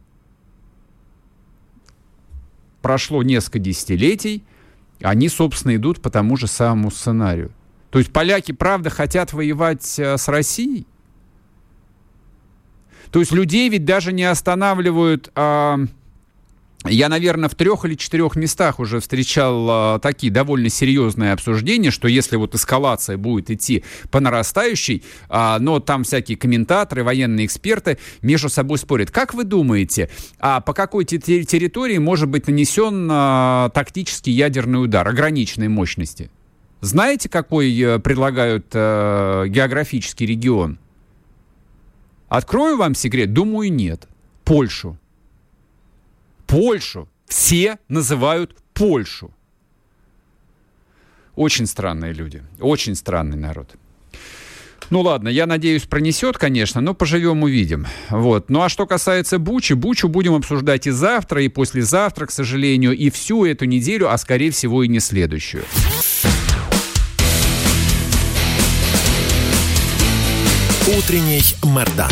Прошло 2.81 3.23
несколько 3.23 3.59
десятилетий, 3.59 4.43
они, 5.01 5.29
собственно, 5.29 5.73
идут 5.77 6.01
по 6.01 6.09
тому 6.09 6.35
же 6.35 6.47
самому 6.47 6.91
сценарию. 6.91 7.53
То 7.91 7.99
есть 7.99 8.11
поляки, 8.11 8.51
правда, 8.51 8.89
хотят 8.89 9.31
воевать 9.31 9.97
э, 9.99 10.17
с 10.17 10.27
Россией? 10.27 10.85
То 13.09 13.19
есть 13.19 13.31
людей 13.31 13.69
ведь 13.69 13.85
даже 13.85 14.11
не 14.11 14.25
останавливают... 14.25 15.31
А, 15.35 15.77
я, 16.85 17.09
наверное, 17.09 17.47
в 17.47 17.55
трех 17.55 17.85
или 17.85 17.93
четырех 17.95 18.35
местах 18.35 18.79
уже 18.79 18.99
встречал 18.99 19.67
а, 19.69 19.99
такие 19.99 20.31
довольно 20.31 20.69
серьезные 20.69 21.33
обсуждения, 21.33 21.91
что 21.91 22.07
если 22.07 22.37
вот 22.37 22.55
эскалация 22.55 23.17
будет 23.17 23.51
идти 23.51 23.83
по 24.09 24.19
нарастающей, 24.19 25.03
а, 25.29 25.59
но 25.59 25.79
там 25.79 26.03
всякие 26.03 26.37
комментаторы, 26.37 27.03
военные 27.03 27.45
эксперты 27.45 27.99
между 28.23 28.49
собой 28.49 28.79
спорят. 28.79 29.11
Как 29.11 29.35
вы 29.35 29.43
думаете, 29.43 30.09
а 30.39 30.59
по 30.59 30.73
какой 30.73 31.05
территории 31.05 31.99
может 31.99 32.29
быть 32.29 32.47
нанесен 32.47 33.07
а, 33.11 33.69
тактический 33.69 34.33
ядерный 34.33 34.83
удар 34.83 35.07
ограниченной 35.07 35.67
мощности? 35.67 36.31
Знаете, 36.81 37.29
какой 37.29 37.79
э, 37.79 37.99
предлагают 37.99 38.65
а, 38.73 39.45
географический 39.45 40.25
регион? 40.25 40.79
Открою 42.27 42.77
вам 42.77 42.95
секрет? 42.95 43.33
Думаю, 43.33 43.71
нет. 43.71 44.07
Польшу. 44.43 44.97
Польшу. 46.51 47.07
Все 47.27 47.77
называют 47.87 48.57
Польшу. 48.73 49.31
Очень 51.35 51.65
странные 51.65 52.11
люди. 52.11 52.43
Очень 52.59 52.95
странный 52.95 53.37
народ. 53.37 53.69
Ну 54.89 54.99
ладно, 54.99 55.29
я 55.29 55.45
надеюсь, 55.45 55.83
пронесет, 55.83 56.37
конечно, 56.37 56.81
но 56.81 56.93
поживем, 56.93 57.43
увидим. 57.43 57.87
Вот. 58.09 58.49
Ну 58.49 58.61
а 58.63 58.67
что 58.67 58.85
касается 58.85 59.39
Бучи, 59.39 59.71
Бучу 59.71 60.09
будем 60.09 60.35
обсуждать 60.35 60.87
и 60.87 60.91
завтра, 60.91 61.41
и 61.41 61.47
послезавтра, 61.47 62.25
к 62.25 62.31
сожалению, 62.31 62.97
и 62.97 63.09
всю 63.09 63.45
эту 63.45 63.63
неделю, 63.63 64.11
а 64.11 64.17
скорее 64.17 64.51
всего 64.51 64.83
и 64.83 64.89
не 64.89 64.99
следующую. 64.99 65.63
Утренний 70.97 71.43
Мордан. 71.63 72.11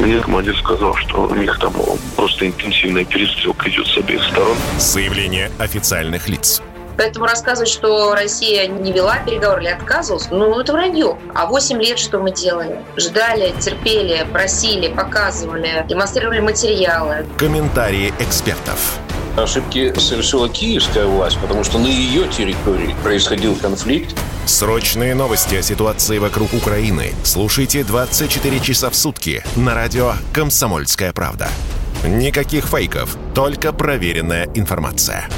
Мне 0.00 0.18
командир 0.18 0.56
сказал, 0.56 0.94
что 0.96 1.24
у 1.24 1.34
них 1.34 1.58
там 1.58 1.74
просто 2.16 2.46
интенсивная 2.46 3.04
перестрелка 3.04 3.68
идет 3.68 3.86
с 3.86 3.98
обеих 3.98 4.24
сторон. 4.24 4.56
Заявление 4.78 5.50
официальных 5.58 6.26
лиц. 6.26 6.62
Поэтому 6.96 7.26
рассказывать, 7.26 7.68
что 7.68 8.14
Россия 8.14 8.66
не 8.66 8.92
вела 8.92 9.18
переговоры 9.18 9.62
или 9.62 9.70
отказывалась, 9.70 10.28
ну, 10.30 10.58
это 10.58 10.72
вранье. 10.72 11.18
А 11.34 11.46
8 11.46 11.82
лет 11.82 11.98
что 11.98 12.18
мы 12.18 12.30
делали? 12.30 12.78
Ждали, 12.96 13.54
терпели, 13.58 14.26
просили, 14.32 14.88
показывали, 14.88 15.84
демонстрировали 15.86 16.40
материалы. 16.40 17.26
Комментарии 17.36 18.14
экспертов. 18.18 18.98
Ошибки 19.36 19.92
совершила 19.98 20.48
киевская 20.48 21.06
власть, 21.06 21.38
потому 21.40 21.64
что 21.64 21.78
на 21.78 21.86
ее 21.86 22.28
территории 22.28 22.94
происходил 23.02 23.54
конфликт. 23.56 24.14
Срочные 24.46 25.14
новости 25.14 25.54
о 25.54 25.62
ситуации 25.62 26.18
вокруг 26.18 26.52
Украины 26.54 27.12
слушайте 27.22 27.84
24 27.84 28.60
часа 28.60 28.90
в 28.90 28.96
сутки 28.96 29.42
на 29.56 29.74
радио 29.74 30.12
«Комсомольская 30.32 31.12
правда». 31.12 31.48
Никаких 32.04 32.66
фейков, 32.66 33.16
только 33.34 33.72
проверенная 33.72 34.48
информация. 34.54 35.28